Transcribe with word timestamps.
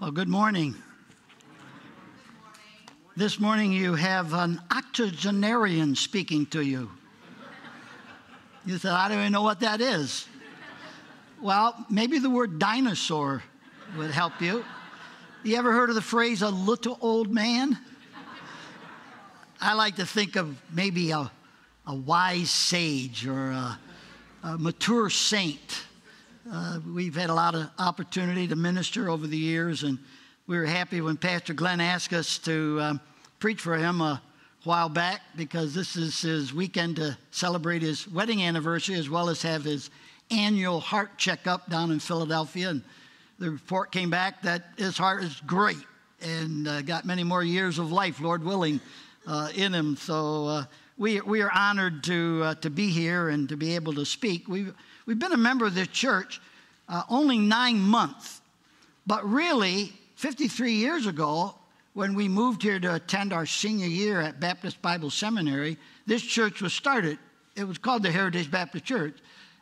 Well, 0.00 0.12
good 0.12 0.28
morning. 0.28 0.76
This 3.16 3.40
morning 3.40 3.72
you 3.72 3.96
have 3.96 4.32
an 4.32 4.60
octogenarian 4.70 5.96
speaking 5.96 6.46
to 6.46 6.60
you. 6.60 6.88
You 8.64 8.78
said, 8.78 8.92
I 8.92 9.08
don't 9.08 9.18
even 9.18 9.32
know 9.32 9.42
what 9.42 9.58
that 9.58 9.80
is. 9.80 10.28
Well, 11.42 11.84
maybe 11.90 12.20
the 12.20 12.30
word 12.30 12.60
dinosaur 12.60 13.42
would 13.96 14.12
help 14.12 14.40
you. 14.40 14.64
You 15.42 15.56
ever 15.56 15.72
heard 15.72 15.88
of 15.88 15.96
the 15.96 16.00
phrase 16.00 16.42
a 16.42 16.50
little 16.50 16.96
old 17.00 17.34
man? 17.34 17.76
I 19.60 19.74
like 19.74 19.96
to 19.96 20.06
think 20.06 20.36
of 20.36 20.56
maybe 20.72 21.10
a, 21.10 21.28
a 21.88 21.94
wise 21.96 22.52
sage 22.52 23.26
or 23.26 23.50
a, 23.50 23.78
a 24.44 24.58
mature 24.58 25.10
saint. 25.10 25.87
Uh, 26.50 26.78
we've 26.94 27.14
had 27.14 27.28
a 27.28 27.34
lot 27.34 27.54
of 27.54 27.68
opportunity 27.78 28.48
to 28.48 28.56
minister 28.56 29.10
over 29.10 29.26
the 29.26 29.36
years, 29.36 29.82
and 29.82 29.98
we 30.46 30.56
were 30.56 30.64
happy 30.64 31.02
when 31.02 31.14
Pastor 31.14 31.52
Glenn 31.52 31.78
asked 31.78 32.14
us 32.14 32.38
to 32.38 32.78
um, 32.80 33.00
preach 33.38 33.60
for 33.60 33.76
him 33.76 34.00
a 34.00 34.22
while 34.64 34.88
back 34.88 35.20
because 35.36 35.74
this 35.74 35.94
is 35.94 36.22
his 36.22 36.54
weekend 36.54 36.96
to 36.96 37.18
celebrate 37.32 37.82
his 37.82 38.08
wedding 38.08 38.42
anniversary 38.42 38.94
as 38.94 39.10
well 39.10 39.28
as 39.28 39.42
have 39.42 39.64
his 39.64 39.90
annual 40.30 40.80
heart 40.80 41.18
checkup 41.18 41.68
down 41.68 41.90
in 41.90 41.98
Philadelphia. 41.98 42.70
And 42.70 42.82
the 43.38 43.50
report 43.50 43.92
came 43.92 44.08
back 44.08 44.40
that 44.42 44.68
his 44.78 44.96
heart 44.96 45.22
is 45.24 45.42
great 45.46 45.76
and 46.22 46.66
uh, 46.66 46.80
got 46.80 47.04
many 47.04 47.24
more 47.24 47.44
years 47.44 47.78
of 47.78 47.92
life, 47.92 48.20
Lord 48.20 48.42
willing, 48.42 48.80
uh, 49.26 49.50
in 49.54 49.74
him. 49.74 49.96
So 49.96 50.46
uh, 50.46 50.64
we, 50.96 51.20
we 51.20 51.42
are 51.42 51.52
honored 51.54 52.02
to, 52.04 52.40
uh, 52.42 52.54
to 52.54 52.70
be 52.70 52.88
here 52.88 53.28
and 53.28 53.50
to 53.50 53.56
be 53.58 53.74
able 53.74 53.92
to 53.94 54.06
speak. 54.06 54.48
We've, 54.48 54.72
we've 55.08 55.18
been 55.18 55.32
a 55.32 55.36
member 55.36 55.64
of 55.64 55.74
this 55.74 55.88
church 55.88 56.40
uh, 56.88 57.02
only 57.08 57.38
nine 57.38 57.80
months, 57.80 58.40
but 59.06 59.28
really, 59.28 59.92
53 60.16 60.72
years 60.72 61.06
ago, 61.06 61.54
when 61.94 62.14
we 62.14 62.28
moved 62.28 62.62
here 62.62 62.78
to 62.78 62.94
attend 62.94 63.32
our 63.32 63.46
senior 63.46 63.88
year 63.88 64.20
at 64.20 64.38
Baptist 64.38 64.80
Bible 64.82 65.10
Seminary, 65.10 65.78
this 66.06 66.22
church 66.22 66.60
was 66.60 66.72
started. 66.72 67.18
It 67.56 67.64
was 67.64 67.78
called 67.78 68.02
the 68.02 68.10
Heritage 68.10 68.50
Baptist 68.50 68.84
Church, 68.84 69.18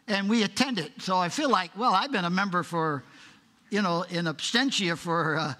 and 0.08 0.28
we 0.28 0.42
attended. 0.42 0.92
So 0.98 1.16
I 1.16 1.28
feel 1.28 1.48
like, 1.48 1.70
well, 1.78 1.94
I've 1.94 2.12
been 2.12 2.25
a 2.25 2.31
member 2.31 2.62
for 2.62 3.05
you 3.70 3.83
know, 3.83 4.03
in 4.03 4.27
absentia 4.27 4.97
for 4.97 5.38
uh, 5.38 5.55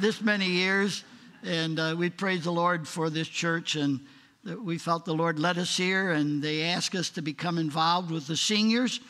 this 0.00 0.20
many 0.20 0.46
years. 0.46 1.04
And 1.44 1.78
uh, 1.78 1.94
we 1.96 2.10
praise 2.10 2.44
the 2.44 2.52
Lord 2.52 2.86
for 2.86 3.10
this 3.10 3.28
church. 3.28 3.76
And 3.76 4.00
we 4.44 4.78
felt 4.78 5.04
the 5.04 5.14
Lord 5.14 5.38
led 5.38 5.58
us 5.58 5.76
here, 5.76 6.12
and 6.12 6.42
they 6.42 6.62
asked 6.62 6.94
us 6.94 7.10
to 7.10 7.22
become 7.22 7.58
involved 7.58 8.10
with 8.10 8.26
the 8.26 8.36
seniors. 8.36 9.00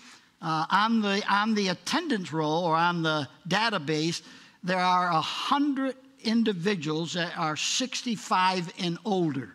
Uh, 0.41 0.67
on, 0.71 1.01
the, 1.01 1.23
on 1.29 1.55
the 1.55 1.69
attendance 1.69 2.33
roll 2.33 2.65
or 2.65 2.77
on 2.77 3.03
the 3.03 3.29
database, 3.49 4.23
there 4.63 4.79
are 4.79 5.13
100 5.13 5.97
individuals 6.23 7.15
that 7.15 7.37
are 7.37 7.57
65 7.57 8.73
and 8.79 8.99
older. 9.05 9.55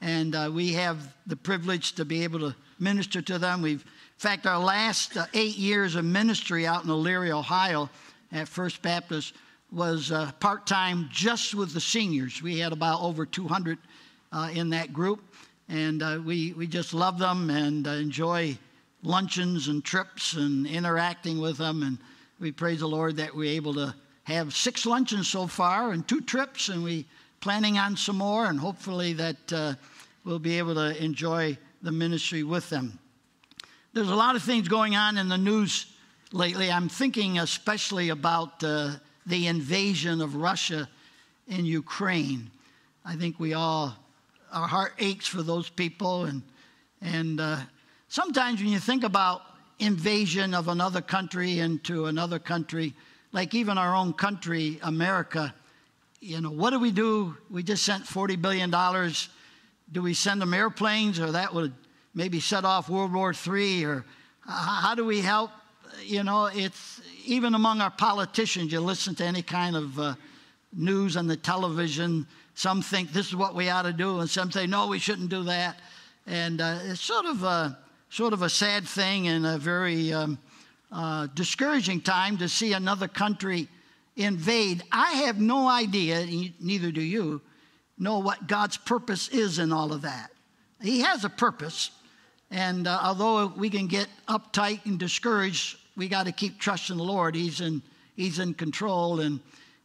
And 0.00 0.34
uh, 0.34 0.50
we 0.52 0.72
have 0.74 1.14
the 1.26 1.36
privilege 1.36 1.92
to 1.94 2.04
be 2.04 2.24
able 2.24 2.40
to 2.40 2.56
minister 2.78 3.20
to 3.22 3.38
them. 3.38 3.62
We've 3.62 3.84
in 4.20 4.28
fact, 4.28 4.46
our 4.46 4.58
last 4.58 5.16
uh, 5.16 5.24
eight 5.32 5.56
years 5.56 5.94
of 5.94 6.04
ministry 6.04 6.66
out 6.66 6.84
in 6.84 6.90
Elyria, 6.90 7.30
Ohio, 7.30 7.88
at 8.30 8.48
First 8.48 8.82
Baptist 8.82 9.32
was 9.72 10.12
uh, 10.12 10.30
part 10.40 10.66
time 10.66 11.08
just 11.10 11.54
with 11.54 11.72
the 11.72 11.80
seniors. 11.80 12.42
We 12.42 12.58
had 12.58 12.74
about 12.74 13.00
over 13.00 13.24
200 13.24 13.78
uh, 13.78 13.80
in 14.54 14.70
that 14.70 14.92
group, 14.92 15.20
and 15.68 16.02
uh, 16.02 16.20
we, 16.24 16.52
we 16.52 16.66
just 16.66 16.94
love 16.94 17.18
them 17.18 17.50
and 17.50 17.86
uh, 17.86 17.92
enjoy 17.92 18.56
luncheons 19.02 19.68
and 19.68 19.84
trips 19.84 20.34
and 20.34 20.66
interacting 20.66 21.40
with 21.40 21.58
them. 21.58 21.82
And 21.82 21.98
we 22.38 22.52
praise 22.52 22.80
the 22.80 22.88
Lord 22.88 23.16
that 23.16 23.34
we're 23.34 23.52
able 23.52 23.74
to 23.74 23.94
have 24.24 24.54
six 24.54 24.86
luncheons 24.86 25.28
so 25.28 25.46
far 25.46 25.92
and 25.92 26.06
two 26.06 26.20
trips, 26.20 26.68
and 26.68 26.84
we 26.84 27.06
planning 27.40 27.78
on 27.78 27.96
some 27.96 28.18
more, 28.18 28.46
and 28.46 28.60
hopefully 28.60 29.14
that 29.14 29.52
uh, 29.52 29.74
we'll 30.24 30.38
be 30.38 30.58
able 30.58 30.74
to 30.74 31.02
enjoy 31.02 31.56
the 31.82 31.92
ministry 31.92 32.42
with 32.42 32.68
them. 32.68 32.98
There's 33.92 34.10
a 34.10 34.14
lot 34.14 34.36
of 34.36 34.42
things 34.42 34.68
going 34.68 34.94
on 34.94 35.18
in 35.18 35.28
the 35.28 35.38
news 35.38 35.86
lately. 36.32 36.70
I'm 36.70 36.88
thinking 36.88 37.38
especially 37.38 38.10
about 38.10 38.62
uh, 38.62 38.92
the 39.26 39.46
invasion 39.46 40.20
of 40.20 40.36
Russia 40.36 40.88
in 41.48 41.64
Ukraine. 41.64 42.50
I 43.04 43.16
think 43.16 43.40
we 43.40 43.54
all, 43.54 43.96
our 44.52 44.66
heart 44.66 44.94
aches 44.98 45.26
for 45.26 45.42
those 45.42 45.68
people. 45.68 46.24
And, 46.24 46.42
and 47.00 47.40
uh, 47.40 47.58
sometimes 48.08 48.60
when 48.60 48.70
you 48.70 48.78
think 48.78 49.04
about 49.04 49.42
invasion 49.78 50.54
of 50.54 50.68
another 50.68 51.00
country 51.00 51.58
into 51.58 52.06
another 52.06 52.38
country, 52.38 52.94
like 53.32 53.54
even 53.54 53.78
our 53.78 53.94
own 53.94 54.12
country, 54.12 54.78
America, 54.82 55.54
you 56.20 56.40
know, 56.40 56.50
what 56.50 56.70
do 56.70 56.78
we 56.78 56.90
do? 56.90 57.36
We 57.48 57.62
just 57.62 57.84
sent 57.84 58.04
$40 58.04 58.40
billion. 58.40 58.70
Do 59.92 60.02
we 60.02 60.14
send 60.14 60.42
them 60.42 60.52
airplanes 60.52 61.18
or 61.18 61.32
that 61.32 61.54
would 61.54 61.72
maybe 62.14 62.40
set 62.40 62.64
off 62.64 62.88
World 62.88 63.12
War 63.12 63.32
III, 63.32 63.84
or 63.84 64.04
how 64.46 64.94
do 64.94 65.04
we 65.04 65.20
help? 65.20 65.50
You 66.02 66.24
know, 66.24 66.46
it's 66.46 67.00
even 67.24 67.54
among 67.54 67.80
our 67.80 67.90
politicians, 67.90 68.72
you 68.72 68.80
listen 68.80 69.14
to 69.16 69.24
any 69.24 69.42
kind 69.42 69.76
of 69.76 69.98
uh, 69.98 70.14
news 70.72 71.16
on 71.16 71.26
the 71.26 71.36
television, 71.36 72.26
some 72.60 72.82
think 72.82 73.10
this 73.10 73.28
is 73.28 73.34
what 73.34 73.54
we 73.54 73.70
ought 73.70 73.84
to 73.84 73.92
do, 73.92 74.20
and 74.20 74.28
some 74.28 74.52
say, 74.52 74.66
no, 74.66 74.86
we 74.86 74.98
shouldn't 74.98 75.30
do 75.30 75.44
that. 75.44 75.78
And 76.26 76.60
uh, 76.60 76.80
it's 76.82 77.00
sort 77.00 77.24
of, 77.24 77.42
a, 77.42 77.78
sort 78.10 78.34
of 78.34 78.42
a 78.42 78.50
sad 78.50 78.86
thing 78.86 79.28
and 79.28 79.46
a 79.46 79.56
very 79.56 80.12
um, 80.12 80.38
uh, 80.92 81.28
discouraging 81.28 82.02
time 82.02 82.36
to 82.36 82.50
see 82.50 82.74
another 82.74 83.08
country 83.08 83.66
invade. 84.14 84.82
I 84.92 85.12
have 85.24 85.40
no 85.40 85.68
idea, 85.68 86.26
neither 86.60 86.92
do 86.92 87.00
you, 87.00 87.40
know 87.96 88.18
what 88.18 88.46
God's 88.46 88.76
purpose 88.76 89.28
is 89.28 89.58
in 89.58 89.72
all 89.72 89.94
of 89.94 90.02
that. 90.02 90.30
He 90.82 91.00
has 91.00 91.24
a 91.24 91.30
purpose, 91.30 91.90
and 92.50 92.86
uh, 92.86 93.00
although 93.02 93.46
we 93.56 93.70
can 93.70 93.86
get 93.86 94.06
uptight 94.28 94.84
and 94.84 94.98
discouraged, 94.98 95.78
we 95.96 96.08
got 96.08 96.26
to 96.26 96.32
keep 96.32 96.60
trusting 96.60 96.98
the 96.98 97.04
Lord. 97.04 97.34
He's 97.34 97.62
in, 97.62 97.80
he's 98.16 98.38
in 98.38 98.52
control. 98.52 99.20
And 99.20 99.40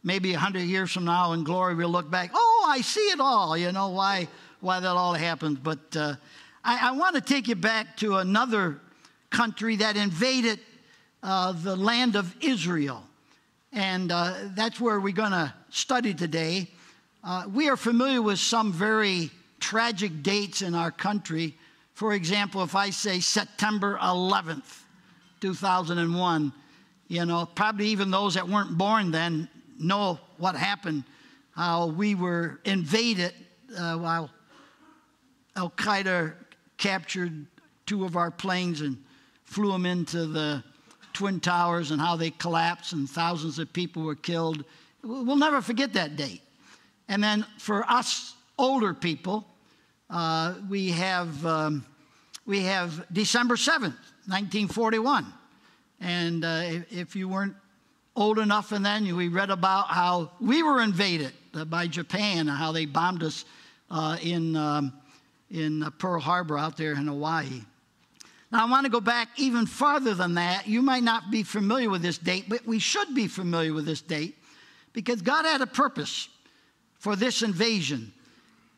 maybe 0.06 0.34
a 0.34 0.38
hundred 0.38 0.62
years 0.62 0.92
from 0.92 1.04
now 1.04 1.32
in 1.32 1.42
glory, 1.42 1.74
we'll 1.74 1.88
look 1.88 2.10
back, 2.10 2.30
oh, 2.32 2.45
I 2.66 2.80
see 2.80 3.08
it 3.10 3.20
all, 3.20 3.56
you 3.56 3.72
know, 3.72 3.88
why, 3.88 4.28
why 4.60 4.80
that 4.80 4.88
all 4.88 5.14
happened. 5.14 5.62
But 5.62 5.96
uh, 5.96 6.14
I, 6.64 6.88
I 6.88 6.92
want 6.92 7.14
to 7.14 7.20
take 7.20 7.48
you 7.48 7.54
back 7.54 7.96
to 7.98 8.16
another 8.16 8.80
country 9.30 9.76
that 9.76 9.96
invaded 9.96 10.60
uh, 11.22 11.52
the 11.52 11.76
land 11.76 12.16
of 12.16 12.34
Israel. 12.40 13.02
And 13.72 14.12
uh, 14.12 14.34
that's 14.54 14.80
where 14.80 15.00
we're 15.00 15.12
going 15.12 15.32
to 15.32 15.52
study 15.70 16.14
today. 16.14 16.68
Uh, 17.22 17.44
we 17.52 17.68
are 17.68 17.76
familiar 17.76 18.22
with 18.22 18.38
some 18.38 18.72
very 18.72 19.30
tragic 19.60 20.22
dates 20.22 20.62
in 20.62 20.74
our 20.74 20.90
country 20.90 21.54
for 21.96 22.12
example, 22.12 22.62
if 22.62 22.74
I 22.74 22.90
say 22.90 23.20
September 23.20 23.96
11th, 24.02 24.82
2001, 25.40 26.52
you 27.08 27.24
know, 27.24 27.46
probably 27.46 27.86
even 27.86 28.10
those 28.10 28.34
that 28.34 28.46
weren't 28.46 28.76
born 28.76 29.10
then 29.10 29.48
know 29.78 30.20
what 30.36 30.56
happened, 30.56 31.04
how 31.56 31.86
we 31.86 32.14
were 32.14 32.60
invaded 32.64 33.32
uh, 33.76 33.96
while 33.96 34.30
Al 35.56 35.70
Qaeda 35.70 36.34
captured 36.76 37.46
two 37.86 38.04
of 38.04 38.16
our 38.16 38.30
planes 38.30 38.82
and 38.82 39.02
flew 39.44 39.72
them 39.72 39.86
into 39.86 40.26
the 40.26 40.62
Twin 41.14 41.40
Towers 41.40 41.92
and 41.92 42.00
how 42.00 42.14
they 42.16 42.30
collapsed 42.30 42.92
and 42.92 43.08
thousands 43.08 43.58
of 43.58 43.72
people 43.72 44.02
were 44.02 44.14
killed. 44.14 44.64
We'll 45.02 45.36
never 45.36 45.62
forget 45.62 45.94
that 45.94 46.16
date. 46.16 46.42
And 47.08 47.24
then 47.24 47.46
for 47.58 47.84
us 47.90 48.34
older 48.58 48.92
people, 48.92 49.46
uh, 50.10 50.54
we 50.68 50.90
have 50.90 51.46
um, 51.46 51.86
we 52.44 52.60
have 52.60 53.06
December 53.12 53.56
seventh, 53.56 53.96
nineteen 54.28 54.68
forty 54.68 54.98
one, 54.98 55.32
and 56.00 56.44
uh, 56.44 56.82
if, 56.90 57.16
you 57.16 57.28
weren't 57.28 57.56
old 58.14 58.38
enough, 58.38 58.72
and 58.72 58.84
then 58.84 59.16
we 59.16 59.28
read 59.28 59.50
about 59.50 59.88
how 59.88 60.32
we 60.40 60.62
were 60.62 60.80
invaded 60.82 61.32
by 61.64 61.86
Japan 61.86 62.46
how 62.46 62.72
they 62.72 62.86
bombed 62.86 63.22
us 63.22 63.44
uh, 63.90 64.16
in 64.22 64.56
um, 64.56 64.92
in 65.50 65.82
uh, 65.82 65.90
Pearl 65.90 66.20
Harbor 66.20 66.58
out 66.58 66.76
there 66.76 66.92
in 66.92 67.06
Hawaii. 67.06 67.62
Now, 68.52 68.66
I 68.66 68.70
want 68.70 68.84
to 68.84 68.90
go 68.90 69.00
back 69.00 69.28
even 69.36 69.66
farther 69.66 70.14
than 70.14 70.34
that. 70.34 70.66
You 70.66 70.82
might 70.82 71.02
not 71.02 71.30
be 71.30 71.42
familiar 71.42 71.90
with 71.90 72.02
this 72.02 72.18
date, 72.18 72.46
but 72.48 72.66
we 72.66 72.78
should 72.78 73.14
be 73.14 73.26
familiar 73.26 73.72
with 73.72 73.86
this 73.86 74.00
date 74.00 74.36
because 74.92 75.20
God 75.22 75.44
had 75.44 75.60
a 75.60 75.66
purpose 75.66 76.28
for 76.98 77.16
this 77.16 77.42
invasion 77.42 78.12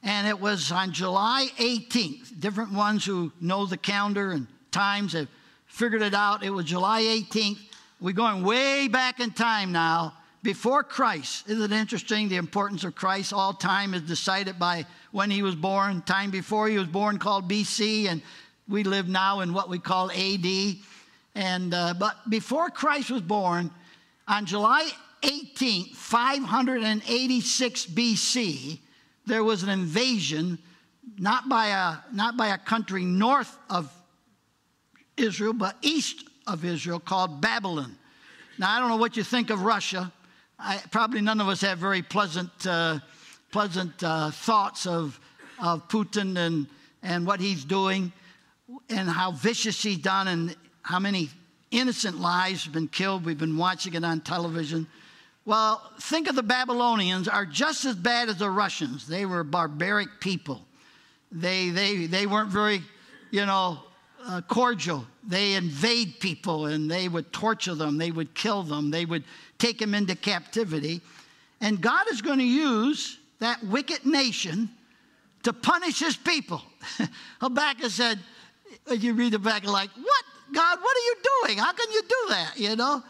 and 0.03 0.27
it 0.27 0.39
was 0.39 0.71
on 0.73 0.93
July 0.93 1.49
18th. 1.59 2.41
Different 2.41 2.73
ones 2.73 3.05
who 3.05 3.33
know 3.41 3.67
the 3.67 3.77
calendar 3.77 4.31
and 4.31 4.47
times 4.71 5.13
have 5.13 5.29
figured 5.67 6.03
it 6.03 6.15
out. 6.15 6.43
It 6.43 6.51
was 6.51 6.65
July 6.65 7.03
18th. 7.03 7.59
We're 8.01 8.15
going 8.15 8.45
way 8.45 8.89
back 8.89 9.21
in 9.21 9.33
time 9.33 9.73
now, 9.73 10.15
before 10.43 10.83
Christ. 10.83 11.49
Isn't 11.49 11.73
it 11.73 11.77
interesting 11.77 12.29
the 12.29 12.37
importance 12.37 12.85
of 12.85 12.95
Christ? 12.95 13.33
All 13.33 13.53
time 13.53 13.95
is 13.95 14.03
decided 14.03 14.59
by 14.59 14.87
when 15.11 15.31
he 15.31 15.43
was 15.43 15.55
born. 15.55 16.03
Time 16.03 16.31
before 16.31 16.69
he 16.69 16.79
was 16.79 16.87
born 16.87 17.19
called 17.19 17.51
BC, 17.51 18.09
and 18.09 18.23
we 18.69 18.85
live 18.85 19.09
now 19.09 19.41
in 19.41 19.53
what 19.53 19.69
we 19.69 19.79
call 19.79 20.11
AD. 20.11 20.47
And 21.35 21.75
uh, 21.75 21.95
but 21.99 22.29
before 22.29 22.71
Christ 22.71 23.11
was 23.11 23.23
born, 23.23 23.71
on 24.27 24.47
July 24.47 24.89
18th, 25.23 25.95
586 25.95 27.87
BC, 27.87 28.79
there 29.27 29.43
was 29.43 29.63
an 29.63 29.69
invasion, 29.69 30.59
not 31.19 31.49
by 31.49 31.69
a, 31.69 32.15
not 32.15 32.37
by 32.37 32.49
a 32.49 32.59
country 32.59 33.05
north 33.05 33.57
of 33.69 33.93
Israel, 35.17 35.53
but 35.53 35.77
east 35.83 36.25
of 36.47 36.65
Israel 36.65 37.01
called 37.01 37.41
Babylon. 37.41 37.97
Now, 38.59 38.75
I 38.75 38.81
don't 38.81 38.89
know 38.89 38.97
what 38.97 39.17
you 39.17 39.23
think 39.23 39.51
of 39.51 39.63
Russia. 39.63 40.13
I, 40.59 40.83
probably 40.91 41.21
none 41.21 41.41
of 41.41 41.49
us 41.49 41.61
have 41.61 41.79
very 41.79 42.03
pleasant, 42.03 42.51
uh, 42.67 42.99
pleasant 43.53 44.03
uh, 44.03 44.31
thoughts 44.31 44.87
of, 44.87 45.19
of 45.63 45.89
Putin 45.89 46.37
and, 46.37 46.67
and 47.03 47.27
what 47.27 47.41
he's 47.41 47.65
doing 47.65 48.13
and 48.91 49.09
how 49.09 49.31
vicious 49.31 49.83
he's 49.83 49.99
done 49.99 50.27
and 50.29 50.57
how 50.83 50.99
many 50.99 51.31
innocent 51.71 52.19
lives 52.19 52.65
have 52.65 52.73
been 52.73 52.89
killed. 52.89 53.25
We've 53.25 53.39
been 53.39 53.57
watching 53.57 53.95
it 53.95 54.05
on 54.05 54.21
television. 54.21 54.87
Well, 55.45 55.81
think 56.01 56.29
of 56.29 56.35
the 56.35 56.43
Babylonians 56.43 57.29
are 57.29 57.47
just 57.47 57.85
as 57.85 57.95
bad 57.95 58.29
as 58.29 58.39
the 58.39 58.51
Russians. 58.51 59.07
They 59.07 59.27
were 59.27 59.45
barbaric 59.45 60.09
people. 60.21 60.67
They, 61.31 61.71
they, 61.71 62.07
they 62.07 62.27
weren't 62.27 62.51
very, 62.51 62.83
you 63.31 63.47
know, 63.47 63.79
uh, 64.27 64.41
cordial. 64.43 65.07
They 65.27 65.55
invade 65.55 66.21
people 66.21 66.67
and 66.67 66.91
they 66.91 67.09
would 67.09 67.33
torture 67.33 67.75
them, 67.75 67.97
they 67.97 68.11
would 68.11 68.35
kill 68.35 68.63
them, 68.63 68.91
they 68.91 69.05
would 69.05 69.25
take 69.59 69.79
them 69.79 69.95
into 69.95 70.15
captivity. 70.15 71.01
And 71.61 71.81
God 71.81 72.07
is 72.11 72.23
going 72.23 72.39
to 72.39 72.45
use 72.45 73.19
that 73.41 73.63
wicked 73.65 74.07
nation 74.07 74.71
to 75.43 75.53
punish 75.53 76.01
his 76.01 76.17
people. 76.17 76.63
Habakkuk 77.41 77.91
said, 77.91 78.19
you 78.91 79.15
read 79.15 79.33
the 79.33 79.39
back, 79.39 79.65
like, 79.65 79.91
what? 79.91 80.25
God, 80.53 80.79
what 80.81 80.97
are 80.97 81.01
you 81.01 81.15
doing? 81.43 81.59
How 81.59 81.73
can 81.73 81.91
you 81.93 82.03
do 82.03 82.27
that? 82.31 82.53
You 82.57 82.77
know? 82.77 83.03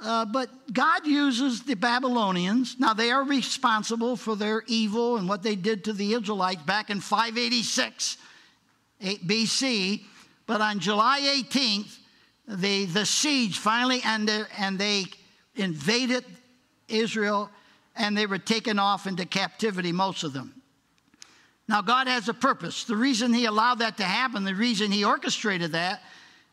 Uh, 0.00 0.24
but 0.24 0.48
God 0.72 1.06
uses 1.06 1.62
the 1.62 1.74
Babylonians. 1.74 2.76
Now, 2.78 2.92
they 2.92 3.12
are 3.12 3.22
responsible 3.22 4.16
for 4.16 4.34
their 4.34 4.64
evil 4.66 5.16
and 5.16 5.28
what 5.28 5.44
they 5.44 5.54
did 5.54 5.84
to 5.84 5.92
the 5.92 6.14
Israelites 6.14 6.62
back 6.62 6.90
in 6.90 7.00
586 7.00 8.16
BC. 9.00 10.02
But 10.46 10.60
on 10.60 10.80
July 10.80 11.20
18th, 11.20 11.98
the, 12.48 12.86
the 12.86 13.06
siege 13.06 13.58
finally 13.58 14.00
ended 14.04 14.46
and 14.58 14.76
they 14.76 15.04
invaded 15.56 16.24
Israel 16.88 17.50
and 17.96 18.16
they 18.16 18.26
were 18.26 18.38
taken 18.38 18.78
off 18.78 19.06
into 19.06 19.26
captivity, 19.26 19.92
most 19.92 20.24
of 20.24 20.32
them. 20.32 20.62
Now, 21.68 21.82
God 21.82 22.06
has 22.06 22.28
a 22.28 22.34
purpose. 22.34 22.84
The 22.84 22.96
reason 22.96 23.32
He 23.32 23.44
allowed 23.44 23.78
that 23.78 23.96
to 23.98 24.04
happen, 24.04 24.44
the 24.44 24.54
reason 24.54 24.90
He 24.90 25.04
orchestrated 25.04 25.72
that, 25.72 26.02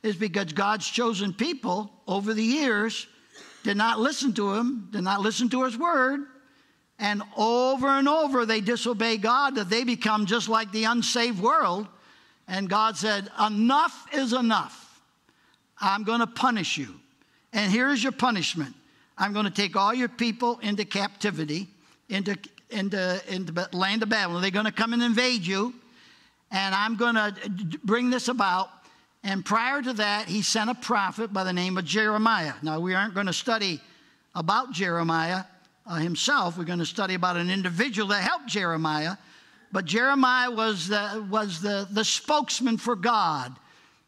is 0.04 0.16
because 0.16 0.54
God's 0.54 0.88
chosen 0.88 1.34
people 1.34 1.92
over 2.08 2.34
the 2.34 2.44
years 2.44 3.08
did 3.64 3.76
not 3.76 4.00
listen 4.00 4.34
to 4.34 4.54
Him, 4.54 4.88
did 4.92 5.02
not 5.02 5.22
listen 5.22 5.50
to 5.50 5.64
His 5.64 5.78
word, 5.78 6.22
and 7.00 7.24
over 7.38 7.88
and 7.88 8.08
over 8.08 8.46
they 8.46 8.62
disobey 8.62 9.18
God, 9.18 9.56
that 9.56 9.70
they 9.70 9.84
become 9.84 10.26
just 10.26 10.50
like 10.50 10.72
the 10.72 10.84
unsaved 10.84 11.42
world. 11.42 11.88
And 12.48 12.70
God 12.70 12.98
said, 12.98 13.30
Enough 13.46 14.08
is 14.14 14.34
enough. 14.34 15.02
I'm 15.80 16.04
going 16.04 16.20
to 16.20 16.28
punish 16.28 16.78
you. 16.78 16.96
And 17.54 17.72
here's 17.72 18.04
your 18.04 18.12
punishment 18.12 18.76
I'm 19.20 19.34
going 19.34 19.46
to 19.46 19.52
take 19.52 19.76
all 19.76 19.94
your 19.94 20.10
people 20.10 20.60
into 20.64 20.86
captivity, 20.86 21.68
into 22.08 22.38
into, 22.70 23.22
into 23.28 23.52
the 23.52 23.70
land 23.74 24.04
of 24.04 24.10
Babylon. 24.10 24.42
They're 24.42 24.52
going 24.52 24.66
to 24.66 24.72
come 24.72 24.94
and 24.94 25.02
invade 25.02 25.46
you, 25.46 25.74
and 26.52 26.74
I'm 26.74 26.96
going 26.96 27.16
to 27.16 27.34
bring 27.84 28.10
this 28.10 28.28
about. 28.28 28.70
And 29.24 29.44
prior 29.44 29.82
to 29.82 29.94
that, 29.94 30.28
he 30.28 30.42
sent 30.42 30.70
a 30.70 30.76
prophet 30.76 31.34
by 31.34 31.44
the 31.44 31.52
name 31.52 31.78
of 31.78 31.86
Jeremiah. 31.86 32.54
Now, 32.62 32.80
we 32.80 32.94
aren't 32.94 33.14
going 33.14 33.26
to 33.26 33.34
study 33.34 33.82
about 34.34 34.72
Jeremiah 34.72 35.44
uh, 35.86 35.96
himself. 35.96 36.58
We're 36.58 36.64
going 36.64 36.80
to 36.80 36.86
study 36.86 37.16
about 37.16 37.36
an 37.36 37.50
individual 37.50 38.08
that 38.10 38.22
helped 38.22 38.48
Jeremiah. 38.48 39.18
But 39.72 39.86
Jeremiah 39.86 40.50
was 40.50 40.88
the, 40.88 41.26
was 41.30 41.62
the, 41.62 41.88
the 41.92 42.06
spokesman 42.06 42.78
for 42.78 42.96
God. 42.96 43.56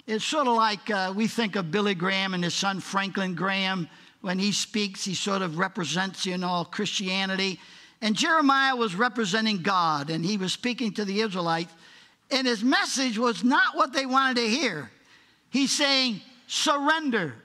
It's 0.08 0.24
sort 0.24 0.48
of 0.48 0.56
like 0.56 0.90
uh, 0.90 1.14
we 1.16 1.28
think 1.28 1.56
of 1.56 1.72
Billy 1.72 1.94
Graham 1.94 2.34
and 2.34 2.44
his 2.44 2.54
son 2.54 2.80
Franklin 2.80 3.36
Graham. 3.36 3.90
When 4.22 4.38
he 4.40 4.52
speaks, 4.52 5.04
he 5.04 5.16
sort 5.16 5.42
of 5.42 5.58
represents, 5.58 6.26
you 6.26 6.38
know, 6.38 6.64
Christianity. 6.64 7.60
And 8.02 8.16
Jeremiah 8.16 8.76
was 8.76 8.96
representing 8.96 9.62
God 9.62 10.10
and 10.10 10.24
he 10.24 10.38
was 10.38 10.54
speaking 10.54 10.94
to 10.94 11.06
the 11.06 11.22
Israelites. 11.22 11.74
And 12.30 12.48
his 12.48 12.64
message 12.64 13.18
was 13.18 13.44
not 13.44 13.76
what 13.76 13.94
they 13.94 14.06
wanted 14.06 14.38
to 14.38 14.48
hear. 14.48 14.92
He's 15.50 15.76
saying, 15.76 16.22
surrender, 16.48 17.36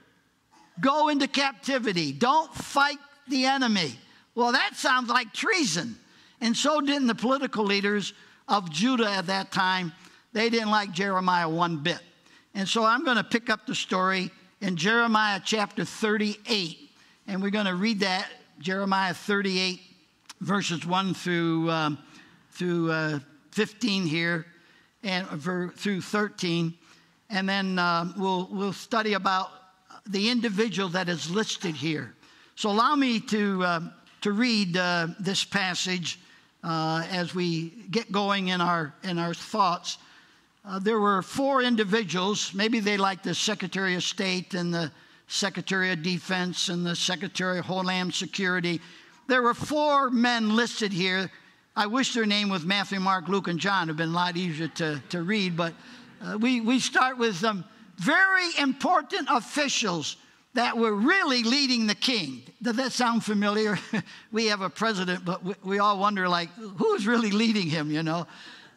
go 0.80 1.08
into 1.08 1.26
captivity, 1.26 2.12
don't 2.12 2.54
fight 2.54 2.98
the 3.28 3.46
enemy. 3.46 3.98
Well, 4.34 4.52
that 4.52 4.76
sounds 4.76 5.08
like 5.08 5.32
treason. 5.32 5.96
And 6.40 6.56
so 6.56 6.80
didn't 6.80 7.06
the 7.08 7.14
political 7.14 7.64
leaders 7.64 8.12
of 8.48 8.70
Judah 8.70 9.10
at 9.10 9.26
that 9.26 9.50
time. 9.50 9.92
They 10.32 10.50
didn't 10.50 10.70
like 10.70 10.92
Jeremiah 10.92 11.48
one 11.48 11.78
bit. 11.78 12.00
And 12.54 12.68
so 12.68 12.84
I'm 12.84 13.04
going 13.04 13.16
to 13.16 13.24
pick 13.24 13.50
up 13.50 13.66
the 13.66 13.74
story 13.74 14.30
in 14.66 14.74
Jeremiah 14.76 15.40
chapter 15.44 15.84
38. 15.84 16.90
And 17.28 17.40
we're 17.40 17.50
going 17.50 17.66
to 17.66 17.76
read 17.76 18.00
that, 18.00 18.26
Jeremiah 18.58 19.14
38, 19.14 19.80
verses 20.40 20.84
1 20.84 21.14
through, 21.14 21.70
um, 21.70 21.98
through 22.50 22.90
uh, 22.90 23.20
15 23.52 24.06
here 24.06 24.44
and 25.04 25.24
through 25.40 26.00
13. 26.00 26.74
And 27.30 27.48
then 27.48 27.78
um, 27.78 28.14
we'll, 28.18 28.48
we'll 28.50 28.72
study 28.72 29.12
about 29.12 29.50
the 30.04 30.30
individual 30.30 30.88
that 30.88 31.08
is 31.08 31.30
listed 31.30 31.76
here. 31.76 32.12
So 32.56 32.68
allow 32.68 32.96
me 32.96 33.20
to, 33.20 33.62
uh, 33.62 33.80
to 34.22 34.32
read 34.32 34.76
uh, 34.76 35.08
this 35.20 35.44
passage 35.44 36.18
uh, 36.64 37.06
as 37.12 37.36
we 37.36 37.68
get 37.92 38.10
going 38.10 38.48
in 38.48 38.60
our, 38.60 38.92
in 39.04 39.20
our 39.20 39.32
thoughts. 39.32 39.98
Uh, 40.68 40.80
there 40.80 40.98
were 40.98 41.22
four 41.22 41.62
individuals, 41.62 42.52
maybe 42.52 42.80
they 42.80 42.96
like 42.96 43.22
the 43.22 43.32
Secretary 43.34 43.94
of 43.94 44.02
State 44.02 44.52
and 44.54 44.74
the 44.74 44.90
Secretary 45.28 45.92
of 45.92 46.02
Defense 46.02 46.70
and 46.70 46.84
the 46.84 46.96
Secretary 46.96 47.60
of 47.60 47.64
Homeland 47.64 48.12
Security. 48.12 48.80
There 49.28 49.42
were 49.42 49.54
four 49.54 50.10
men 50.10 50.56
listed 50.56 50.92
here. 50.92 51.30
I 51.76 51.86
wish 51.86 52.14
their 52.14 52.26
name 52.26 52.48
was 52.48 52.64
Matthew, 52.64 52.98
Mark, 52.98 53.28
Luke, 53.28 53.46
and 53.46 53.60
John. 53.60 53.88
It 53.88 53.92
would 53.92 54.00
have 54.00 54.08
been 54.08 54.08
a 54.08 54.12
lot 54.12 54.36
easier 54.36 54.66
to, 54.66 55.00
to 55.10 55.22
read, 55.22 55.56
but 55.56 55.72
uh, 56.20 56.36
we, 56.36 56.60
we 56.60 56.80
start 56.80 57.16
with 57.16 57.36
some 57.36 57.64
very 57.98 58.48
important 58.58 59.28
officials 59.30 60.16
that 60.54 60.76
were 60.76 60.94
really 60.94 61.44
leading 61.44 61.86
the 61.86 61.94
king. 61.94 62.42
Does 62.60 62.74
that 62.76 62.90
sound 62.90 63.22
familiar? 63.22 63.78
we 64.32 64.46
have 64.46 64.62
a 64.62 64.70
president, 64.70 65.24
but 65.24 65.44
we, 65.44 65.54
we 65.62 65.78
all 65.78 66.00
wonder, 66.00 66.28
like, 66.28 66.48
who's 66.54 67.06
really 67.06 67.30
leading 67.30 67.68
him, 67.68 67.88
you 67.92 68.02
know? 68.02 68.26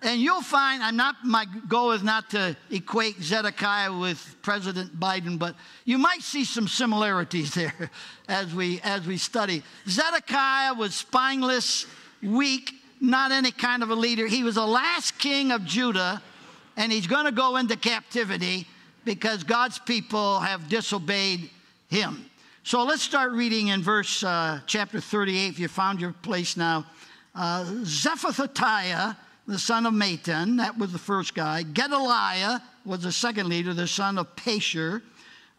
And 0.01 0.22
you'll 0.22 0.41
find, 0.41 0.82
I'm 0.82 0.96
not, 0.96 1.15
my 1.25 1.46
goal 1.68 1.91
is 1.91 2.03
not 2.03 2.29
to 2.29 2.56
equate 2.72 3.22
Zedekiah 3.22 3.91
with 3.98 4.36
President 4.41 4.98
Biden, 4.98 5.38
but 5.38 5.56
you 5.84 5.98
might 5.98 6.22
see 6.22 6.46
some 6.46 6.68
similarities 6.68 7.53
there 7.56 7.91
as 8.27 8.53
we, 8.56 8.79
as 8.82 9.06
we 9.06 9.18
study. 9.18 9.62
Zedekiah 9.88 10.74
was 10.74 10.96
spineless, 10.96 11.86
weak, 12.24 12.74
not 13.01 13.32
any 13.32 13.51
kind 13.51 13.84
of 13.84 13.89
a 13.89 13.96
leader. 13.96 14.27
He 14.27 14.44
was 14.44 14.56
the 14.56 14.65
last 14.65 15.18
king 15.20 15.51
of 15.51 15.65
Judah, 15.65 16.22
and 16.77 16.91
he's 16.91 17.08
going 17.08 17.25
to 17.25 17.32
go 17.32 17.58
into 17.58 17.75
captivity 17.75 18.68
because 19.03 19.44
God's 19.44 19.79
people 19.79 20.39
have 20.39 20.70
disobeyed 20.70 21.50
him. 21.89 22.25
So 22.63 22.84
let's 22.84 23.01
start 23.01 23.32
reading 23.32 23.68
in 23.68 23.82
verse 23.82 24.24
uh, 24.24 24.60
chapter 24.65 25.01
38, 25.01 25.50
if 25.50 25.60
you 25.60 25.68
found 25.68 26.00
your 26.00 26.13
place 26.13 26.56
now. 26.56 26.86
Uh, 27.34 27.63
Shephatiah 27.84 29.15
the 29.50 29.60
son 29.60 29.86
of 29.86 29.94
Matthan, 29.94 30.58
that 30.58 30.77
was 30.77 30.91
the 30.91 31.00
first 31.00 31.34
guy. 31.34 31.63
Gedaliah 31.63 32.62
was 32.86 33.01
the 33.01 33.12
second 33.12 33.50
leader, 33.50 33.74
the 33.74 33.88
son 33.88 34.18
of 34.18 34.36
Pashur. 34.36 35.01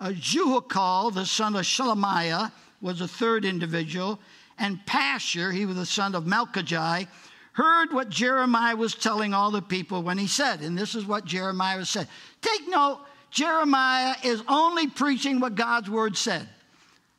Uh, 0.00 0.12
Jehucal, 0.12 1.10
the 1.10 1.26
son 1.26 1.56
of 1.56 1.62
Shelemiah, 1.62 2.52
was 2.80 3.00
the 3.00 3.08
third 3.08 3.44
individual. 3.44 4.20
And 4.58 4.78
Pashur, 4.86 5.52
he 5.52 5.66
was 5.66 5.76
the 5.76 5.86
son 5.86 6.14
of 6.14 6.24
Malchijah, 6.24 7.08
heard 7.52 7.92
what 7.92 8.08
Jeremiah 8.08 8.76
was 8.76 8.94
telling 8.94 9.34
all 9.34 9.50
the 9.50 9.60
people 9.60 10.02
when 10.02 10.18
he 10.18 10.28
said, 10.28 10.60
and 10.60 10.78
this 10.78 10.94
is 10.94 11.04
what 11.04 11.24
Jeremiah 11.24 11.84
said. 11.84 12.06
Take 12.40 12.68
note, 12.68 13.00
Jeremiah 13.30 14.14
is 14.24 14.42
only 14.48 14.86
preaching 14.86 15.40
what 15.40 15.56
God's 15.56 15.90
word 15.90 16.16
said. 16.16 16.48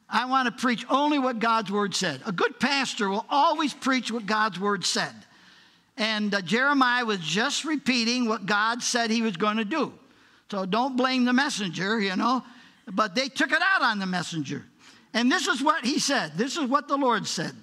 I 0.09 0.25
want 0.25 0.45
to 0.45 0.61
preach 0.61 0.85
only 0.89 1.19
what 1.19 1.39
God's 1.39 1.71
word 1.71 1.93
said. 1.95 2.21
A 2.25 2.31
good 2.31 2.59
pastor 2.59 3.09
will 3.09 3.25
always 3.29 3.73
preach 3.73 4.11
what 4.11 4.25
God's 4.25 4.59
word 4.59 4.85
said. 4.85 5.13
And 5.97 6.33
uh, 6.33 6.41
Jeremiah 6.41 7.05
was 7.05 7.19
just 7.19 7.65
repeating 7.65 8.27
what 8.27 8.45
God 8.45 8.81
said 8.81 9.11
he 9.11 9.21
was 9.21 9.37
going 9.37 9.57
to 9.57 9.65
do. 9.65 9.93
So 10.49 10.65
don't 10.65 10.97
blame 10.97 11.25
the 11.25 11.33
messenger, 11.33 11.99
you 11.99 12.15
know. 12.15 12.43
But 12.91 13.15
they 13.15 13.27
took 13.27 13.51
it 13.51 13.61
out 13.61 13.81
on 13.81 13.99
the 13.99 14.05
messenger. 14.05 14.65
And 15.13 15.31
this 15.31 15.47
is 15.47 15.61
what 15.61 15.85
he 15.85 15.99
said. 15.99 16.33
This 16.35 16.57
is 16.57 16.65
what 16.65 16.87
the 16.87 16.97
Lord 16.97 17.27
said. 17.27 17.53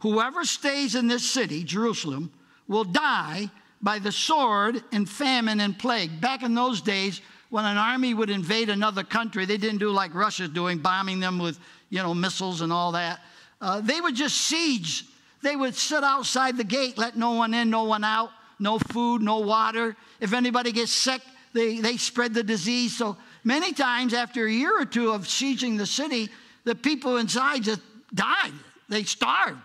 Whoever 0.00 0.44
stays 0.44 0.94
in 0.94 1.08
this 1.08 1.28
city, 1.28 1.64
Jerusalem, 1.64 2.32
will 2.66 2.84
die 2.84 3.50
by 3.80 3.98
the 3.98 4.12
sword 4.12 4.82
and 4.92 5.08
famine 5.08 5.60
and 5.60 5.78
plague. 5.78 6.20
Back 6.20 6.42
in 6.42 6.54
those 6.54 6.80
days, 6.80 7.20
when 7.50 7.64
an 7.64 7.76
army 7.76 8.14
would 8.14 8.30
invade 8.30 8.68
another 8.68 9.02
country, 9.02 9.44
they 9.44 9.56
didn't 9.56 9.78
do 9.78 9.90
like 9.90 10.14
Russia's 10.14 10.50
doing, 10.50 10.78
bombing 10.78 11.20
them 11.20 11.38
with, 11.38 11.58
you 11.90 12.02
know, 12.02 12.14
missiles 12.14 12.60
and 12.60 12.72
all 12.72 12.92
that. 12.92 13.20
Uh, 13.60 13.80
they 13.80 14.00
would 14.00 14.14
just 14.14 14.36
siege. 14.36 15.04
They 15.42 15.56
would 15.56 15.74
sit 15.74 16.02
outside 16.02 16.56
the 16.56 16.64
gate, 16.64 16.98
let 16.98 17.16
no 17.16 17.32
one 17.32 17.54
in, 17.54 17.70
no 17.70 17.84
one 17.84 18.04
out, 18.04 18.30
no 18.58 18.78
food, 18.78 19.22
no 19.22 19.38
water. 19.38 19.96
If 20.20 20.32
anybody 20.32 20.72
gets 20.72 20.92
sick, 20.92 21.22
they, 21.52 21.80
they 21.80 21.96
spread 21.96 22.34
the 22.34 22.42
disease. 22.42 22.96
So 22.96 23.16
many 23.44 23.72
times 23.72 24.14
after 24.14 24.46
a 24.46 24.50
year 24.50 24.80
or 24.80 24.84
two 24.84 25.10
of 25.10 25.22
sieging 25.22 25.78
the 25.78 25.86
city, 25.86 26.28
the 26.64 26.74
people 26.74 27.16
inside 27.18 27.62
just 27.62 27.80
died. 28.14 28.52
They 28.88 29.04
starved. 29.04 29.60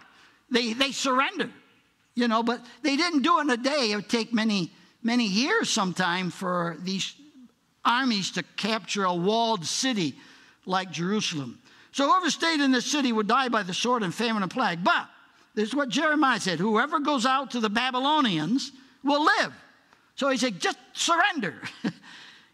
They, 0.51 0.73
they 0.73 0.91
surrendered, 0.91 1.51
you 2.13 2.27
know, 2.27 2.43
but 2.43 2.61
they 2.83 2.95
didn't 2.95 3.23
do 3.23 3.39
it 3.39 3.41
in 3.41 3.49
a 3.49 3.57
day. 3.57 3.91
It 3.91 3.95
would 3.95 4.09
take 4.09 4.33
many, 4.33 4.71
many 5.01 5.25
years 5.25 5.69
sometime 5.69 6.29
for 6.29 6.77
these 6.81 7.15
armies 7.83 8.31
to 8.31 8.43
capture 8.55 9.05
a 9.05 9.13
walled 9.13 9.65
city 9.65 10.15
like 10.65 10.91
Jerusalem. 10.91 11.59
So 11.91 12.07
whoever 12.07 12.29
stayed 12.29 12.59
in 12.59 12.71
the 12.71 12.81
city 12.81 13.11
would 13.11 13.27
die 13.27 13.49
by 13.49 13.63
the 13.63 13.73
sword 13.73 14.03
and 14.03 14.13
famine 14.13 14.43
and 14.43 14.51
plague. 14.51 14.83
But 14.83 15.07
this 15.55 15.69
is 15.69 15.75
what 15.75 15.89
Jeremiah 15.89 16.39
said 16.39 16.59
whoever 16.59 16.99
goes 16.99 17.25
out 17.25 17.51
to 17.51 17.59
the 17.59 17.69
Babylonians 17.69 18.71
will 19.03 19.23
live. 19.23 19.53
So 20.15 20.29
he 20.29 20.37
said, 20.37 20.59
just 20.59 20.77
surrender. 20.93 21.55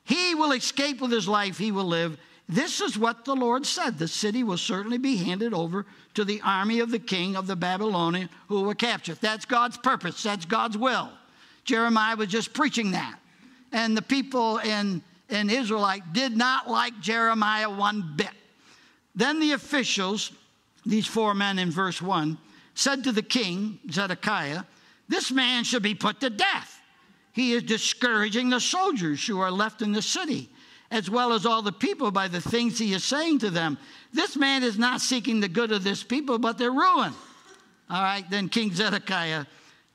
he 0.03 0.35
will 0.35 0.51
escape 0.51 1.01
with 1.01 1.11
his 1.11 1.27
life, 1.27 1.57
he 1.57 1.71
will 1.71 1.85
live. 1.85 2.17
This 2.47 2.81
is 2.81 2.97
what 2.97 3.25
the 3.25 3.35
Lord 3.35 3.65
said. 3.65 3.99
The 3.99 4.07
city 4.07 4.43
will 4.43 4.57
certainly 4.57 4.97
be 4.97 5.17
handed 5.17 5.53
over 5.53 5.85
to 6.15 6.25
the 6.25 6.41
army 6.41 6.79
of 6.79 6.89
the 6.89 6.99
king 6.99 7.35
of 7.35 7.45
the 7.45 7.55
Babylonian 7.55 8.27
who 8.47 8.61
will 8.61 8.73
capture 8.73 9.11
it. 9.11 9.21
That's 9.21 9.45
God's 9.45 9.77
purpose, 9.77 10.23
that's 10.23 10.45
God's 10.45 10.77
will. 10.77 11.09
Jeremiah 11.63 12.15
was 12.15 12.29
just 12.29 12.53
preaching 12.53 12.91
that. 12.91 13.19
And 13.71 13.95
the 13.95 14.01
people 14.01 14.57
in, 14.57 15.03
in 15.29 15.51
Israelite 15.51 16.11
did 16.11 16.35
not 16.35 16.67
like 16.67 16.99
Jeremiah 16.99 17.69
one 17.69 18.13
bit. 18.15 18.31
Then 19.13 19.39
the 19.39 19.51
officials, 19.51 20.31
these 20.85 21.05
four 21.05 21.35
men 21.35 21.59
in 21.59 21.69
verse 21.69 22.01
1, 22.01 22.37
said 22.79 23.03
to 23.03 23.11
the 23.11 23.21
king, 23.21 23.79
Zedekiah, 23.91 24.63
This 25.07 25.31
man 25.31 25.63
should 25.63 25.83
be 25.83 25.95
put 25.95 26.19
to 26.21 26.29
death. 26.29 26.79
He 27.33 27.53
is 27.53 27.63
discouraging 27.63 28.49
the 28.49 28.59
soldiers 28.59 29.25
who 29.25 29.39
are 29.39 29.51
left 29.51 29.81
in 29.81 29.91
the 29.91 30.01
city 30.01 30.49
as 30.91 31.09
well 31.09 31.33
as 31.33 31.45
all 31.45 31.61
the 31.61 31.71
people 31.71 32.09
by 32.11 32.27
the 32.27 32.41
things 32.41 32.79
he 32.79 32.93
is 32.93 33.03
saying 33.03 33.39
to 33.39 33.49
them. 33.49 33.77
This 34.11 34.35
man 34.35 34.63
is 34.63 34.79
not 34.79 35.01
seeking 35.01 35.39
the 35.39 35.47
good 35.47 35.71
of 35.71 35.83
this 35.83 36.03
people, 36.03 36.39
but 36.39 36.57
their 36.57 36.71
ruin. 36.71 37.13
All 37.89 38.01
right, 38.01 38.27
then 38.29 38.49
King 38.49 38.73
Zedekiah, 38.73 39.45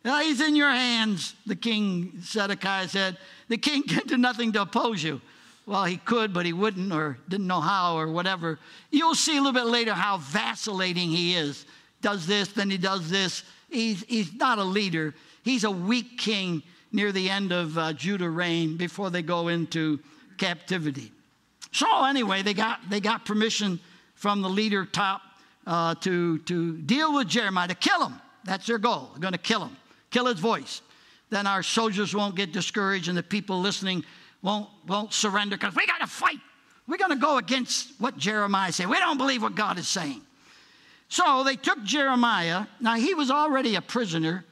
well, 0.05 0.23
he's 0.23 0.41
in 0.41 0.55
your 0.55 0.71
hands, 0.71 1.35
the 1.47 1.57
king 1.57 2.13
Zedekiah 2.21 2.89
said. 2.89 3.17
The 3.49 3.57
king 3.57 3.83
can 3.89 4.07
do 4.07 4.19
nothing 4.19 4.53
to 4.53 4.63
oppose 4.63 5.03
you. 5.03 5.21
Well, 5.67 5.85
he 5.85 5.97
could, 5.97 6.35
but 6.35 6.45
he 6.45 6.53
wouldn't, 6.53 6.93
or 6.93 7.19
didn't 7.29 7.47
know 7.47 7.63
how, 7.63 7.97
or 7.97 8.09
whatever. 8.13 8.59
You'll 8.91 9.15
see 9.15 9.39
a 9.39 9.41
little 9.41 9.59
bit 9.59 9.67
later 9.67 9.95
how 9.95 10.19
vacillating 10.19 11.09
he 11.09 11.35
is. 11.35 11.65
Does 12.05 12.27
this, 12.27 12.49
then 12.49 12.69
he 12.69 12.77
does 12.77 13.09
this. 13.09 13.43
He's, 13.71 14.03
he's 14.03 14.35
not 14.35 14.59
a 14.59 14.63
leader. 14.63 15.15
He's 15.43 15.65
a 15.65 15.71
weak 15.71 16.19
king 16.19 16.63
near 16.93 17.13
the 17.13 17.31
end 17.31 17.51
of 17.51 17.79
uh, 17.79 17.95
Judah 17.95 18.29
reign 18.29 18.77
before 18.77 19.09
they 19.09 19.23
go 19.23 19.49
into 19.49 19.99
captivity. 20.37 21.11
So 21.73 22.05
anyway, 22.05 22.43
they 22.43 22.53
got, 22.53 22.81
they 22.91 23.01
got 23.01 23.25
permission 23.25 23.81
from 24.17 24.43
the 24.43 24.51
leader 24.51 24.85
top 24.85 25.23
uh, 25.67 25.95
to, 26.03 26.41
to 26.41 26.77
deal 26.77 27.15
with 27.15 27.27
Jeremiah, 27.27 27.69
to 27.69 27.75
kill 27.75 28.07
him. 28.07 28.21
That's 28.45 28.67
their 28.67 28.77
goal. 28.77 29.09
They're 29.13 29.23
going 29.23 29.33
to 29.33 29.39
kill 29.39 29.65
him, 29.65 29.75
kill 30.11 30.27
his 30.27 30.39
voice. 30.39 30.83
Then 31.31 31.47
our 31.47 31.63
soldiers 31.63 32.15
won't 32.15 32.37
get 32.37 32.53
discouraged 32.53 33.09
and 33.09 33.17
the 33.17 33.23
people 33.23 33.63
listening 33.63 34.05
won't, 34.43 34.69
won't 34.87 35.15
surrender 35.15 35.57
because 35.57 35.75
we 35.75 35.87
got 35.87 36.03
to 36.03 36.07
fight. 36.07 36.39
We're 36.87 36.99
going 36.99 37.13
to 37.13 37.17
go 37.17 37.39
against 37.39 37.99
what 37.99 38.19
Jeremiah 38.19 38.73
said. 38.73 38.91
We 38.91 38.99
don't 38.99 39.17
believe 39.17 39.43
what 39.43 39.55
God 39.55 39.79
is 39.79 39.89
saying. 39.89 40.21
So 41.09 41.45
they 41.45 41.57
took 41.57 41.83
Jeremiah. 41.85 42.67
Now, 42.81 42.95
he 42.95 43.15
was 43.15 43.31
already 43.31 43.77
a 43.77 43.83
prisoner. 43.83 44.45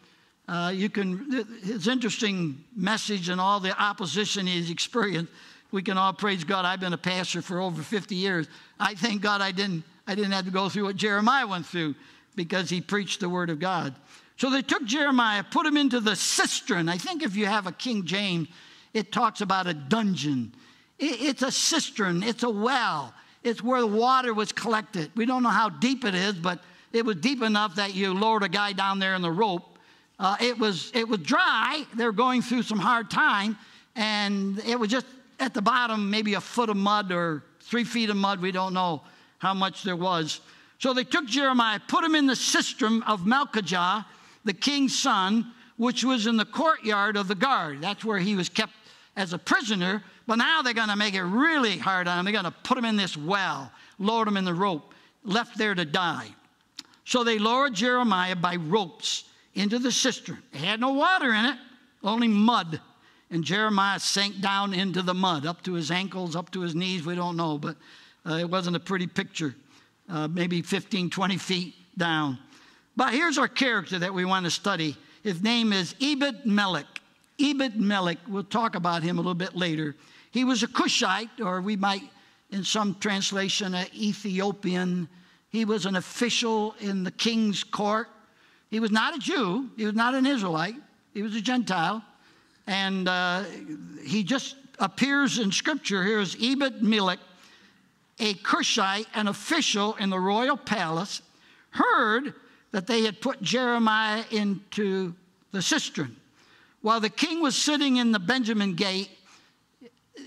Uh, 0.48 0.72
you 0.74 0.88
can, 0.88 1.46
his 1.62 1.88
interesting 1.88 2.62
message 2.76 3.28
and 3.28 3.40
all 3.40 3.60
the 3.60 3.80
opposition 3.80 4.46
he's 4.46 4.70
experienced 4.70 5.32
we 5.72 5.82
can 5.82 5.96
all 5.96 6.12
praise 6.12 6.44
God. 6.44 6.64
I've 6.64 6.80
been 6.80 6.92
a 6.92 6.98
pastor 6.98 7.42
for 7.42 7.58
over 7.58 7.82
50 7.82 8.14
years. 8.14 8.46
I 8.78 8.94
thank 8.94 9.22
God 9.22 9.40
I 9.40 9.50
didn't, 9.50 9.82
I 10.06 10.14
didn't 10.14 10.32
have 10.32 10.44
to 10.44 10.50
go 10.50 10.68
through 10.68 10.84
what 10.84 10.96
Jeremiah 10.96 11.46
went 11.46 11.66
through 11.66 11.94
because 12.36 12.70
he 12.70 12.80
preached 12.80 13.20
the 13.20 13.28
word 13.28 13.50
of 13.50 13.58
God. 13.58 13.94
So 14.36 14.50
they 14.50 14.62
took 14.62 14.84
Jeremiah, 14.84 15.42
put 15.42 15.66
him 15.66 15.76
into 15.76 16.00
the 16.00 16.14
cistern. 16.14 16.88
I 16.88 16.98
think 16.98 17.22
if 17.22 17.36
you 17.36 17.46
have 17.46 17.66
a 17.66 17.72
King 17.72 18.04
James, 18.04 18.48
it 18.92 19.12
talks 19.12 19.40
about 19.40 19.66
a 19.66 19.74
dungeon. 19.74 20.54
It's 20.98 21.42
a 21.42 21.50
cistern, 21.50 22.22
it's 22.22 22.42
a 22.42 22.50
well, 22.50 23.14
it's 23.44 23.62
where 23.62 23.80
the 23.80 23.86
water 23.86 24.32
was 24.32 24.52
collected. 24.52 25.10
We 25.14 25.26
don't 25.26 25.42
know 25.42 25.48
how 25.50 25.68
deep 25.68 26.04
it 26.04 26.14
is, 26.14 26.34
but 26.34 26.62
it 26.92 27.04
was 27.04 27.16
deep 27.16 27.42
enough 27.42 27.76
that 27.76 27.94
you 27.94 28.14
lowered 28.14 28.42
a 28.42 28.48
guy 28.48 28.72
down 28.72 28.98
there 28.98 29.14
in 29.14 29.22
the 29.22 29.30
rope. 29.30 29.78
Uh, 30.18 30.36
it, 30.40 30.58
was, 30.58 30.92
it 30.94 31.08
was 31.08 31.20
dry. 31.20 31.84
They 31.94 32.04
were 32.04 32.12
going 32.12 32.42
through 32.42 32.62
some 32.62 32.78
hard 32.78 33.10
time, 33.10 33.56
and 33.96 34.60
it 34.60 34.78
was 34.78 34.90
just 34.90 35.06
at 35.40 35.54
the 35.54 35.62
bottom, 35.62 36.10
maybe 36.10 36.34
a 36.34 36.40
foot 36.40 36.68
of 36.70 36.76
mud 36.76 37.10
or 37.10 37.42
three 37.60 37.84
feet 37.84 38.10
of 38.10 38.16
mud. 38.16 38.40
We 38.40 38.52
don't 38.52 38.74
know 38.74 39.02
how 39.38 39.54
much 39.54 39.82
there 39.82 39.96
was. 39.96 40.40
So 40.78 40.94
they 40.94 41.04
took 41.04 41.26
Jeremiah, 41.26 41.80
put 41.88 42.04
him 42.04 42.14
in 42.14 42.26
the 42.26 42.36
cistern 42.36 43.02
of 43.04 43.22
Malchijah, 43.22 44.04
the 44.44 44.52
king's 44.52 44.96
son, 44.96 45.52
which 45.76 46.04
was 46.04 46.26
in 46.26 46.36
the 46.36 46.44
courtyard 46.44 47.16
of 47.16 47.26
the 47.26 47.34
guard. 47.34 47.80
That's 47.80 48.04
where 48.04 48.18
he 48.18 48.36
was 48.36 48.48
kept 48.48 48.72
as 49.16 49.32
a 49.32 49.38
prisoner. 49.38 50.04
But 50.26 50.36
now 50.36 50.62
they're 50.62 50.74
going 50.74 50.88
to 50.88 50.96
make 50.96 51.14
it 51.14 51.22
really 51.22 51.78
hard 51.78 52.08
on 52.08 52.18
him. 52.18 52.24
They're 52.24 52.32
going 52.32 52.44
to 52.44 52.50
put 52.62 52.78
him 52.78 52.84
in 52.84 52.96
this 52.96 53.16
well, 53.16 53.70
lower 53.98 54.26
him 54.26 54.36
in 54.36 54.44
the 54.44 54.54
rope, 54.54 54.94
left 55.24 55.58
there 55.58 55.74
to 55.74 55.84
die. 55.84 56.28
So 57.04 57.24
they 57.24 57.38
lowered 57.38 57.74
Jeremiah 57.74 58.36
by 58.36 58.56
ropes 58.56 59.24
into 59.54 59.78
the 59.78 59.92
cistern. 59.92 60.38
It 60.52 60.58
had 60.58 60.80
no 60.80 60.92
water 60.92 61.32
in 61.32 61.44
it, 61.44 61.56
only 62.02 62.28
mud. 62.28 62.80
And 63.30 63.42
Jeremiah 63.42 63.98
sank 63.98 64.40
down 64.40 64.74
into 64.74 65.02
the 65.02 65.14
mud, 65.14 65.46
up 65.46 65.62
to 65.64 65.72
his 65.72 65.90
ankles, 65.90 66.36
up 66.36 66.50
to 66.52 66.60
his 66.60 66.74
knees. 66.74 67.04
We 67.04 67.14
don't 67.14 67.36
know, 67.36 67.58
but 67.58 67.76
uh, 68.28 68.34
it 68.34 68.48
wasn't 68.48 68.76
a 68.76 68.80
pretty 68.80 69.06
picture. 69.06 69.54
Uh, 70.08 70.28
maybe 70.28 70.62
15, 70.62 71.10
20 71.10 71.36
feet 71.38 71.74
down. 71.96 72.38
But 72.96 73.14
here's 73.14 73.38
our 73.38 73.48
character 73.48 73.98
that 73.98 74.12
we 74.12 74.24
want 74.24 74.44
to 74.44 74.50
study. 74.50 74.96
His 75.22 75.42
name 75.42 75.72
is 75.72 75.94
Ebed 76.00 76.44
Melech. 76.44 76.86
Ebed 77.40 77.76
Melech, 77.76 78.18
we'll 78.28 78.44
talk 78.44 78.74
about 78.74 79.02
him 79.02 79.18
a 79.18 79.20
little 79.20 79.34
bit 79.34 79.56
later. 79.56 79.96
He 80.32 80.44
was 80.44 80.62
a 80.62 80.66
Cushite, 80.66 81.40
or 81.40 81.60
we 81.60 81.76
might, 81.76 82.02
in 82.50 82.64
some 82.64 82.96
translation, 82.98 83.74
an 83.74 83.86
Ethiopian. 83.94 85.08
He 85.50 85.64
was 85.64 85.86
an 85.86 85.94
official 85.94 86.74
in 86.80 87.04
the 87.04 87.10
king's 87.10 87.62
court. 87.62 88.08
He 88.70 88.80
was 88.80 88.90
not 88.90 89.14
a 89.14 89.18
Jew, 89.18 89.68
he 89.76 89.84
was 89.84 89.94
not 89.94 90.14
an 90.14 90.24
Israelite, 90.24 90.76
he 91.12 91.22
was 91.22 91.36
a 91.36 91.40
Gentile. 91.42 92.02
And 92.66 93.06
uh, 93.06 93.44
he 94.02 94.24
just 94.24 94.56
appears 94.78 95.38
in 95.38 95.52
scripture. 95.52 96.02
Here's 96.02 96.34
Ebed 96.42 96.82
Melech, 96.82 97.18
a 98.18 98.32
Cushite, 98.34 99.08
an 99.14 99.28
official 99.28 99.94
in 99.96 100.08
the 100.08 100.18
royal 100.18 100.56
palace, 100.56 101.20
heard 101.70 102.34
that 102.70 102.86
they 102.86 103.02
had 103.02 103.20
put 103.20 103.42
Jeremiah 103.42 104.24
into 104.30 105.14
the 105.50 105.60
cistern. 105.60 106.16
While 106.80 107.00
the 107.00 107.10
king 107.10 107.42
was 107.42 107.54
sitting 107.54 107.96
in 107.96 108.12
the 108.12 108.18
Benjamin 108.18 108.74
gate, 108.74 109.10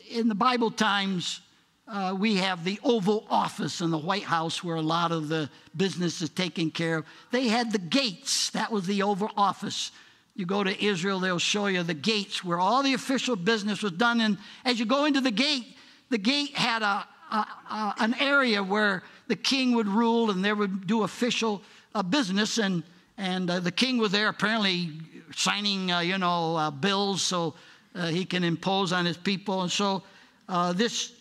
in 0.09 0.27
the 0.27 0.35
Bible 0.35 0.71
times, 0.71 1.41
uh, 1.87 2.15
we 2.17 2.35
have 2.37 2.63
the 2.63 2.79
Oval 2.83 3.25
Office 3.29 3.81
in 3.81 3.91
the 3.91 3.97
White 3.97 4.23
House 4.23 4.63
where 4.63 4.75
a 4.75 4.81
lot 4.81 5.11
of 5.11 5.27
the 5.27 5.49
business 5.77 6.21
is 6.21 6.29
taken 6.29 6.71
care 6.71 6.99
of. 6.99 7.05
They 7.31 7.47
had 7.47 7.71
the 7.71 7.79
gates, 7.79 8.49
that 8.51 8.71
was 8.71 8.87
the 8.87 9.03
Oval 9.03 9.29
Office. 9.37 9.91
You 10.35 10.45
go 10.45 10.63
to 10.63 10.83
Israel, 10.83 11.19
they'll 11.19 11.37
show 11.39 11.67
you 11.67 11.83
the 11.83 11.93
gates 11.93 12.43
where 12.43 12.59
all 12.59 12.81
the 12.81 12.93
official 12.93 13.35
business 13.35 13.83
was 13.83 13.91
done. 13.93 14.19
And 14.19 14.37
as 14.65 14.79
you 14.79 14.85
go 14.85 15.05
into 15.05 15.21
the 15.21 15.31
gate, 15.31 15.77
the 16.09 16.17
gate 16.17 16.55
had 16.55 16.81
a, 16.81 17.07
a, 17.31 17.47
a 17.69 17.93
an 17.99 18.15
area 18.19 18.63
where 18.63 19.03
the 19.27 19.35
king 19.35 19.75
would 19.75 19.87
rule 19.87 20.31
and 20.31 20.43
they 20.43 20.53
would 20.53 20.87
do 20.87 21.03
official 21.03 21.61
uh, 21.93 22.03
business. 22.03 22.57
And, 22.57 22.83
and 23.17 23.49
uh, 23.49 23.59
the 23.59 23.71
king 23.71 23.97
was 23.97 24.11
there 24.11 24.27
apparently 24.27 24.91
signing, 25.35 25.91
uh, 25.91 25.99
you 25.99 26.17
know, 26.17 26.55
uh, 26.55 26.71
bills 26.71 27.21
so 27.21 27.53
uh, 27.95 28.07
he 28.07 28.25
can 28.25 28.43
impose 28.43 28.91
on 28.93 29.05
his 29.05 29.17
people. 29.17 29.61
And 29.61 29.71
so 29.71 30.03
uh, 30.49 30.73
this 30.73 31.13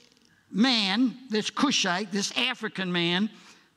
man, 0.50 1.16
this 1.30 1.50
Cushite, 1.50 2.10
this 2.12 2.36
African 2.36 2.92
man, 2.92 3.30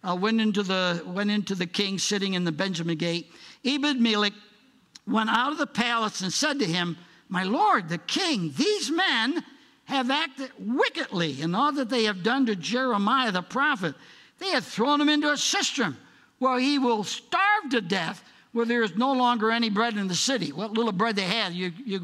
went, 0.04 0.40
into 0.40 0.64
the, 0.64 1.02
went 1.06 1.30
into 1.30 1.56
the 1.56 1.66
king 1.66 2.00
sitting 2.00 2.34
in 2.34 2.44
the 2.44 2.52
Benjamin 2.52 2.98
gate. 2.98 3.32
Ebed 3.66 4.00
Melech 4.00 4.34
went 5.08 5.30
out 5.30 5.52
of 5.52 5.58
the 5.58 5.68
palace 5.68 6.22
and 6.22 6.32
said 6.32 6.60
to 6.60 6.66
him, 6.66 6.98
My 7.30 7.44
lord, 7.44 7.90
the 7.90 7.98
king, 7.98 8.54
these 8.56 8.92
men 8.92 9.44
have 9.86 10.12
acted 10.12 10.52
wickedly 10.60 11.42
in 11.42 11.56
all 11.56 11.72
that 11.72 11.90
they 11.90 12.04
have 12.04 12.24
done 12.24 12.46
to 12.46 12.56
Jeremiah 12.56 13.32
the 13.32 13.42
prophet. 13.42 13.96
They 14.40 14.50
have 14.50 14.66
thrown 14.66 15.02
him 15.02 15.10
into 15.10 15.32
a 15.32 15.38
cistern 15.38 15.98
where 16.40 16.60
he 16.60 16.78
will 16.78 17.04
starve 17.04 17.70
to 17.72 17.82
death, 17.82 18.24
where 18.52 18.66
there 18.66 18.84
is 18.84 18.96
no 18.96 19.14
longer 19.14 19.50
any 19.50 19.70
bread 19.70 19.98
in 19.98 20.08
the 20.08 20.16
city. 20.16 20.52
What 20.52 20.74
little 20.74 20.92
bread 20.92 21.16
they 21.16 21.24
had, 21.24 21.54
you, 21.54 21.72
you, 21.86 22.02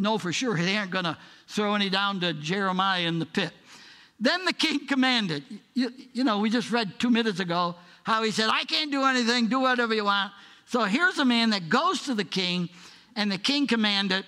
know 0.00 0.18
for 0.18 0.32
sure 0.32 0.56
they 0.56 0.76
aren't 0.76 0.90
going 0.90 1.04
to 1.04 1.16
throw 1.46 1.74
any 1.74 1.90
down 1.90 2.20
to 2.20 2.32
Jeremiah 2.32 3.02
in 3.02 3.18
the 3.18 3.26
pit. 3.26 3.52
Then 4.18 4.44
the 4.44 4.52
king 4.52 4.86
commanded. 4.86 5.44
You, 5.74 5.90
you 6.12 6.24
know, 6.24 6.40
we 6.40 6.50
just 6.50 6.70
read 6.70 6.98
two 6.98 7.10
minutes 7.10 7.40
ago 7.40 7.74
how 8.02 8.22
he 8.22 8.30
said, 8.30 8.48
I 8.50 8.64
can't 8.64 8.90
do 8.90 9.04
anything, 9.04 9.48
do 9.48 9.60
whatever 9.60 9.94
you 9.94 10.04
want. 10.04 10.32
So 10.66 10.84
here's 10.84 11.18
a 11.18 11.24
man 11.24 11.50
that 11.50 11.68
goes 11.68 12.02
to 12.02 12.14
the 12.14 12.24
king, 12.24 12.68
and 13.16 13.30
the 13.30 13.38
king 13.38 13.66
commanded 13.66 14.24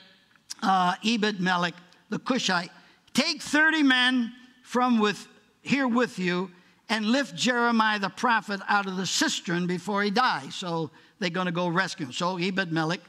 uh, 0.63 0.95
Ebed 1.05 1.41
Melech, 1.41 1.75
the 2.09 2.19
Cushite, 2.19 2.71
take 3.15 3.43
30 3.43 3.83
men 3.83 4.33
from 4.63 4.99
with, 4.99 5.29
here 5.61 5.87
with 5.87 6.19
you 6.19 6.51
and 6.89 7.07
lift 7.07 7.35
Jeremiah 7.35 7.99
the 7.99 8.09
prophet 8.09 8.61
out 8.69 8.87
of 8.87 8.97
the 8.97 9.07
cistern 9.07 9.67
before 9.67 10.03
he 10.03 10.11
dies. 10.11 10.55
So 10.55 10.91
they're 11.19 11.31
going 11.31 11.47
to 11.47 11.53
go 11.53 11.69
rescue 11.69 12.07
him. 12.07 12.13
So 12.13 12.37
Ebed 12.37 12.73
Melech 12.73 13.01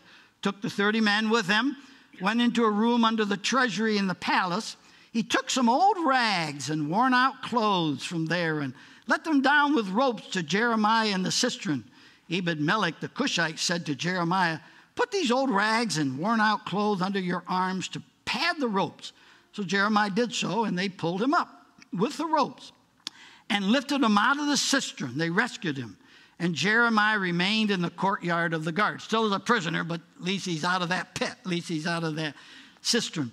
took 0.42 0.62
the 0.62 0.70
30 0.70 1.02
men 1.02 1.30
with 1.30 1.48
him, 1.48 1.76
went 2.22 2.42
into 2.42 2.64
a 2.64 2.72
room 2.72 3.04
under 3.06 3.26
the 3.26 3.38
treasury 3.38 3.98
in 3.98 4.08
the 4.08 4.16
palace. 4.16 4.76
He 5.12 5.24
took 5.24 5.50
some 5.50 5.70
old 5.70 5.98
rags 6.06 6.70
and 6.70 6.90
worn 6.90 7.14
out 7.14 7.42
clothes 7.42 8.04
from 8.04 8.26
there 8.26 8.60
and 8.60 8.74
let 9.08 9.24
them 9.24 9.42
down 9.42 9.76
with 9.76 9.90
ropes 9.90 10.28
to 10.30 10.44
Jeremiah 10.44 11.10
in 11.10 11.24
the 11.24 11.32
cistern. 11.32 11.84
Ebed 12.30 12.60
Melech 12.60 13.00
the 13.00 13.10
Cushite 13.10 13.60
said 13.60 13.86
to 13.86 13.96
Jeremiah, 13.96 14.60
Put 14.96 15.12
these 15.12 15.32
old 15.32 15.50
rags 15.50 15.98
and 15.98 16.18
worn 16.18 16.40
out 16.40 16.66
clothes 16.66 17.02
under 17.02 17.20
your 17.20 17.44
arms 17.48 17.88
to 17.90 18.02
pad 18.26 18.58
the 18.60 18.68
ropes. 18.68 19.12
So 19.52 19.64
Jeremiah 19.64 20.10
did 20.10 20.34
so, 20.34 20.64
and 20.66 20.78
they 20.78 20.90
pulled 20.90 21.22
him 21.22 21.34
up 21.34 21.50
with 21.92 22.18
the 22.18 22.26
ropes 22.26 22.72
and 23.50 23.66
lifted 23.66 24.02
him 24.02 24.18
out 24.18 24.40
of 24.40 24.48
the 24.48 24.58
cistern. 24.58 25.18
They 25.18 25.30
rescued 25.30 25.78
him. 25.78 25.98
And 26.40 26.56
Jeremiah 26.56 27.20
remained 27.20 27.72
in 27.72 27.82
the 27.82 27.90
courtyard 27.90 28.54
of 28.54 28.64
the 28.64 28.72
guard. 28.72 29.02
Still 29.02 29.26
as 29.26 29.32
a 29.32 29.40
prisoner, 29.40 29.84
but 29.84 30.02
at 30.18 30.24
least 30.24 30.46
he's 30.46 30.64
out 30.64 30.82
of 30.82 30.90
that 30.90 31.16
pit. 31.16 31.30
At 31.30 31.46
least 31.46 31.70
he's 31.70 31.88
out 31.88 32.04
of 32.04 32.16
that 32.16 32.36
cistern. 32.82 33.32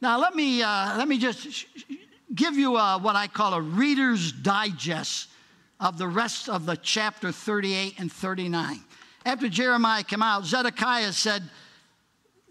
Now, 0.00 0.18
let 0.18 0.34
me, 0.34 0.62
uh, 0.62 0.96
let 0.96 1.08
me 1.08 1.18
just 1.18 1.66
give 2.34 2.56
you 2.56 2.76
a, 2.76 2.98
what 2.98 3.16
I 3.16 3.26
call 3.26 3.54
a 3.54 3.60
reader's 3.60 4.32
digest 4.32 5.28
of 5.80 5.98
the 5.98 6.06
rest 6.06 6.48
of 6.48 6.66
the 6.66 6.76
chapter 6.76 7.32
38 7.32 7.98
and 7.98 8.10
39. 8.10 8.80
After 9.24 9.48
Jeremiah 9.48 10.02
came 10.02 10.22
out, 10.22 10.44
Zedekiah 10.44 11.12
said, 11.12 11.42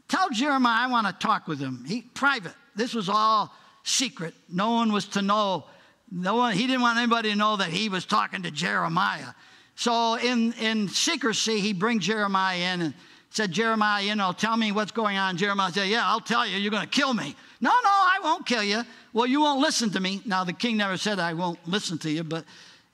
Tell 0.07 0.29
Jeremiah 0.29 0.87
I 0.87 0.87
want 0.87 1.07
to 1.07 1.13
talk 1.13 1.47
with 1.47 1.59
him. 1.59 1.83
He 1.85 2.01
private. 2.01 2.53
This 2.75 2.93
was 2.93 3.09
all 3.09 3.53
secret. 3.83 4.33
No 4.49 4.71
one 4.71 4.93
was 4.93 5.05
to 5.09 5.21
know. 5.21 5.65
No 6.09 6.35
one, 6.35 6.53
he 6.53 6.67
didn't 6.67 6.81
want 6.81 6.97
anybody 6.97 7.31
to 7.31 7.35
know 7.35 7.57
that 7.57 7.69
he 7.69 7.89
was 7.89 8.05
talking 8.05 8.43
to 8.43 8.51
Jeremiah. 8.51 9.33
So 9.77 10.15
in, 10.15 10.53
in 10.53 10.89
secrecy, 10.89 11.59
he 11.59 11.71
brings 11.71 12.03
Jeremiah 12.03 12.73
in 12.73 12.81
and 12.81 12.93
said, 13.29 13.51
Jeremiah, 13.51 14.03
you 14.03 14.15
know, 14.15 14.31
tell 14.31 14.57
me 14.57 14.71
what's 14.71 14.91
going 14.91 15.17
on. 15.17 15.37
Jeremiah 15.37 15.71
said, 15.71 15.87
Yeah, 15.87 16.01
I'll 16.03 16.19
tell 16.19 16.47
you. 16.47 16.57
You're 16.57 16.71
going 16.71 16.87
to 16.87 16.89
kill 16.89 17.13
me. 17.13 17.35
No, 17.61 17.69
no, 17.69 17.89
I 17.89 18.17
won't 18.23 18.47
kill 18.47 18.63
you. 18.63 18.81
Well, 19.13 19.27
you 19.27 19.39
won't 19.39 19.61
listen 19.61 19.91
to 19.91 19.99
me. 19.99 20.19
Now, 20.25 20.43
the 20.43 20.51
king 20.51 20.77
never 20.77 20.97
said, 20.97 21.19
I 21.19 21.35
won't 21.35 21.59
listen 21.67 21.99
to 21.99 22.09
you, 22.09 22.23
but 22.23 22.43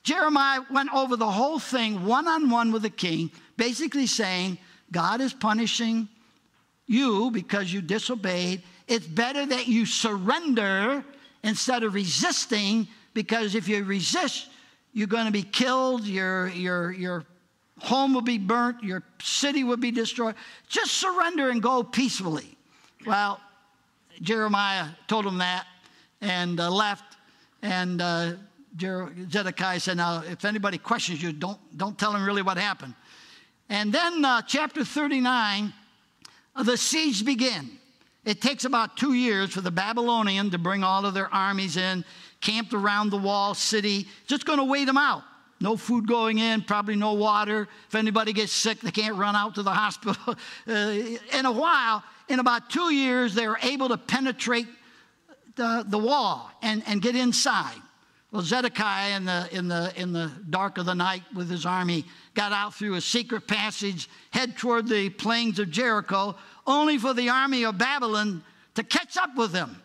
Jeremiah 0.04 0.60
went 0.70 0.94
over 0.94 1.16
the 1.16 1.32
whole 1.32 1.58
thing 1.58 2.06
one 2.06 2.28
on 2.28 2.50
one 2.50 2.74
with 2.74 2.82
the 2.82 2.90
king, 2.90 3.32
basically 3.56 4.06
saying, 4.06 4.58
God 4.92 5.22
is 5.22 5.34
punishing 5.34 6.10
you 6.86 7.32
because 7.32 7.72
you 7.72 7.82
disobeyed. 7.82 8.62
It's 8.90 9.08
better 9.08 9.46
that 9.46 9.70
you 9.70 9.86
surrender 9.86 11.06
instead 11.44 11.84
of 11.84 11.94
resisting, 11.94 12.90
because 13.14 13.56
if 13.56 13.70
you 13.70 13.86
resist, 13.86 14.50
you're 14.94 15.08
going 15.08 15.26
to 15.26 15.32
be 15.32 15.44
killed, 15.44 16.06
your, 16.06 16.48
your, 16.50 16.92
your 16.92 17.26
home 17.80 18.14
will 18.14 18.22
be 18.22 18.38
burnt, 18.38 18.84
your 18.84 19.04
city 19.22 19.64
will 19.64 19.78
be 19.78 19.92
destroyed. 19.92 20.36
Just 20.68 20.94
surrender 20.94 21.50
and 21.50 21.62
go 21.62 21.84
peacefully. 21.84 22.58
Well, 23.06 23.42
Jeremiah 24.22 24.88
told 25.08 25.26
him 25.26 25.40
that 25.40 25.66
and 26.22 26.60
uh, 26.60 26.72
left. 26.72 27.18
And 27.62 28.02
uh, 28.02 28.34
Zedekiah 28.80 29.80
said, 29.80 29.98
Now, 29.98 30.24
if 30.26 30.46
anybody 30.46 30.78
questions 30.78 31.22
you, 31.22 31.34
don't, 31.34 31.60
don't 31.78 31.98
tell 31.98 32.14
them 32.14 32.26
really 32.26 32.42
what 32.42 32.58
happened. 32.58 32.94
And 33.70 33.92
then, 33.92 34.24
uh, 34.24 34.42
chapter 34.42 34.84
39, 34.84 35.74
uh, 36.56 36.64
the 36.64 36.78
siege 36.78 37.26
began. 37.26 37.70
It 38.26 38.42
takes 38.42 38.64
about 38.64 38.96
two 38.96 39.14
years 39.14 39.52
for 39.52 39.62
the 39.62 39.72
Babylonian 39.72 40.52
to 40.52 40.58
bring 40.58 40.84
all 40.84 41.06
of 41.06 41.14
their 41.14 41.34
armies 41.34 41.76
in, 41.76 42.06
camped 42.44 42.74
around 42.74 43.10
the 43.10 43.18
wall 43.18 43.56
city, 43.56 44.06
just 44.28 44.46
going 44.46 44.60
to 44.60 44.66
wait 44.66 44.86
them 44.86 44.98
out. 44.98 45.24
No 45.62 45.78
food 45.78 46.08
going 46.08 46.40
in, 46.40 46.62
probably 46.62 46.98
no 46.98 47.14
water. 47.14 47.70
If 47.88 47.96
anybody 47.96 48.34
gets 48.34 48.52
sick, 48.52 48.82
they 48.82 48.92
can't 48.92 49.16
run 49.16 49.34
out 49.34 49.56
to 49.56 49.64
the 49.64 49.72
hospital. 49.84 50.36
uh, 50.68 50.72
in 50.72 51.46
a 51.46 51.52
while, 51.52 52.04
in 52.28 52.40
about 52.40 52.70
two 52.70 52.94
years, 52.94 53.34
they 53.34 53.48
were 53.48 53.60
able 53.64 53.88
to 53.88 53.98
penetrate 53.98 54.68
the, 55.56 55.86
the 55.88 55.98
wall 55.98 56.52
and, 56.62 56.84
and 56.86 57.02
get 57.02 57.16
inside. 57.16 57.82
Well, 58.32 58.42
Zedekiah, 58.42 59.16
in 59.16 59.26
the, 59.26 59.48
in, 59.52 59.68
the, 59.68 59.94
in 59.96 60.12
the 60.12 60.32
dark 60.50 60.78
of 60.80 60.86
the 60.86 60.96
night 60.96 61.22
with 61.34 61.50
his 61.50 61.66
army, 61.66 62.04
got 62.34 62.52
out 62.52 62.74
through 62.74 62.96
a 62.96 63.02
secret 63.02 63.48
passage, 63.48 64.10
head 64.32 64.58
toward 64.58 64.90
the 64.90 65.12
plains 65.12 65.60
of 65.60 65.70
Jericho, 65.70 66.36
only 66.68 66.98
for 66.98 67.14
the 67.14 67.30
army 67.30 67.64
of 67.64 67.78
Babylon 67.78 68.44
to 68.76 68.84
catch 68.84 69.18
up 69.18 69.36
with 69.38 69.54
him. 69.54 69.83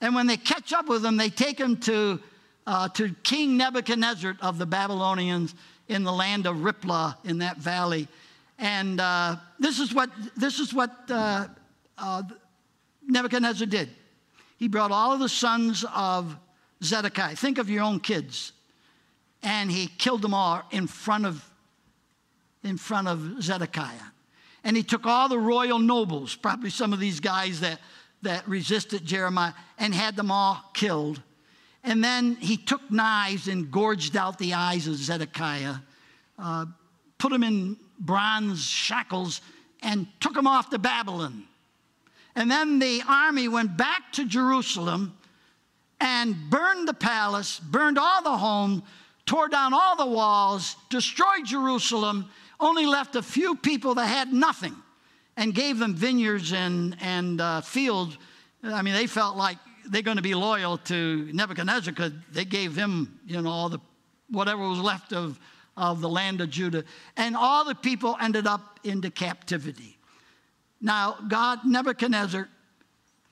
And 0.00 0.14
when 0.14 0.26
they 0.26 0.36
catch 0.36 0.72
up 0.72 0.88
with 0.88 1.04
him, 1.04 1.16
they 1.16 1.30
take 1.30 1.58
him 1.58 1.76
to, 1.78 2.20
uh, 2.66 2.88
to 2.90 3.14
King 3.22 3.56
Nebuchadnezzar 3.56 4.36
of 4.40 4.58
the 4.58 4.66
Babylonians 4.66 5.54
in 5.88 6.04
the 6.04 6.12
land 6.12 6.46
of 6.46 6.62
Riblah 6.62 7.18
in 7.24 7.38
that 7.38 7.56
valley. 7.56 8.06
And 8.58 9.00
uh, 9.00 9.36
this 9.58 9.78
is 9.78 9.94
what, 9.94 10.10
this 10.36 10.58
is 10.58 10.72
what 10.74 10.92
uh, 11.10 11.46
uh 11.96 12.22
Nebuchadnezzar 13.06 13.66
did. 13.66 13.88
He 14.58 14.68
brought 14.68 14.90
all 14.90 15.12
of 15.12 15.20
the 15.20 15.28
sons 15.28 15.84
of 15.94 16.36
Zedekiah. 16.82 17.36
Think 17.36 17.58
of 17.58 17.70
your 17.70 17.82
own 17.82 18.00
kids. 18.00 18.52
And 19.42 19.70
he 19.70 19.86
killed 19.86 20.22
them 20.22 20.34
all 20.34 20.62
in 20.70 20.86
front 20.86 21.24
of, 21.24 21.48
in 22.64 22.76
front 22.76 23.08
of 23.08 23.42
Zedekiah. 23.42 24.12
And 24.64 24.76
he 24.76 24.82
took 24.82 25.06
all 25.06 25.28
the 25.28 25.38
royal 25.38 25.78
nobles, 25.78 26.34
probably 26.34 26.70
some 26.70 26.92
of 26.92 26.98
these 26.98 27.20
guys 27.20 27.60
that, 27.60 27.80
that 28.22 28.48
resisted 28.48 29.04
Jeremiah, 29.04 29.52
and 29.78 29.94
had 29.94 30.16
them 30.16 30.30
all 30.30 30.62
killed. 30.74 31.22
And 31.84 32.02
then 32.02 32.36
he 32.36 32.56
took 32.56 32.90
knives 32.90 33.48
and 33.48 33.70
gorged 33.70 34.16
out 34.16 34.38
the 34.38 34.54
eyes 34.54 34.86
of 34.86 34.96
Zedekiah, 34.96 35.76
uh, 36.38 36.66
put 37.18 37.32
him 37.32 37.42
in 37.42 37.76
bronze 37.98 38.64
shackles, 38.64 39.40
and 39.82 40.06
took 40.20 40.36
him 40.36 40.46
off 40.46 40.70
to 40.70 40.78
Babylon. 40.78 41.44
And 42.34 42.50
then 42.50 42.78
the 42.78 43.02
army 43.08 43.48
went 43.48 43.76
back 43.76 44.12
to 44.12 44.26
Jerusalem 44.26 45.16
and 46.00 46.36
burned 46.50 46.86
the 46.86 46.94
palace, 46.94 47.58
burned 47.58 47.98
all 47.98 48.22
the 48.22 48.36
home, 48.36 48.82
tore 49.26 49.48
down 49.48 49.74
all 49.74 49.96
the 49.96 50.06
walls, 50.06 50.76
destroyed 50.90 51.44
Jerusalem, 51.44 52.30
only 52.60 52.86
left 52.86 53.16
a 53.16 53.22
few 53.22 53.56
people 53.56 53.94
that 53.94 54.06
had 54.06 54.32
nothing 54.32 54.74
and 55.38 55.54
gave 55.54 55.78
them 55.78 55.94
vineyards 55.94 56.52
and, 56.52 56.96
and 57.00 57.40
uh, 57.40 57.60
fields. 57.60 58.18
I 58.64 58.82
mean, 58.82 58.92
they 58.92 59.06
felt 59.06 59.36
like 59.36 59.56
they're 59.88 60.02
going 60.02 60.16
to 60.16 60.22
be 60.22 60.34
loyal 60.34 60.78
to 60.78 61.30
Nebuchadnezzar 61.32 61.94
because 61.94 62.12
they 62.32 62.44
gave 62.44 62.74
him, 62.74 63.20
you 63.24 63.40
know, 63.40 63.48
all 63.48 63.68
the 63.68 63.78
whatever 64.28 64.68
was 64.68 64.80
left 64.80 65.12
of, 65.12 65.38
of 65.76 66.00
the 66.00 66.08
land 66.08 66.40
of 66.40 66.50
Judah. 66.50 66.84
And 67.16 67.36
all 67.36 67.64
the 67.64 67.76
people 67.76 68.16
ended 68.20 68.48
up 68.48 68.80
into 68.82 69.10
captivity. 69.12 69.96
Now, 70.80 71.16
God, 71.28 71.60
Nebuchadnezzar, 71.64 72.48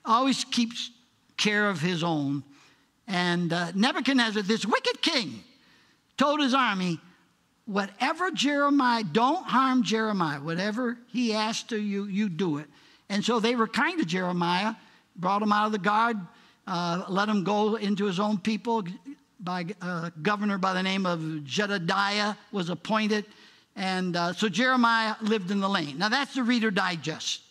always 0.05 0.45
keeps 0.45 0.89
care 1.35 1.69
of 1.69 1.81
his 1.81 2.03
own. 2.03 2.41
And 3.05 3.51
uh, 3.51 3.73
Nebuchadnezzar, 3.75 4.43
this 4.43 4.65
wicked 4.65 5.01
king, 5.01 5.43
told 6.17 6.39
his 6.39 6.53
army, 6.53 7.01
whatever 7.67 8.31
Jeremiah, 8.31 9.03
don't 9.03 9.45
harm 9.45 9.83
Jeremiah. 9.83 10.39
Whatever 10.39 10.97
he 11.07 11.33
asked 11.33 11.71
of 11.73 11.79
you, 11.79 12.05
you 12.05 12.29
do 12.29 12.57
it. 12.57 12.65
And 13.09 13.23
so 13.23 13.39
they 13.39 13.55
were 13.55 13.67
kind 13.67 13.99
to 13.99 14.05
Jeremiah, 14.05 14.73
brought 15.15 15.41
him 15.41 15.51
out 15.51 15.67
of 15.67 15.71
the 15.73 15.77
guard, 15.77 16.17
uh, 16.65 17.03
let 17.07 17.29
him 17.29 17.43
go 17.43 17.75
into 17.75 18.05
his 18.05 18.19
own 18.19 18.39
people. 18.39 18.83
By 19.39 19.67
a 19.83 19.85
uh, 19.85 20.09
governor 20.23 20.57
by 20.57 20.73
the 20.73 20.81
name 20.81 21.05
of 21.05 21.43
Jedediah 21.43 22.33
was 22.51 22.71
appointed. 22.71 23.23
And 23.75 24.15
uh, 24.15 24.33
so 24.33 24.49
Jeremiah 24.49 25.15
lived 25.21 25.51
in 25.51 25.59
the 25.59 25.69
lane. 25.69 25.99
Now 25.99 26.09
that's 26.09 26.33
the 26.33 26.41
Reader 26.41 26.71
Digest 26.71 27.41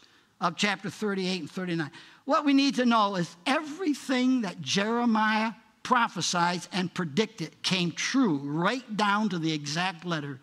of 0.41 0.57
chapter 0.57 0.91
38 0.91 1.41
and 1.43 1.51
39. 1.51 1.91
What 2.25 2.45
we 2.45 2.55
need 2.55 2.75
to 2.77 2.85
know 2.85 3.15
is 3.15 3.37
everything 3.47 4.41
that 4.41 4.61
Jeremiah 4.61 5.53
prophesied 5.87 6.67
and 6.73 6.93
predicted 6.93 7.63
came 7.63 7.93
true, 7.93 8.39
right 8.43 8.97
down 8.97 9.29
to 9.29 9.39
the 9.39 9.53
exact 9.53 10.05
letter. 10.05 10.41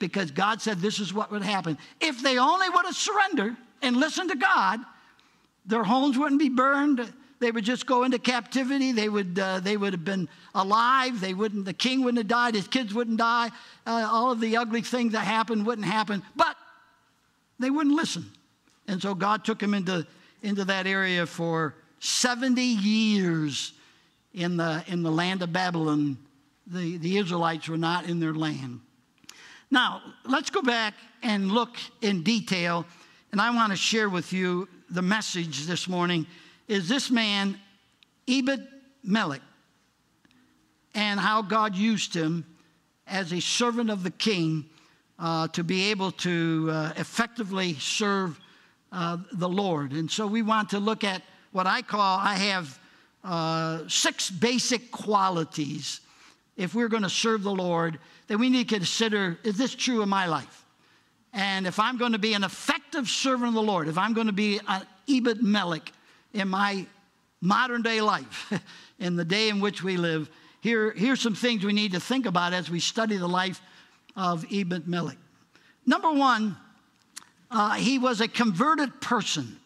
Because 0.00 0.32
God 0.32 0.60
said 0.60 0.80
this 0.80 0.98
is 0.98 1.14
what 1.14 1.30
would 1.30 1.44
happen. 1.44 1.78
If 2.00 2.20
they 2.24 2.38
only 2.38 2.68
would 2.68 2.84
have 2.84 2.96
surrendered 2.96 3.56
and 3.82 3.96
listened 3.96 4.30
to 4.30 4.36
God, 4.36 4.80
their 5.64 5.84
homes 5.84 6.18
wouldn't 6.18 6.40
be 6.40 6.48
burned. 6.48 7.12
They 7.38 7.52
would 7.52 7.64
just 7.64 7.86
go 7.86 8.02
into 8.02 8.18
captivity. 8.18 8.90
They 8.90 9.08
would, 9.08 9.38
uh, 9.38 9.60
they 9.60 9.76
would 9.76 9.92
have 9.92 10.04
been 10.04 10.28
alive. 10.56 11.20
They 11.20 11.34
wouldn't, 11.34 11.64
the 11.64 11.72
king 11.72 12.02
wouldn't 12.02 12.18
have 12.18 12.26
died. 12.26 12.56
His 12.56 12.66
kids 12.66 12.92
wouldn't 12.92 13.18
die. 13.18 13.48
Uh, 13.86 14.08
all 14.10 14.32
of 14.32 14.40
the 14.40 14.56
ugly 14.56 14.82
things 14.82 15.12
that 15.12 15.20
happened 15.20 15.64
wouldn't 15.64 15.86
happen. 15.86 16.20
But 16.34 16.56
they 17.60 17.70
wouldn't 17.70 17.94
listen. 17.94 18.28
And 18.88 19.00
so 19.00 19.14
God 19.14 19.44
took 19.44 19.62
him 19.62 19.72
into 19.72 20.04
into 20.42 20.64
that 20.64 20.88
area 20.88 21.26
for 21.26 21.76
70 22.00 22.60
years 22.60 23.74
in 24.34 24.56
the, 24.56 24.84
in 24.86 25.02
the 25.02 25.10
land 25.10 25.42
of 25.42 25.52
Babylon. 25.52 26.16
The, 26.66 26.96
the 26.96 27.18
Israelites 27.18 27.68
were 27.68 27.76
not 27.76 28.08
in 28.08 28.20
their 28.20 28.34
land. 28.34 28.80
Now, 29.70 30.02
let's 30.24 30.50
go 30.50 30.62
back 30.62 30.94
and 31.22 31.50
look 31.50 31.76
in 32.00 32.22
detail, 32.22 32.86
and 33.30 33.40
I 33.40 33.54
want 33.54 33.72
to 33.72 33.76
share 33.76 34.08
with 34.08 34.32
you 34.32 34.68
the 34.90 35.02
message 35.02 35.66
this 35.66 35.88
morning. 35.88 36.26
Is 36.68 36.88
this 36.88 37.10
man, 37.10 37.58
Ebed 38.28 38.66
Melech, 39.02 39.40
and 40.94 41.18
how 41.18 41.42
God 41.42 41.74
used 41.74 42.14
him 42.14 42.44
as 43.06 43.32
a 43.32 43.40
servant 43.40 43.90
of 43.90 44.02
the 44.02 44.10
king 44.10 44.66
uh, 45.18 45.48
to 45.48 45.64
be 45.64 45.90
able 45.90 46.10
to 46.10 46.68
uh, 46.70 46.92
effectively 46.96 47.74
serve 47.74 48.38
uh, 48.90 49.16
the 49.32 49.48
Lord. 49.48 49.92
And 49.92 50.10
so 50.10 50.26
we 50.26 50.42
want 50.42 50.70
to 50.70 50.80
look 50.80 51.04
at 51.04 51.22
what 51.52 51.66
I 51.66 51.82
call, 51.82 52.18
I 52.18 52.34
have 52.34 52.78
uh, 53.24 53.80
six 53.88 54.30
basic 54.30 54.90
qualities. 54.90 56.00
If 56.56 56.74
we're 56.74 56.88
going 56.88 57.02
to 57.02 57.10
serve 57.10 57.42
the 57.42 57.54
Lord, 57.54 57.98
then 58.26 58.38
we 58.38 58.50
need 58.50 58.68
to 58.68 58.76
consider 58.76 59.38
is 59.44 59.56
this 59.56 59.74
true 59.74 60.02
in 60.02 60.08
my 60.08 60.26
life? 60.26 60.64
And 61.32 61.66
if 61.66 61.78
I'm 61.78 61.96
going 61.96 62.12
to 62.12 62.18
be 62.18 62.34
an 62.34 62.44
effective 62.44 63.08
servant 63.08 63.48
of 63.48 63.54
the 63.54 63.62
Lord, 63.62 63.88
if 63.88 63.96
I'm 63.96 64.12
going 64.12 64.26
to 64.26 64.32
be 64.32 64.60
an 64.68 64.82
Ebed 65.08 65.42
Melech 65.42 65.90
in 66.34 66.48
my 66.48 66.86
modern 67.40 67.82
day 67.82 68.00
life, 68.00 68.52
in 68.98 69.16
the 69.16 69.24
day 69.24 69.48
in 69.48 69.60
which 69.60 69.82
we 69.82 69.96
live, 69.96 70.30
here, 70.60 70.92
here's 70.92 71.20
some 71.20 71.34
things 71.34 71.64
we 71.64 71.72
need 71.72 71.92
to 71.92 72.00
think 72.00 72.26
about 72.26 72.52
as 72.52 72.70
we 72.70 72.80
study 72.80 73.16
the 73.16 73.26
life 73.26 73.60
of 74.14 74.44
Ebed 74.52 74.86
Melech. 74.86 75.16
Number 75.86 76.12
one, 76.12 76.56
uh, 77.50 77.74
he 77.74 77.98
was 77.98 78.20
a 78.20 78.28
converted 78.28 79.00
person. 79.00 79.58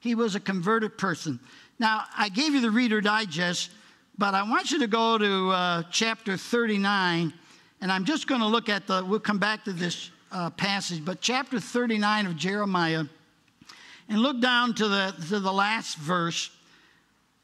He 0.00 0.14
was 0.14 0.34
a 0.34 0.40
converted 0.40 0.98
person. 0.98 1.38
Now, 1.80 2.04
I 2.14 2.28
gave 2.28 2.52
you 2.52 2.60
the 2.60 2.70
Reader 2.70 3.00
Digest, 3.00 3.70
but 4.18 4.34
I 4.34 4.42
want 4.42 4.70
you 4.70 4.80
to 4.80 4.86
go 4.86 5.16
to 5.16 5.48
uh, 5.48 5.82
chapter 5.90 6.36
39, 6.36 7.32
and 7.80 7.90
I'm 7.90 8.04
just 8.04 8.26
going 8.26 8.42
to 8.42 8.46
look 8.46 8.68
at 8.68 8.86
the, 8.86 9.02
we'll 9.02 9.18
come 9.18 9.38
back 9.38 9.64
to 9.64 9.72
this 9.72 10.10
uh, 10.30 10.50
passage, 10.50 11.02
but 11.02 11.22
chapter 11.22 11.58
39 11.58 12.26
of 12.26 12.36
Jeremiah, 12.36 13.04
and 14.10 14.18
look 14.18 14.42
down 14.42 14.74
to 14.74 14.88
the, 14.88 15.14
to 15.30 15.40
the 15.40 15.50
last 15.50 15.96
verse 15.96 16.50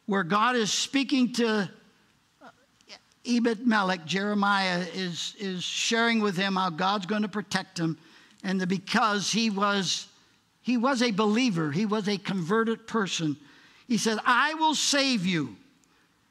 where 0.05 0.23
God 0.23 0.55
is 0.55 0.71
speaking 0.71 1.33
to 1.33 1.71
Ebed 3.27 3.67
Melech, 3.67 4.05
Jeremiah 4.05 4.85
is, 4.93 5.35
is 5.39 5.65
sharing 5.65 6.21
with 6.21 6.37
him 6.37 6.57
how 6.57 6.69
God's 6.69 7.07
going 7.07 7.23
to 7.23 7.29
protect 7.29 7.79
him, 7.79 7.97
and 8.45 8.61
the, 8.61 8.67
because 8.67 9.33
he 9.33 9.49
was, 9.49 10.09
he 10.61 10.77
was 10.77 11.01
a 11.01 11.11
believer, 11.11 11.73
he 11.73 11.87
was 11.87 12.07
a 12.07 12.19
converted 12.19 12.87
person. 12.87 13.39
He 13.89 13.99
said, 13.99 14.19
I 14.25 14.55
will 14.55 14.75
save 14.75 15.25
you. 15.25 15.57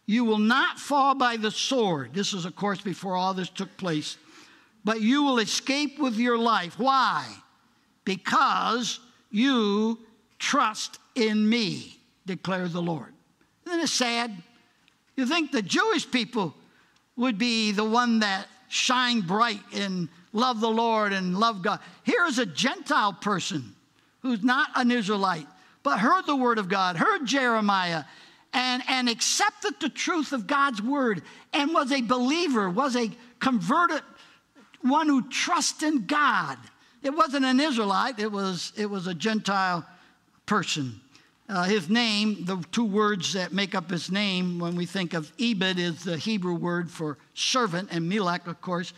You 0.06 0.24
will 0.26 0.40
not 0.40 0.80
fall 0.80 1.16
by 1.16 1.38
the 1.38 1.52
sword. 1.52 2.14
This 2.14 2.34
is, 2.34 2.46
of 2.46 2.56
course, 2.56 2.82
before 2.82 3.16
all 3.16 3.34
this 3.34 3.50
took 3.50 3.76
place. 3.78 4.18
But 4.84 5.02
you 5.02 5.24
will 5.24 5.40
escape 5.40 5.98
with 5.98 6.16
your 6.16 6.38
life. 6.38 6.78
Why? 6.78 7.26
Because 8.04 9.00
you 9.32 9.98
trust 10.38 11.00
in 11.16 11.48
me, 11.50 11.98
declares 12.26 12.74
the 12.74 12.82
Lord. 12.82 13.14
Isn't 13.66 13.80
it 13.80 13.88
sad? 13.88 14.36
You 15.16 15.26
think 15.26 15.52
the 15.52 15.62
Jewish 15.62 16.10
people 16.10 16.54
would 17.16 17.38
be 17.38 17.72
the 17.72 17.84
one 17.84 18.20
that 18.20 18.48
shine 18.68 19.22
bright 19.22 19.62
and 19.74 20.10
love 20.34 20.60
the 20.60 20.70
Lord 20.70 21.14
and 21.14 21.38
love 21.38 21.62
God. 21.62 21.80
Here's 22.04 22.38
a 22.38 22.46
Gentile 22.46 23.14
person 23.14 23.74
who's 24.22 24.44
not 24.44 24.70
an 24.76 24.92
Israelite, 24.92 25.48
but 25.86 26.00
heard 26.00 26.26
the 26.26 26.36
word 26.36 26.58
of 26.58 26.68
God, 26.68 26.98
heard 26.98 27.28
Jeremiah, 27.28 28.06
and, 28.54 28.82
and 28.88 29.08
accepted 29.08 29.76
the 29.80 29.88
truth 29.88 30.34
of 30.34 30.48
God's 30.48 30.82
word, 30.82 31.22
and 31.54 31.76
was 31.76 31.92
a 31.92 32.02
believer, 32.02 32.72
was 32.72 32.96
a 32.96 33.12
converted 33.40 34.02
one 34.82 35.08
who 35.08 35.30
trusts 35.30 35.84
in 35.84 36.08
God. 36.08 36.58
It 37.04 37.16
wasn't 37.16 37.46
an 37.46 37.60
Israelite, 37.60 38.18
it 38.18 38.32
was, 38.32 38.74
it 38.76 38.88
was 38.88 39.06
a 39.06 39.14
Gentile 39.14 39.86
person. 40.48 41.00
Uh, 41.48 41.66
his 41.66 41.88
name, 41.88 42.46
the 42.46 42.58
two 42.72 42.86
words 42.86 43.34
that 43.34 43.54
make 43.54 43.76
up 43.76 43.92
his 43.92 44.12
name 44.12 44.58
when 44.58 44.76
we 44.76 44.88
think 44.88 45.14
of 45.14 45.32
Ebed, 45.40 45.78
is 45.78 46.04
the 46.04 46.18
Hebrew 46.18 46.56
word 46.56 46.90
for 46.90 47.20
servant, 47.36 47.90
and 47.92 48.10
Melech, 48.10 48.48
of 48.48 48.60
course, 48.60 48.92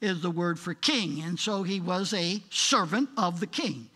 is 0.00 0.22
the 0.22 0.30
word 0.30 0.60
for 0.60 0.72
king. 0.74 1.20
And 1.22 1.36
so 1.36 1.64
he 1.64 1.80
was 1.80 2.14
a 2.14 2.40
servant 2.48 3.08
of 3.16 3.40
the 3.40 3.48
king. 3.48 3.90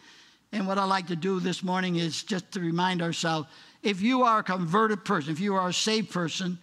And 0.53 0.67
what 0.67 0.79
I 0.79 0.85
like 0.85 1.07
to 1.07 1.17
do 1.17 1.41
this 1.41 1.63
morning 1.63 1.97
is 1.97 2.23
just 2.23 2.53
to 2.53 2.61
remind 2.61 3.01
ourselves 3.01 3.49
if 3.83 4.03
you 4.03 4.23
are 4.23 4.41
a 4.41 4.45
converted 4.45 5.05
person, 5.05 5.33
if 5.33 5.41
you 5.41 5.55
are 5.55 5.69
a 5.69 5.73
saved 5.73 6.11
person, 6.11 6.59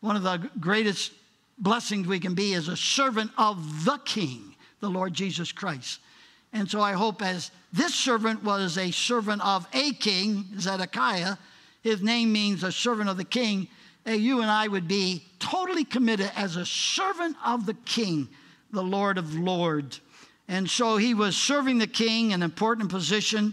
one 0.00 0.16
of 0.16 0.22
the 0.22 0.48
greatest 0.60 1.12
blessings 1.58 2.06
we 2.06 2.20
can 2.20 2.34
be 2.34 2.52
is 2.52 2.68
a 2.68 2.76
servant 2.76 3.30
of 3.36 3.84
the 3.84 3.98
king, 4.04 4.54
the 4.80 4.88
Lord 4.88 5.12
Jesus 5.12 5.50
Christ. 5.50 6.00
And 6.52 6.70
so 6.70 6.80
I 6.80 6.92
hope 6.92 7.20
as 7.20 7.50
this 7.72 7.94
servant 7.94 8.44
was 8.44 8.78
a 8.78 8.90
servant 8.90 9.44
of 9.44 9.66
a 9.72 9.92
king, 9.92 10.46
Zedekiah, 10.58 11.36
his 11.82 12.02
name 12.02 12.32
means 12.32 12.62
a 12.62 12.72
servant 12.72 13.10
of 13.10 13.16
the 13.16 13.24
king, 13.24 13.68
eh, 14.06 14.14
you 14.14 14.40
and 14.40 14.50
I 14.50 14.68
would 14.68 14.88
be 14.88 15.24
totally 15.38 15.84
committed 15.84 16.30
as 16.36 16.56
a 16.56 16.64
servant 16.64 17.36
of 17.44 17.66
the 17.66 17.74
king, 17.74 18.28
the 18.70 18.82
Lord 18.82 19.18
of 19.18 19.34
Lords. 19.34 20.00
And 20.48 20.68
so 20.70 20.96
he 20.96 21.14
was 21.14 21.36
serving 21.36 21.78
the 21.78 21.86
king, 21.86 22.32
an 22.32 22.42
important 22.42 22.90
position. 22.90 23.52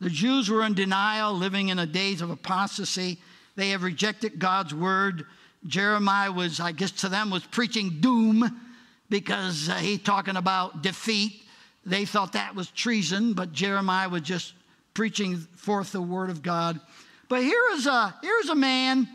The 0.00 0.10
Jews 0.10 0.48
were 0.48 0.64
in 0.64 0.74
denial, 0.74 1.34
living 1.34 1.68
in 1.68 1.78
a 1.78 1.86
days 1.86 2.22
of 2.22 2.30
apostasy. 2.30 3.18
They 3.56 3.70
have 3.70 3.82
rejected 3.82 4.38
God's 4.38 4.74
word. 4.74 5.26
Jeremiah 5.66 6.32
was, 6.32 6.60
I 6.60 6.72
guess 6.72 6.90
to 6.92 7.08
them, 7.08 7.30
was 7.30 7.44
preaching 7.44 8.00
doom 8.00 8.60
because 9.08 9.68
uh, 9.68 9.74
he 9.74 9.98
talking 9.98 10.36
about 10.36 10.82
defeat 10.82 11.44
they 11.86 12.04
thought 12.04 12.32
that 12.32 12.54
was 12.54 12.70
treason, 12.70 13.34
but 13.34 13.52
Jeremiah 13.52 14.08
was 14.08 14.22
just 14.22 14.54
preaching 14.94 15.36
forth 15.36 15.92
the 15.92 16.00
word 16.00 16.30
of 16.30 16.42
God. 16.42 16.80
But 17.28 17.42
here 17.42 17.62
is 17.72 17.86
a, 17.86 18.14
here's 18.22 18.48
a 18.48 18.54
man, 18.54 19.08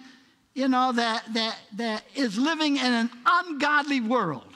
you 0.54 0.68
know, 0.68 0.92
that, 0.92 1.24
that, 1.34 1.58
that 1.78 2.04
is 2.16 2.38
living 2.38 2.78
in 2.78 2.94
an 2.94 3.10
ungodly 3.26 4.02
world. 4.02 4.49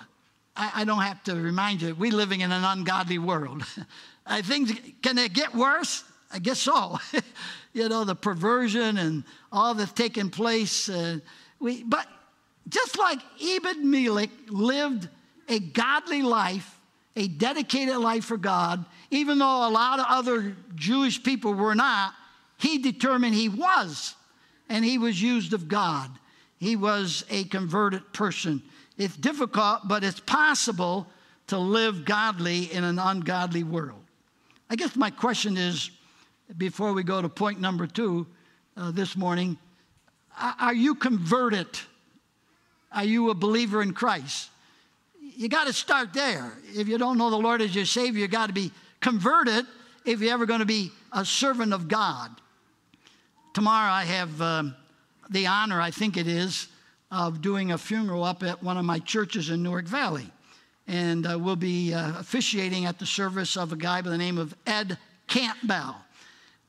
I, 0.55 0.71
I 0.75 0.83
don't 0.85 1.01
have 1.01 1.23
to 1.25 1.35
remind 1.35 1.81
you, 1.81 1.95
we're 1.95 2.11
living 2.11 2.41
in 2.41 2.51
an 2.51 2.63
ungodly 2.63 3.19
world. 3.19 3.63
I 4.25 4.41
think, 4.41 5.01
can 5.01 5.17
it 5.17 5.33
get 5.33 5.53
worse? 5.53 6.03
I 6.31 6.39
guess 6.39 6.59
so. 6.59 6.97
you 7.73 7.89
know, 7.89 8.03
the 8.03 8.15
perversion 8.15 8.97
and 8.97 9.23
all 9.51 9.73
that's 9.73 9.91
taking 9.91 10.29
place. 10.29 10.89
Uh, 10.89 11.19
we, 11.59 11.83
but 11.83 12.07
just 12.69 12.97
like 12.97 13.19
Ebed 13.41 13.83
Melech 13.83 14.29
lived 14.49 15.09
a 15.49 15.59
godly 15.59 16.21
life 16.21 16.79
a 17.15 17.27
dedicated 17.27 17.97
life 17.97 18.25
for 18.25 18.37
God, 18.37 18.85
even 19.11 19.37
though 19.37 19.67
a 19.67 19.69
lot 19.69 19.99
of 19.99 20.05
other 20.09 20.55
Jewish 20.75 21.21
people 21.21 21.53
were 21.53 21.75
not, 21.75 22.13
he 22.57 22.79
determined 22.79 23.35
he 23.35 23.49
was, 23.49 24.15
and 24.69 24.83
he 24.83 24.97
was 24.97 25.21
used 25.21 25.53
of 25.53 25.67
God. 25.67 26.09
He 26.57 26.75
was 26.75 27.25
a 27.29 27.43
converted 27.45 28.13
person. 28.13 28.63
It's 28.97 29.15
difficult, 29.15 29.88
but 29.88 30.03
it's 30.03 30.19
possible 30.19 31.08
to 31.47 31.58
live 31.58 32.06
godly 32.06 32.71
in 32.71 32.84
an 32.84 32.99
ungodly 32.99 33.63
world. 33.63 34.01
I 34.69 34.75
guess 34.75 34.95
my 34.95 35.10
question 35.10 35.58
is 35.58 35.91
before 36.58 36.93
we 36.93 37.03
go 37.03 37.21
to 37.21 37.29
point 37.29 37.60
number 37.60 37.88
two 37.88 38.27
uh, 38.77 38.91
this 38.91 39.15
morning 39.15 39.58
are 40.60 40.73
you 40.73 40.95
converted? 40.95 41.67
Are 42.91 43.03
you 43.03 43.29
a 43.29 43.36
believer 43.36 43.84
in 43.84 43.93
Christ? 43.93 44.49
you 45.36 45.49
got 45.49 45.67
to 45.67 45.73
start 45.73 46.13
there. 46.13 46.53
If 46.73 46.88
you 46.88 46.97
don't 46.97 47.17
know 47.17 47.29
the 47.29 47.38
Lord 47.38 47.62
as 47.62 47.75
your 47.75 47.86
Savior, 47.86 48.21
you 48.21 48.27
got 48.27 48.47
to 48.47 48.53
be 48.53 48.71
converted 48.99 49.65
if 50.06 50.19
you're 50.19 50.34
ever 50.34 50.45
going 50.45 50.60
to 50.60 50.65
be 50.65 50.91
a 51.12 51.25
servant 51.25 51.73
of 51.73 51.88
God. 51.88 52.29
Tomorrow 53.53 53.91
I 53.91 54.03
have 54.06 54.41
um, 54.41 54.75
the 55.29 55.47
honor, 55.47 55.79
I 55.79 55.91
think 55.91 56.17
it 56.17 56.27
is, 56.27 56.67
of 57.13 57.41
doing 57.41 57.71
a 57.71 57.78
funeral 57.78 58.23
up 58.23 58.41
at 58.41 58.63
one 58.63 58.76
of 58.76 58.86
my 58.86 58.97
churches 58.97 59.52
in 59.52 59.62
Newark 59.62 59.86
Valley. 59.86 60.26
And 60.88 61.28
uh, 61.28 61.38
we'll 61.39 61.56
be 61.56 61.93
uh, 61.93 62.19
officiating 62.19 62.86
at 62.86 62.97
the 62.97 63.06
service 63.06 63.56
of 63.56 63.71
a 63.71 63.76
guy 63.76 64.02
by 64.02 64.10
the 64.10 64.17
name 64.17 64.39
of 64.39 64.56
Ed 64.65 64.97
Campbell. 65.28 65.95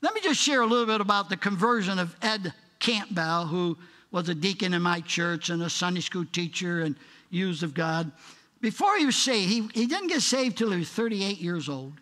Let 0.02 0.12
me 0.12 0.20
just 0.20 0.38
share 0.38 0.60
a 0.60 0.66
little 0.66 0.84
bit 0.84 1.00
about 1.00 1.30
the 1.30 1.36
conversion 1.38 1.98
of 1.98 2.14
Ed 2.20 2.52
Campbell, 2.78 3.46
who 3.46 3.78
was 4.10 4.28
a 4.28 4.34
deacon 4.34 4.74
in 4.74 4.82
my 4.82 5.00
church 5.00 5.48
and 5.48 5.62
a 5.62 5.70
Sunday 5.70 6.02
school 6.02 6.26
teacher 6.30 6.82
and 6.82 6.94
used 7.30 7.62
of 7.62 7.72
God. 7.72 8.12
Before 8.60 8.98
he 8.98 9.06
was 9.06 9.16
saved, 9.16 9.50
he, 9.50 9.80
he 9.80 9.86
didn't 9.86 10.08
get 10.08 10.20
saved 10.20 10.58
till 10.58 10.70
he 10.70 10.78
was 10.78 10.90
38 10.90 11.38
years 11.38 11.70
old. 11.70 11.94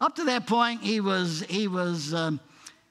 Up 0.00 0.14
to 0.16 0.24
that 0.24 0.46
point, 0.46 0.82
he 0.82 1.00
was, 1.00 1.44
he 1.48 1.66
was, 1.66 2.14
um, 2.14 2.38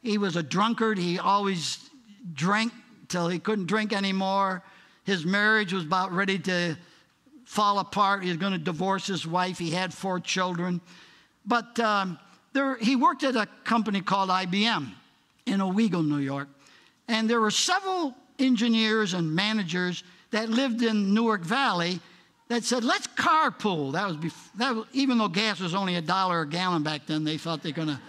he 0.04 0.18
was 0.18 0.36
a 0.36 0.44
drunkard. 0.44 0.98
He 0.98 1.18
always 1.18 1.90
drank 2.34 2.74
till 3.08 3.30
he 3.30 3.40
couldn't 3.40 3.68
drink 3.68 3.94
anymore. 3.94 4.64
His 5.04 5.26
marriage 5.26 5.74
was 5.74 5.84
about 5.84 6.12
ready 6.12 6.40
to 6.40 6.78
fall 7.46 7.80
apart. 7.80 8.24
He 8.24 8.30
was 8.30 8.38
going 8.38 8.54
to 8.54 8.60
divorce 8.60 9.08
his 9.08 9.26
wife. 9.26 9.58
He 9.58 9.72
had 9.72 9.94
four 9.94 10.20
children. 10.20 10.80
But 11.46 11.80
um, 11.80 12.20
there, 12.54 12.78
he 12.78 12.96
worked 12.96 13.24
at 13.24 13.36
a 13.36 13.48
company 13.64 14.02
called 14.02 14.30
IBM. 14.30 14.92
in 15.46 15.60
Owego, 15.60 16.02
New 16.02 16.20
York. 16.20 16.48
And 17.08 17.30
there 17.30 17.42
were 17.42 17.52
several 17.52 18.16
engineers 18.40 19.14
and 19.14 19.36
managers 19.36 20.04
that 20.32 20.50
lived 20.50 20.82
in 20.82 21.14
Newark 21.14 21.42
Valley 21.42 22.00
that 22.48 22.64
said, 22.64 22.84
let's 22.84 23.08
carpool. 23.08 23.94
That 23.94 24.08
was, 24.08 24.34
that 24.56 24.76
was 24.76 24.86
even 24.94 25.18
though 25.18 25.28
gas 25.28 25.60
was 25.60 25.74
only 25.74 25.96
a 25.96 26.02
dollar 26.02 26.42
a 26.42 26.48
gallon 26.48 26.84
back 26.84 27.06
then, 27.06 27.24
they 27.24 27.38
thought 27.38 27.64
they're 27.64 27.72
gonna, 27.72 28.02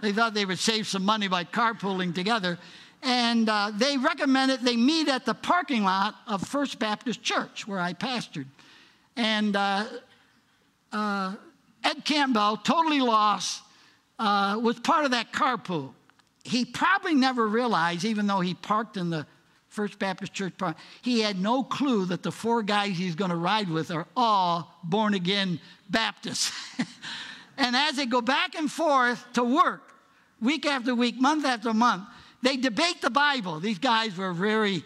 they 0.00 0.12
thought 0.12 0.34
they 0.34 0.44
would 0.44 0.58
save 0.58 0.86
some 0.86 1.04
money 1.04 1.28
by 1.28 1.44
carpooling 1.44 2.14
together. 2.14 2.58
And 3.02 3.48
uh, 3.48 3.70
they 3.74 3.96
recommended 3.96 4.60
they 4.60 4.76
meet 4.76 5.08
at 5.08 5.24
the 5.24 5.34
parking 5.34 5.84
lot 5.84 6.16
of 6.26 6.42
First 6.42 6.78
Baptist 6.78 7.22
Church, 7.22 7.66
where 7.66 7.78
I 7.78 7.92
pastored. 7.92 8.46
And 9.16 9.54
uh, 9.54 9.84
uh, 10.92 11.34
Ed 11.84 12.04
Campbell, 12.04 12.56
totally 12.56 13.00
lost, 13.00 13.62
uh, 14.18 14.58
was 14.62 14.78
part 14.80 15.04
of 15.04 15.12
that 15.12 15.32
carpool. 15.32 15.92
He 16.44 16.64
probably 16.64 17.14
never 17.14 17.46
realized, 17.46 18.04
even 18.04 18.26
though 18.26 18.40
he 18.40 18.54
parked 18.54 18.96
in 18.96 19.10
the 19.10 19.26
First 19.68 19.98
Baptist 19.98 20.32
Church 20.32 20.54
park, 20.56 20.76
he 21.02 21.20
had 21.20 21.38
no 21.38 21.62
clue 21.62 22.06
that 22.06 22.22
the 22.22 22.32
four 22.32 22.62
guys 22.62 22.96
he's 22.96 23.14
going 23.14 23.30
to 23.30 23.36
ride 23.36 23.68
with 23.68 23.90
are 23.90 24.06
all 24.16 24.74
born 24.82 25.14
again 25.14 25.60
Baptists. 25.90 26.52
and 27.58 27.76
as 27.76 27.96
they 27.96 28.06
go 28.06 28.20
back 28.20 28.54
and 28.54 28.70
forth 28.70 29.24
to 29.34 29.44
work, 29.44 29.94
week 30.40 30.66
after 30.66 30.94
week, 30.94 31.20
month 31.20 31.44
after 31.44 31.74
month, 31.74 32.04
they 32.42 32.56
debate 32.56 33.00
the 33.00 33.10
Bible. 33.10 33.60
These 33.60 33.78
guys 33.78 34.16
were 34.16 34.32
very 34.32 34.84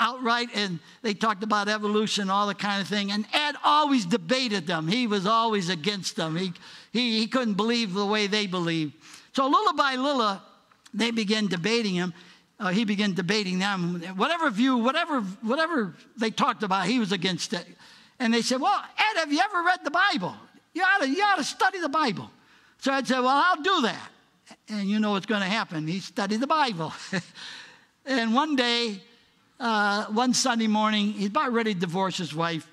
outright 0.00 0.48
and 0.54 0.78
they 1.02 1.14
talked 1.14 1.42
about 1.42 1.68
evolution, 1.68 2.30
all 2.30 2.46
the 2.46 2.54
kind 2.54 2.80
of 2.80 2.88
thing. 2.88 3.10
And 3.10 3.26
Ed 3.32 3.56
always 3.64 4.06
debated 4.06 4.66
them. 4.66 4.88
He 4.88 5.06
was 5.06 5.26
always 5.26 5.68
against 5.68 6.16
them. 6.16 6.36
He, 6.36 6.52
he, 6.92 7.18
he 7.18 7.26
couldn't 7.26 7.54
believe 7.54 7.94
the 7.94 8.06
way 8.06 8.26
they 8.26 8.46
believed. 8.46 8.94
So 9.34 9.46
little 9.46 9.74
by 9.74 9.96
little, 9.96 10.40
they 10.94 11.10
began 11.10 11.46
debating 11.46 11.94
him. 11.94 12.14
Uh, 12.60 12.68
he 12.68 12.84
began 12.84 13.14
debating 13.14 13.58
them. 13.58 14.02
Whatever 14.16 14.50
view, 14.50 14.78
whatever, 14.78 15.20
whatever 15.20 15.94
they 16.16 16.30
talked 16.30 16.62
about, 16.62 16.86
he 16.86 16.98
was 16.98 17.12
against 17.12 17.52
it. 17.52 17.66
And 18.18 18.34
they 18.34 18.42
said, 18.42 18.60
Well, 18.60 18.82
Ed, 18.98 19.18
have 19.20 19.32
you 19.32 19.40
ever 19.40 19.62
read 19.62 19.80
the 19.84 19.92
Bible? 19.92 20.34
You 20.74 20.82
ought 20.82 21.02
to, 21.02 21.08
you 21.08 21.22
ought 21.22 21.36
to 21.36 21.44
study 21.44 21.80
the 21.80 21.88
Bible. 21.88 22.30
So 22.78 22.92
Ed 22.92 23.06
said, 23.06 23.20
Well, 23.20 23.28
I'll 23.28 23.62
do 23.62 23.82
that. 23.82 24.10
And 24.68 24.88
you 24.88 24.98
know 24.98 25.12
what's 25.12 25.26
going 25.26 25.40
to 25.40 25.46
happen. 25.46 25.86
He 25.86 26.00
studied 26.00 26.40
the 26.40 26.46
Bible. 26.46 26.92
and 28.06 28.34
one 28.34 28.56
day, 28.56 29.00
uh, 29.60 30.06
one 30.06 30.34
Sunday 30.34 30.66
morning, 30.66 31.12
he's 31.12 31.28
about 31.28 31.52
ready 31.52 31.74
to 31.74 31.80
divorce 31.80 32.18
his 32.18 32.34
wife. 32.34 32.66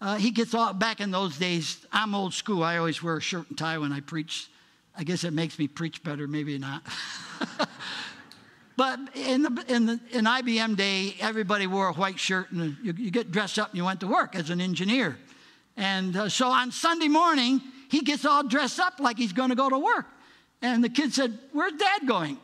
Uh, 0.00 0.16
he 0.16 0.30
gets 0.30 0.54
all, 0.54 0.72
back 0.72 1.00
in 1.00 1.10
those 1.10 1.38
days, 1.38 1.84
I'm 1.92 2.14
old 2.14 2.34
school. 2.34 2.62
I 2.62 2.78
always 2.78 3.02
wear 3.02 3.16
a 3.16 3.20
shirt 3.20 3.48
and 3.48 3.56
tie 3.56 3.78
when 3.78 3.92
I 3.92 4.00
preach. 4.00 4.50
I 4.96 5.04
guess 5.04 5.24
it 5.24 5.32
makes 5.32 5.58
me 5.58 5.66
preach 5.66 6.02
better, 6.02 6.28
maybe 6.28 6.58
not. 6.58 6.82
but 8.76 8.98
in, 9.14 9.42
the, 9.42 9.64
in, 9.68 9.86
the, 9.86 10.00
in 10.12 10.24
IBM 10.24 10.76
day, 10.76 11.14
everybody 11.20 11.66
wore 11.66 11.88
a 11.88 11.92
white 11.92 12.18
shirt 12.18 12.50
and 12.52 12.76
you, 12.82 12.92
you 12.96 13.10
get 13.10 13.30
dressed 13.30 13.58
up 13.58 13.70
and 13.70 13.78
you 13.78 13.84
went 13.84 14.00
to 14.00 14.06
work 14.06 14.36
as 14.36 14.50
an 14.50 14.60
engineer. 14.60 15.18
And 15.76 16.16
uh, 16.16 16.28
so 16.28 16.48
on 16.48 16.70
Sunday 16.70 17.08
morning, 17.08 17.60
he 17.90 18.02
gets 18.02 18.24
all 18.24 18.44
dressed 18.44 18.78
up 18.80 19.00
like 19.00 19.18
he's 19.18 19.32
going 19.32 19.50
to 19.50 19.56
go 19.56 19.68
to 19.68 19.78
work. 19.78 20.06
And 20.64 20.82
the 20.82 20.88
kid 20.88 21.12
said, 21.12 21.38
Where's 21.52 21.74
dad 21.74 22.06
going? 22.06 22.38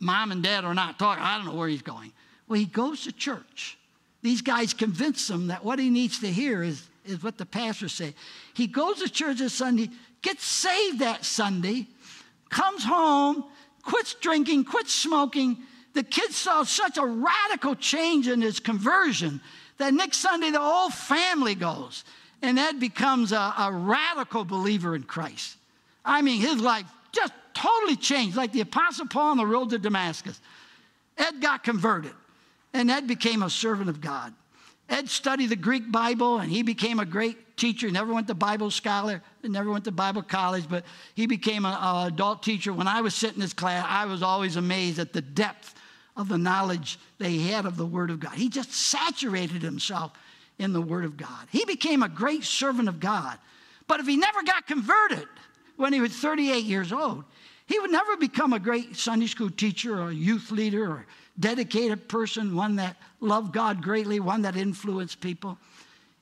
Mom 0.00 0.32
and 0.32 0.42
dad 0.42 0.64
are 0.64 0.72
not 0.72 0.98
talking. 0.98 1.22
I 1.22 1.36
don't 1.36 1.44
know 1.44 1.54
where 1.54 1.68
he's 1.68 1.82
going. 1.82 2.10
Well, 2.48 2.58
he 2.58 2.64
goes 2.64 3.02
to 3.02 3.12
church. 3.12 3.76
These 4.22 4.40
guys 4.40 4.72
convince 4.72 5.28
him 5.28 5.48
that 5.48 5.62
what 5.62 5.78
he 5.78 5.90
needs 5.90 6.20
to 6.20 6.28
hear 6.28 6.62
is, 6.62 6.88
is 7.04 7.22
what 7.22 7.36
the 7.36 7.44
pastor 7.44 7.90
say. 7.90 8.14
He 8.54 8.66
goes 8.66 9.02
to 9.02 9.10
church 9.10 9.38
this 9.38 9.52
Sunday, 9.52 9.90
gets 10.22 10.46
saved 10.46 11.00
that 11.00 11.26
Sunday, 11.26 11.86
comes 12.48 12.82
home, 12.82 13.44
quits 13.82 14.14
drinking, 14.14 14.64
quits 14.64 14.94
smoking. 14.94 15.58
The 15.92 16.04
kid 16.04 16.32
saw 16.32 16.62
such 16.62 16.96
a 16.96 17.04
radical 17.04 17.74
change 17.74 18.28
in 18.28 18.40
his 18.40 18.60
conversion 18.60 19.42
that 19.76 19.92
next 19.92 20.18
Sunday 20.18 20.52
the 20.52 20.58
whole 20.58 20.88
family 20.88 21.54
goes. 21.54 22.02
And 22.40 22.58
Ed 22.58 22.80
becomes 22.80 23.32
a, 23.32 23.52
a 23.58 23.70
radical 23.70 24.46
believer 24.46 24.96
in 24.96 25.02
Christ. 25.02 25.58
I 26.02 26.22
mean, 26.22 26.40
his 26.40 26.60
life 26.60 26.86
just 27.16 27.32
totally 27.54 27.96
changed, 27.96 28.36
like 28.36 28.52
the 28.52 28.60
Apostle 28.60 29.06
Paul 29.06 29.32
on 29.32 29.36
the 29.38 29.46
road 29.46 29.70
to 29.70 29.78
Damascus. 29.78 30.40
Ed 31.18 31.40
got 31.40 31.64
converted, 31.64 32.12
and 32.72 32.90
Ed 32.90 33.06
became 33.06 33.42
a 33.42 33.50
servant 33.50 33.88
of 33.88 34.00
God. 34.00 34.34
Ed 34.88 35.08
studied 35.08 35.48
the 35.48 35.56
Greek 35.56 35.90
Bible, 35.90 36.38
and 36.38 36.50
he 36.50 36.62
became 36.62 37.00
a 37.00 37.06
great 37.06 37.56
teacher. 37.56 37.86
He 37.86 37.92
never 37.92 38.12
went 38.12 38.28
to 38.28 38.34
Bible 38.34 38.70
scholar, 38.70 39.22
never 39.42 39.70
went 39.70 39.84
to 39.84 39.92
Bible 39.92 40.22
college, 40.22 40.68
but 40.68 40.84
he 41.14 41.26
became 41.26 41.64
an 41.64 41.74
adult 42.06 42.42
teacher. 42.42 42.72
When 42.72 42.86
I 42.86 43.00
was 43.00 43.14
sitting 43.14 43.36
in 43.36 43.42
his 43.42 43.54
class, 43.54 43.84
I 43.88 44.04
was 44.04 44.22
always 44.22 44.56
amazed 44.56 44.98
at 44.98 45.12
the 45.12 45.22
depth 45.22 45.74
of 46.16 46.28
the 46.28 46.38
knowledge 46.38 46.98
they 47.18 47.38
had 47.38 47.66
of 47.66 47.76
the 47.76 47.86
Word 47.86 48.10
of 48.10 48.20
God. 48.20 48.34
He 48.34 48.48
just 48.48 48.72
saturated 48.72 49.62
himself 49.62 50.12
in 50.58 50.72
the 50.72 50.80
Word 50.80 51.04
of 51.04 51.16
God. 51.16 51.48
He 51.50 51.64
became 51.64 52.02
a 52.02 52.08
great 52.08 52.44
servant 52.44 52.88
of 52.88 53.00
God. 53.00 53.38
But 53.88 54.00
if 54.00 54.06
he 54.06 54.16
never 54.16 54.42
got 54.42 54.66
converted 54.66 55.28
when 55.76 55.92
he 55.92 56.00
was 56.00 56.12
38 56.12 56.64
years 56.64 56.92
old, 56.92 57.24
he 57.66 57.78
would 57.78 57.90
never 57.90 58.16
become 58.16 58.52
a 58.52 58.58
great 58.58 58.96
Sunday 58.96 59.26
school 59.26 59.50
teacher 59.50 60.00
or 60.00 60.10
a 60.10 60.14
youth 60.14 60.50
leader 60.50 60.88
or 60.88 61.06
dedicated 61.38 62.08
person, 62.08 62.54
one 62.54 62.76
that 62.76 62.96
loved 63.20 63.52
God 63.52 63.82
greatly, 63.82 64.20
one 64.20 64.42
that 64.42 64.56
influenced 64.56 65.20
people. 65.20 65.58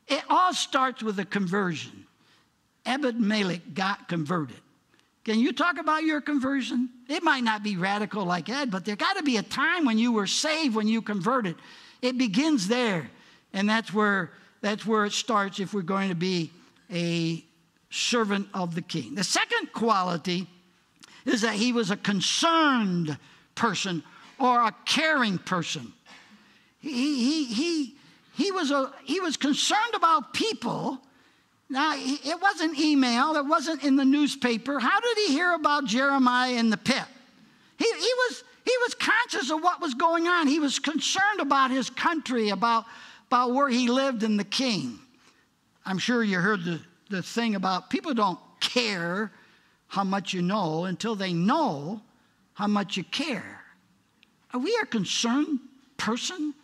It 0.09 0.23
all 0.29 0.53
starts 0.53 1.03
with 1.03 1.19
a 1.19 1.25
conversion. 1.25 2.07
Ebed 2.87 3.21
Melech 3.21 3.75
got 3.75 4.09
converted. 4.09 4.57
Can 5.25 5.39
you 5.39 5.53
talk 5.53 5.79
about 5.79 6.05
your 6.05 6.21
conversion? 6.21 6.91
It 7.09 7.23
might 7.23 7.45
not 7.45 7.63
be 7.63 7.77
radical 7.77 8.25
like 8.25 8.51
Ed, 8.51 8.71
but 8.71 8.85
there 8.85 8.97
got 8.97 9.17
to 9.17 9.23
be 9.23 9.39
a 9.39 9.43
time 9.43 9.87
when 9.87 9.97
you 9.97 10.13
were 10.13 10.27
saved, 10.27 10.75
when 10.75 10.87
you 10.87 11.01
converted. 11.01 11.57
It 12.03 12.19
begins 12.19 12.69
there. 12.69 13.09
And 13.55 13.69
that's 13.69 13.93
where, 13.93 14.33
that's 14.61 14.85
where 14.85 15.07
it 15.07 15.13
starts 15.13 15.61
if 15.61 15.73
we're 15.73 15.83
going 15.83 16.11
to 16.11 16.15
be 16.15 16.51
a 16.93 17.43
servant 17.95 18.49
of 18.55 18.75
the 18.75 18.83
king. 18.83 19.15
The 19.15 19.25
second 19.25 19.73
quality 19.73 20.47
is 21.25 21.43
that 21.43 21.55
he 21.55 21.73
was 21.73 21.91
a 21.91 21.97
concerned 21.97 23.17
person 23.55 24.03
or 24.39 24.63
a 24.63 24.75
caring 24.85 25.39
person. 25.39 25.93
He, 26.81 26.91
he, 26.91 27.45
he, 27.45 27.95
he, 28.35 28.51
was, 28.51 28.71
a, 28.71 28.93
he 29.05 29.21
was 29.21 29.37
concerned 29.37 29.95
about 29.95 30.35
people. 30.35 31.01
Now, 31.71 31.95
it 31.97 32.41
wasn't 32.41 32.79
email, 32.79 33.37
it 33.37 33.47
wasn't 33.47 33.83
in 33.85 33.97
the 33.97 34.05
newspaper. 34.05 34.79
How 34.79 35.01
did 35.01 35.19
he 35.19 35.29
hear 35.29 35.55
about 35.55 35.87
Jeremiah 35.87 36.53
in 36.53 36.71
the 36.71 36.77
pit? 36.77 37.05
He, 37.79 37.87
he, 37.87 37.91
was, 38.01 38.45
he 38.65 38.73
was 38.83 38.95
conscious 38.95 39.51
of 39.51 39.63
what 39.63 39.81
was 39.81 39.95
going 39.95 40.29
on. 40.29 40.47
He 40.47 40.59
was 40.59 40.79
concerned 40.79 41.41
about 41.41 41.71
his 41.71 41.89
country, 41.91 42.51
about 42.51 42.85
about 43.35 43.53
where 43.53 43.69
he 43.69 43.89
lived 43.89 44.23
and 44.23 44.39
the 44.39 44.45
king. 44.45 44.99
I'm 45.85 45.99
sure 45.99 46.23
you 46.23 46.39
heard 46.39 46.65
the, 46.65 46.81
the 47.11 47.23
thing 47.23 47.55
about 47.55 47.91
people 47.91 48.15
don't 48.15 48.39
care 48.61 49.31
how 49.89 50.05
much 50.05 50.33
you 50.33 50.43
know 50.43 50.85
until 50.85 51.15
they 51.15 51.33
know 51.33 52.01
how 52.55 52.67
much 52.67 52.97
you 52.97 53.05
care. 53.05 53.61
Are 54.53 54.61
we 54.61 54.77
a 54.83 54.87
concerned 54.87 55.61
person? 55.97 56.55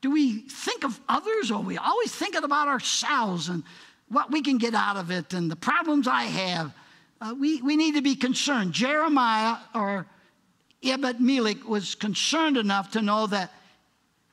Do 0.00 0.10
we 0.10 0.40
think 0.40 0.84
of 0.84 1.00
others 1.08 1.50
or 1.50 1.56
are 1.56 1.62
we 1.62 1.76
always 1.76 2.12
thinking 2.12 2.44
about 2.44 2.68
ourselves 2.68 3.48
and 3.48 3.64
what 4.08 4.30
we 4.30 4.42
can 4.42 4.58
get 4.58 4.74
out 4.74 4.96
of 4.96 5.10
it 5.10 5.32
and 5.32 5.50
the 5.50 5.56
problems 5.56 6.06
I 6.06 6.24
have? 6.24 6.72
Uh, 7.20 7.34
we, 7.38 7.60
we 7.62 7.76
need 7.76 7.94
to 7.94 8.02
be 8.02 8.14
concerned. 8.14 8.72
Jeremiah 8.72 9.56
or 9.74 10.06
Ebed 10.82 11.20
Melech 11.20 11.68
was 11.68 11.94
concerned 11.94 12.56
enough 12.56 12.92
to 12.92 13.02
know 13.02 13.26
that 13.26 13.52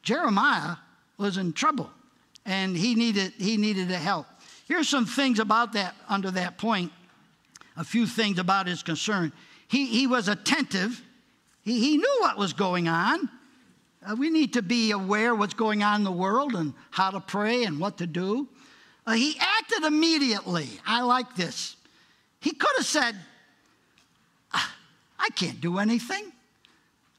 Jeremiah 0.03 0.75
was 1.17 1.37
in 1.37 1.53
trouble 1.53 1.89
and 2.45 2.77
he 2.77 2.93
needed, 2.93 3.33
he 3.37 3.57
needed 3.57 3.89
help. 3.89 4.27
Here's 4.65 4.89
some 4.89 5.05
things 5.05 5.39
about 5.39 5.73
that 5.73 5.95
under 6.09 6.31
that 6.31 6.57
point, 6.57 6.91
a 7.77 7.83
few 7.83 8.07
things 8.07 8.39
about 8.39 8.67
his 8.67 8.83
concern. 8.83 9.31
He, 9.67 9.85
he 9.85 10.07
was 10.07 10.27
attentive, 10.27 11.01
he, 11.63 11.79
he 11.79 11.97
knew 11.97 12.17
what 12.19 12.37
was 12.37 12.53
going 12.53 12.87
on. 12.87 13.29
Uh, 14.07 14.15
we 14.15 14.29
need 14.29 14.53
to 14.53 14.61
be 14.61 14.91
aware 14.91 15.33
what's 15.33 15.55
going 15.55 15.81
on 15.81 16.01
in 16.01 16.03
the 16.03 16.11
world 16.11 16.53
and 16.53 16.73
how 16.91 17.09
to 17.09 17.19
pray 17.19 17.63
and 17.63 17.79
what 17.79 17.97
to 17.97 18.05
do. 18.05 18.47
Uh, 19.07 19.13
he 19.13 19.35
acted 19.39 19.83
immediately. 19.83 20.67
I 20.85 21.01
like 21.01 21.35
this. 21.35 21.75
He 22.39 22.51
could 22.51 22.75
have 22.77 22.85
said, 22.85 23.15
ah, 24.53 24.75
I 25.17 25.29
can't 25.29 25.59
do 25.59 25.79
anything. 25.79 26.31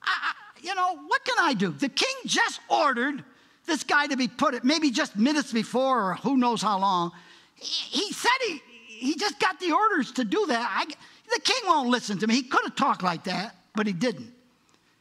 I, 0.02 0.08
I, 0.10 0.32
you 0.62 0.74
know, 0.74 0.98
what 1.06 1.24
can 1.24 1.36
I 1.40 1.54
do? 1.54 1.70
The 1.70 1.88
king 1.88 2.14
just 2.24 2.60
ordered 2.68 3.24
this 3.66 3.82
guy 3.82 4.06
to 4.06 4.16
be 4.16 4.28
put, 4.28 4.62
maybe 4.62 4.92
just 4.92 5.16
minutes 5.16 5.52
before 5.52 6.10
or 6.10 6.14
who 6.14 6.36
knows 6.36 6.62
how 6.62 6.78
long. 6.78 7.12
He, 7.56 8.12
said 8.12 8.30
he, 8.46 8.60
he 8.86 9.14
just 9.16 9.38
got 9.40 9.58
the 9.60 9.72
orders 9.72 10.12
to 10.12 10.24
do 10.24 10.46
that. 10.46 10.70
I, 10.70 10.84
the 10.86 11.40
king 11.42 11.62
won't 11.66 11.88
listen 11.88 12.18
to 12.18 12.26
me. 12.26 12.34
He 12.34 12.42
could 12.42 12.64
have 12.64 12.76
talked 12.76 13.02
like 13.02 13.24
that, 13.24 13.56
but 13.74 13.86
he 13.86 13.92
didn't. 13.92 14.32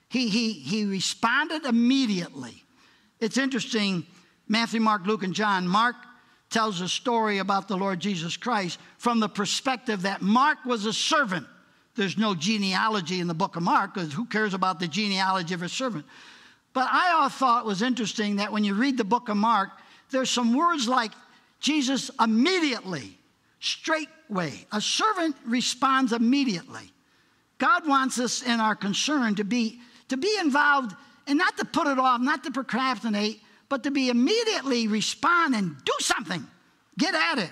He, 0.09 0.29
he, 0.29 0.53
he 0.53 0.85
responded 0.85 1.65
immediately. 1.65 2.63
It's 3.19 3.37
interesting, 3.37 4.05
Matthew, 4.47 4.79
Mark, 4.79 5.05
Luke, 5.05 5.23
and 5.23 5.33
John. 5.33 5.67
Mark 5.67 5.95
tells 6.49 6.79
a 6.81 6.87
story 6.87 7.39
about 7.39 7.67
the 7.67 7.75
Lord 7.75 7.99
Jesus 7.99 8.37
Christ 8.37 8.79
from 8.97 9.19
the 9.19 9.27
perspective 9.27 10.03
that 10.03 10.21
Mark 10.21 10.63
was 10.65 10.85
a 10.85 10.93
servant 10.93 11.47
there's 11.95 12.17
no 12.17 12.35
genealogy 12.35 13.21
in 13.21 13.27
the 13.27 13.33
book 13.33 13.55
of 13.55 13.63
Mark 13.63 13.93
because 13.93 14.13
who 14.13 14.25
cares 14.25 14.53
about 14.53 14.79
the 14.79 14.87
genealogy 14.87 15.53
of 15.53 15.61
a 15.61 15.69
servant? 15.69 16.05
But 16.73 16.89
I 16.91 17.29
thought 17.29 17.63
it 17.63 17.67
was 17.67 17.81
interesting 17.81 18.35
that 18.35 18.51
when 18.51 18.65
you 18.65 18.73
read 18.73 18.97
the 18.97 19.05
book 19.05 19.29
of 19.29 19.37
Mark, 19.37 19.69
there's 20.11 20.29
some 20.29 20.53
words 20.53 20.89
like 20.89 21.13
Jesus 21.65 22.11
immediately, 22.21 23.17
straightway. 23.59 24.53
A 24.71 24.79
servant 24.79 25.35
responds 25.47 26.13
immediately. 26.13 26.91
God 27.57 27.87
wants 27.87 28.19
us 28.19 28.43
in 28.43 28.59
our 28.59 28.75
concern 28.75 29.33
to 29.33 29.43
be, 29.43 29.79
to 30.09 30.15
be 30.15 30.31
involved 30.39 30.95
and 31.25 31.39
not 31.39 31.57
to 31.57 31.65
put 31.65 31.87
it 31.87 31.97
off, 31.97 32.21
not 32.21 32.43
to 32.43 32.51
procrastinate, 32.51 33.41
but 33.67 33.81
to 33.81 33.89
be 33.89 34.09
immediately 34.09 34.87
respond 34.87 35.55
and 35.55 35.75
do 35.83 35.93
something. 36.01 36.45
Get 36.99 37.15
at 37.15 37.39
it 37.39 37.51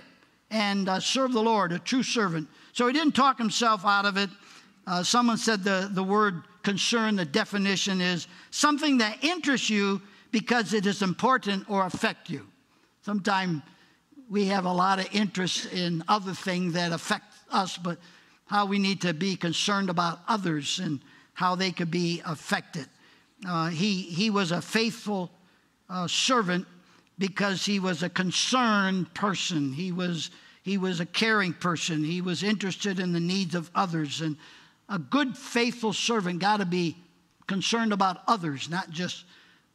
and 0.51 0.89
uh, 0.89 0.99
serve 0.99 1.33
the 1.33 1.41
Lord, 1.41 1.71
a 1.71 1.79
true 1.79 2.03
servant. 2.03 2.47
So 2.73 2.85
he 2.85 2.93
didn't 2.93 3.15
talk 3.15 3.39
himself 3.39 3.83
out 3.83 4.05
of 4.05 4.17
it. 4.17 4.29
Uh, 4.85 5.01
someone 5.01 5.37
said 5.37 5.63
the, 5.63 5.89
the 5.91 6.03
word 6.03 6.43
concern, 6.61 7.15
the 7.15 7.25
definition 7.25 7.99
is 7.99 8.27
something 8.51 8.99
that 8.99 9.23
interests 9.23 9.71
you 9.71 10.03
because 10.31 10.75
it 10.75 10.85
is 10.85 11.01
important 11.01 11.67
or 11.67 11.87
affect 11.87 12.29
you. 12.29 12.45
Sometimes 13.01 13.63
we 14.33 14.47
have 14.47 14.65
a 14.65 14.73
lot 14.73 14.97
of 14.97 15.07
interest 15.11 15.71
in 15.71 16.03
other 16.07 16.33
things 16.33 16.73
that 16.73 16.91
affect 16.91 17.31
us, 17.51 17.77
but 17.77 17.99
how 18.47 18.65
we 18.65 18.79
need 18.79 18.99
to 18.99 19.13
be 19.13 19.35
concerned 19.35 19.91
about 19.91 20.21
others 20.27 20.79
and 20.79 20.99
how 21.35 21.53
they 21.53 21.71
could 21.71 21.91
be 21.91 22.19
affected. 22.25 22.87
Uh, 23.47 23.67
he, 23.67 24.01
he 24.01 24.31
was 24.31 24.51
a 24.51 24.59
faithful 24.59 25.29
uh, 25.87 26.07
servant 26.07 26.65
because 27.19 27.63
he 27.63 27.79
was 27.79 28.01
a 28.01 28.09
concerned 28.09 29.13
person. 29.13 29.71
He 29.71 29.91
was, 29.91 30.31
he 30.63 30.79
was 30.79 30.99
a 30.99 31.05
caring 31.05 31.53
person. 31.53 32.03
He 32.03 32.19
was 32.19 32.41
interested 32.41 32.99
in 32.99 33.13
the 33.13 33.19
needs 33.19 33.53
of 33.53 33.69
others. 33.75 34.21
And 34.21 34.35
a 34.89 34.97
good, 34.97 35.37
faithful 35.37 35.93
servant 35.93 36.39
got 36.39 36.57
to 36.57 36.65
be 36.65 36.97
concerned 37.45 37.93
about 37.93 38.23
others, 38.27 38.67
not 38.67 38.89
just 38.89 39.25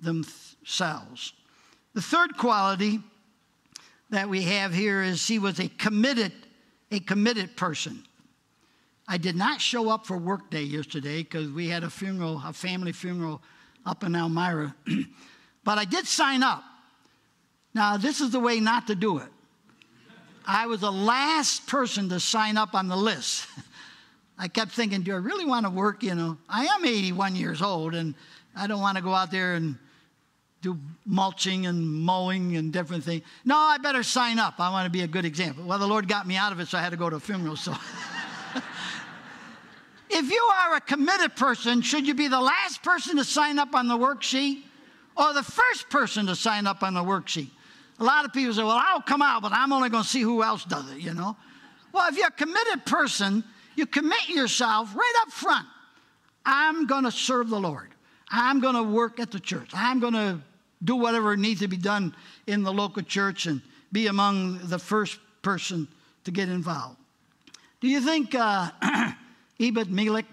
themselves. 0.00 1.32
The 1.94 2.02
third 2.02 2.36
quality 2.36 2.98
that 4.10 4.28
we 4.28 4.42
have 4.42 4.72
here 4.72 5.02
is 5.02 5.26
he 5.26 5.38
was 5.38 5.58
a 5.60 5.68
committed, 5.68 6.32
a 6.90 7.00
committed 7.00 7.56
person. 7.56 8.02
I 9.06 9.18
did 9.18 9.36
not 9.36 9.60
show 9.60 9.88
up 9.90 10.06
for 10.06 10.18
work 10.18 10.50
day 10.50 10.62
yesterday 10.62 11.22
because 11.22 11.50
we 11.50 11.68
had 11.68 11.82
a 11.82 11.90
funeral, 11.90 12.42
a 12.44 12.52
family 12.52 12.92
funeral 12.92 13.42
up 13.86 14.04
in 14.04 14.14
Elmira. 14.14 14.74
but 15.64 15.78
I 15.78 15.84
did 15.84 16.06
sign 16.06 16.42
up. 16.42 16.62
Now, 17.74 17.96
this 17.96 18.20
is 18.20 18.30
the 18.30 18.40
way 18.40 18.60
not 18.60 18.86
to 18.88 18.94
do 18.94 19.18
it. 19.18 19.28
I 20.46 20.66
was 20.66 20.80
the 20.80 20.92
last 20.92 21.66
person 21.66 22.08
to 22.08 22.20
sign 22.20 22.56
up 22.56 22.74
on 22.74 22.88
the 22.88 22.96
list. 22.96 23.46
I 24.38 24.48
kept 24.48 24.72
thinking, 24.72 25.02
do 25.02 25.12
I 25.12 25.16
really 25.16 25.44
want 25.44 25.66
to 25.66 25.70
work? 25.70 26.02
You 26.02 26.14
know, 26.14 26.38
I 26.48 26.66
am 26.66 26.84
81 26.84 27.34
years 27.34 27.60
old 27.60 27.94
and 27.94 28.14
I 28.56 28.66
don't 28.66 28.80
want 28.80 28.96
to 28.96 29.02
go 29.02 29.12
out 29.12 29.30
there 29.30 29.54
and 29.54 29.76
do 30.60 30.78
mulching 31.06 31.66
and 31.66 31.88
mowing 31.88 32.56
and 32.56 32.72
different 32.72 33.04
things. 33.04 33.22
No, 33.44 33.56
I 33.56 33.78
better 33.78 34.02
sign 34.02 34.38
up. 34.38 34.54
I 34.58 34.70
want 34.70 34.86
to 34.86 34.90
be 34.90 35.02
a 35.02 35.06
good 35.06 35.24
example. 35.24 35.64
Well, 35.64 35.78
the 35.78 35.86
Lord 35.86 36.08
got 36.08 36.26
me 36.26 36.36
out 36.36 36.52
of 36.52 36.60
it, 36.60 36.68
so 36.68 36.78
I 36.78 36.82
had 36.82 36.90
to 36.90 36.96
go 36.96 37.08
to 37.08 37.16
a 37.16 37.20
funeral. 37.20 37.56
So, 37.56 37.72
if 40.10 40.30
you 40.30 40.50
are 40.60 40.76
a 40.76 40.80
committed 40.80 41.36
person, 41.36 41.80
should 41.82 42.06
you 42.06 42.14
be 42.14 42.28
the 42.28 42.40
last 42.40 42.82
person 42.82 43.16
to 43.16 43.24
sign 43.24 43.58
up 43.58 43.74
on 43.74 43.86
the 43.86 43.96
worksheet 43.96 44.62
or 45.16 45.32
the 45.32 45.44
first 45.44 45.88
person 45.90 46.26
to 46.26 46.34
sign 46.34 46.66
up 46.66 46.82
on 46.82 46.94
the 46.94 47.02
worksheet? 47.02 47.50
A 48.00 48.04
lot 48.04 48.24
of 48.24 48.32
people 48.32 48.54
say, 48.54 48.62
Well, 48.62 48.80
I'll 48.80 49.02
come 49.02 49.22
out, 49.22 49.42
but 49.42 49.52
I'm 49.52 49.72
only 49.72 49.90
going 49.90 50.02
to 50.02 50.08
see 50.08 50.22
who 50.22 50.42
else 50.42 50.64
does 50.64 50.90
it, 50.90 50.98
you 50.98 51.14
know? 51.14 51.36
Well, 51.92 52.08
if 52.08 52.16
you're 52.16 52.28
a 52.28 52.32
committed 52.32 52.84
person, 52.84 53.44
you 53.76 53.86
commit 53.86 54.28
yourself 54.28 54.94
right 54.94 55.14
up 55.22 55.32
front. 55.32 55.66
I'm 56.44 56.86
going 56.86 57.04
to 57.04 57.12
serve 57.12 57.48
the 57.48 57.60
Lord. 57.60 57.90
I'm 58.30 58.60
going 58.60 58.74
to 58.74 58.82
work 58.82 59.20
at 59.20 59.30
the 59.30 59.40
church. 59.40 59.70
I'm 59.72 60.00
going 60.00 60.12
to 60.12 60.40
do 60.82 60.96
whatever 60.96 61.36
needs 61.36 61.60
to 61.60 61.68
be 61.68 61.76
done 61.76 62.14
in 62.46 62.62
the 62.62 62.72
local 62.72 63.02
church 63.02 63.46
and 63.46 63.60
be 63.92 64.06
among 64.06 64.58
the 64.64 64.78
first 64.78 65.18
person 65.42 65.88
to 66.24 66.30
get 66.30 66.48
involved. 66.48 66.96
Do 67.80 67.88
you 67.88 68.00
think 68.00 68.34
uh, 68.34 68.70
Ebed 69.60 69.90
Melech 69.90 70.26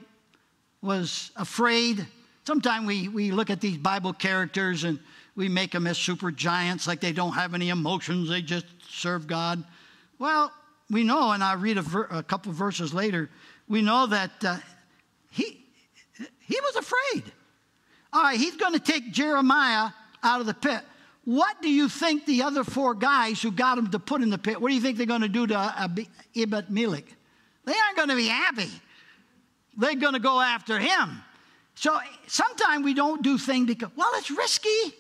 was 0.81 1.31
afraid? 1.36 2.05
Sometimes 2.45 2.86
we, 2.86 3.08
we 3.08 3.31
look 3.31 3.49
at 3.49 3.62
these 3.62 3.77
Bible 3.77 4.13
characters 4.13 4.84
and 4.84 4.99
we 5.36 5.49
make 5.49 5.71
them 5.71 5.88
as 5.88 5.97
super 5.97 6.31
giants, 6.31 6.88
like 6.88 7.01
they 7.01 7.12
don't 7.12 7.34
have 7.34 7.53
any 7.53 7.69
emotions, 7.69 8.29
they 8.29 8.41
just 8.41 8.65
serve 8.89 9.27
God. 9.27 9.63
Well, 10.17 10.51
we 10.89 11.03
know, 11.03 11.31
and 11.31 11.43
I'll 11.43 11.58
read 11.58 11.77
a, 11.77 11.81
ver- 11.81 12.08
a 12.10 12.23
couple 12.23 12.51
verses 12.53 12.93
later, 12.93 13.29
we 13.67 13.81
know 13.81 14.05
that 14.08 14.31
uh, 14.43 14.58
he, 15.31 15.65
he 16.39 16.60
was 16.62 16.75
afraid. 16.75 17.23
All 18.13 18.23
right, 18.23 18.39
he's 18.39 18.55
going 18.55 18.73
to 18.73 18.79
take 18.79 19.12
Jeremiah 19.12 19.89
out 20.25 20.41
of 20.41 20.47
the 20.47 20.53
pit. 20.53 20.81
What 21.23 21.61
do 21.61 21.69
you 21.69 21.89
think 21.89 22.25
the 22.25 22.43
other 22.43 22.63
four 22.63 22.93
guys 22.93 23.41
who 23.41 23.51
got 23.51 23.77
him 23.77 23.89
to 23.91 23.99
put 23.99 24.21
in 24.21 24.29
the 24.29 24.38
pit, 24.38 24.61
what 24.61 24.69
do 24.69 24.75
you 24.75 24.81
think 24.81 24.97
they're 24.97 25.07
going 25.07 25.21
to 25.21 25.29
do 25.29 25.47
to 25.47 25.57
uh, 25.57 25.88
Ebed 26.35 26.69
Melech? 26.69 27.05
They 27.65 27.73
aren't 27.73 27.97
going 27.97 28.09
to 28.09 28.15
be 28.15 28.27
happy. 28.27 28.69
They're 29.77 29.95
going 29.95 30.13
to 30.13 30.19
go 30.19 30.39
after 30.39 30.77
him. 30.77 31.23
So 31.75 31.97
sometimes 32.27 32.85
we 32.85 32.93
don't 32.93 33.23
do 33.23 33.38
things 33.38 33.67
because, 33.67 33.89
well, 33.95 34.11
it's 34.15 34.31
risky. 34.31 34.93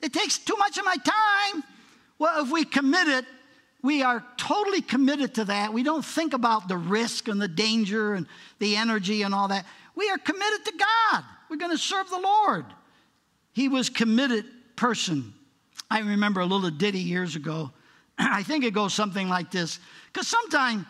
It 0.00 0.12
takes 0.12 0.38
too 0.38 0.56
much 0.56 0.78
of 0.78 0.84
my 0.84 0.96
time. 0.96 1.64
Well, 2.18 2.44
if 2.44 2.50
we 2.50 2.64
commit 2.64 3.08
it, 3.08 3.24
we 3.82 4.02
are 4.02 4.24
totally 4.36 4.80
committed 4.80 5.34
to 5.34 5.44
that. 5.46 5.72
We 5.72 5.82
don't 5.82 6.04
think 6.04 6.32
about 6.32 6.68
the 6.68 6.76
risk 6.76 7.28
and 7.28 7.40
the 7.40 7.48
danger 7.48 8.14
and 8.14 8.26
the 8.58 8.76
energy 8.76 9.22
and 9.22 9.34
all 9.34 9.48
that. 9.48 9.66
We 9.94 10.08
are 10.10 10.18
committed 10.18 10.64
to 10.64 10.72
God. 10.72 11.24
We're 11.50 11.56
going 11.56 11.72
to 11.72 11.78
serve 11.78 12.08
the 12.08 12.18
Lord. 12.18 12.66
He 13.52 13.68
was 13.68 13.90
committed 13.90 14.44
person. 14.76 15.34
I 15.90 16.00
remember 16.00 16.40
a 16.40 16.46
little 16.46 16.70
ditty 16.70 17.00
years 17.00 17.36
ago. 17.36 17.70
I 18.18 18.42
think 18.42 18.64
it 18.64 18.72
goes 18.72 18.94
something 18.94 19.28
like 19.28 19.50
this. 19.50 19.78
Because 20.12 20.28
sometimes, 20.28 20.84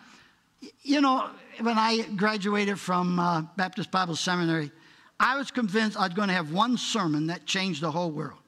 you 0.83 1.01
know, 1.01 1.31
when 1.61 1.79
I 1.79 2.03
graduated 2.17 2.79
from 2.79 3.19
uh, 3.19 3.43
Baptist 3.57 3.91
Bible 3.91 4.17
Seminary, 4.17 4.71
I 5.19 5.37
was 5.37 5.51
convinced 5.51 5.97
I 5.97 6.05
was 6.07 6.15
going 6.15 6.29
to 6.29 6.35
have 6.35 6.53
one 6.53 6.77
sermon 6.77 7.29
that 7.29 7.47
changed 7.47 7.81
the 7.83 7.91
whole 7.91 8.11
world. 8.11 8.39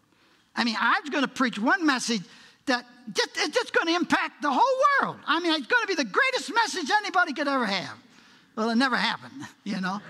I 0.55 0.65
mean, 0.65 0.77
I 0.79 1.01
was 1.01 1.11
going 1.11 1.23
to 1.23 1.29
preach 1.29 1.59
one 1.59 1.87
message 1.87 2.23
that 2.67 2.85
just, 3.13 3.31
it's 3.37 3.55
just 3.55 3.73
going 3.73 3.87
to 3.87 3.95
impact 3.95 4.43
the 4.43 4.51
whole 4.51 4.83
world. 5.01 5.17
I 5.27 5.41
mean, 5.41 5.53
it's 5.53 5.67
going 5.67 5.83
to 5.83 5.87
be 5.87 5.95
the 5.95 6.05
greatest 6.05 6.53
message 6.53 6.91
anybody 6.91 7.33
could 7.33 7.49
ever 7.49 7.65
have. 7.65 7.97
Well, 8.57 8.71
it 8.71 8.77
never 8.77 8.97
happened, 8.97 9.45
you 9.65 9.81
know. 9.81 10.01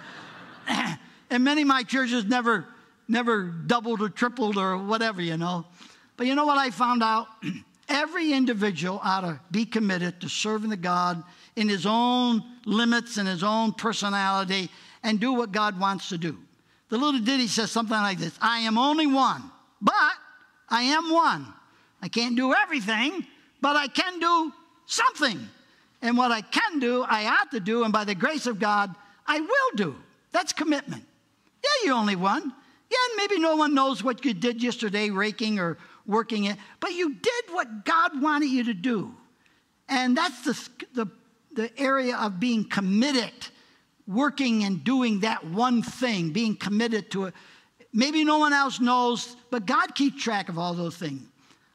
and 1.31 1.45
many 1.45 1.62
of 1.62 1.69
my 1.69 1.83
churches 1.83 2.25
never 2.25 2.67
never 3.09 3.42
doubled 3.42 4.03
or 4.03 4.09
tripled 4.09 4.57
or 4.57 4.79
whatever, 4.79 5.21
you 5.21 5.37
know. 5.37 5.66
But 6.16 6.27
you 6.27 6.35
know 6.35 6.47
what 6.47 6.59
I 6.59 6.71
found 6.71 7.03
out? 7.03 7.27
Every 7.88 8.33
individual 8.33 9.01
ought 9.03 9.23
to 9.23 9.40
be 9.51 9.64
committed 9.64 10.21
to 10.21 10.29
serving 10.29 10.68
the 10.68 10.77
God 10.77 11.23
in 11.57 11.68
his 11.68 11.87
own 11.87 12.42
limits 12.66 13.16
and 13.16 13.27
his 13.27 13.42
own 13.42 13.73
personality 13.73 14.71
and 15.03 15.18
do 15.18 15.33
what 15.33 15.53
God 15.53 15.81
wants 15.81 16.11
to 16.11 16.18
do. 16.18 16.37
The 16.90 16.99
little 16.99 17.21
ditty 17.21 17.47
says 17.47 17.71
something 17.71 17.97
like 17.97 18.18
this 18.18 18.37
I 18.40 18.61
am 18.61 18.77
only 18.77 19.07
one, 19.07 19.42
but 19.81 19.94
I 20.68 20.83
am 20.83 21.11
one. 21.11 21.47
I 22.03 22.09
can't 22.09 22.37
do 22.37 22.55
everything, 22.55 23.27
but 23.61 23.77
I 23.77 23.88
can 23.88 24.21
do 24.21 24.53
something. 24.87 25.49
And 26.01 26.16
what 26.16 26.31
I 26.31 26.42
can 26.42 26.79
do, 26.79 27.05
I 27.09 27.27
ought 27.27 27.51
to 27.51 27.61
do, 27.61 27.83
and 27.85 27.92
by 27.92 28.05
the 28.05 28.14
grace 28.14 28.47
of 28.47 28.61
God, 28.61 28.94
I 29.27 29.40
will 29.40 29.77
do. 29.77 29.97
That's 30.31 30.53
commitment. 30.53 31.05
Yeah, 31.62 31.87
you're 31.87 31.97
only 31.97 32.16
one. 32.16 32.53
Yeah, 32.90 32.96
maybe 33.16 33.38
no 33.38 33.57
one 33.57 33.74
knows 33.74 34.03
what 34.03 34.24
you 34.24 34.35
did 34.35 34.62
yesterday, 34.62 35.11
raking 35.11 35.59
or 35.59 35.79
working 36.07 36.44
it, 36.44 36.57
but 36.81 36.92
you 36.92 37.14
did 37.14 37.44
what 37.51 37.85
God 37.85 38.20
wanted 38.20 38.48
you 38.48 38.64
to 38.64 38.74
do. 38.74 39.14
And 39.88 40.16
that's 40.16 40.42
the, 40.42 40.68
the, 40.94 41.11
the 41.53 41.81
area 41.81 42.16
of 42.16 42.40
being 42.40 42.64
committed, 42.64 43.33
working 44.07 44.64
and 44.64 44.83
doing 44.83 45.20
that 45.20 45.44
one 45.44 45.83
thing, 45.83 46.31
being 46.31 46.57
committed 46.57 47.11
to 47.12 47.27
it. 47.27 47.35
Maybe 47.92 48.24
no 48.24 48.38
one 48.38 48.53
else 48.53 48.81
knows, 48.81 49.37
but 49.51 49.66
God 49.66 49.95
keeps 49.95 50.22
track 50.22 50.49
of 50.49 50.59
all 50.59 50.74
those 50.74 50.97
things. 50.97 51.22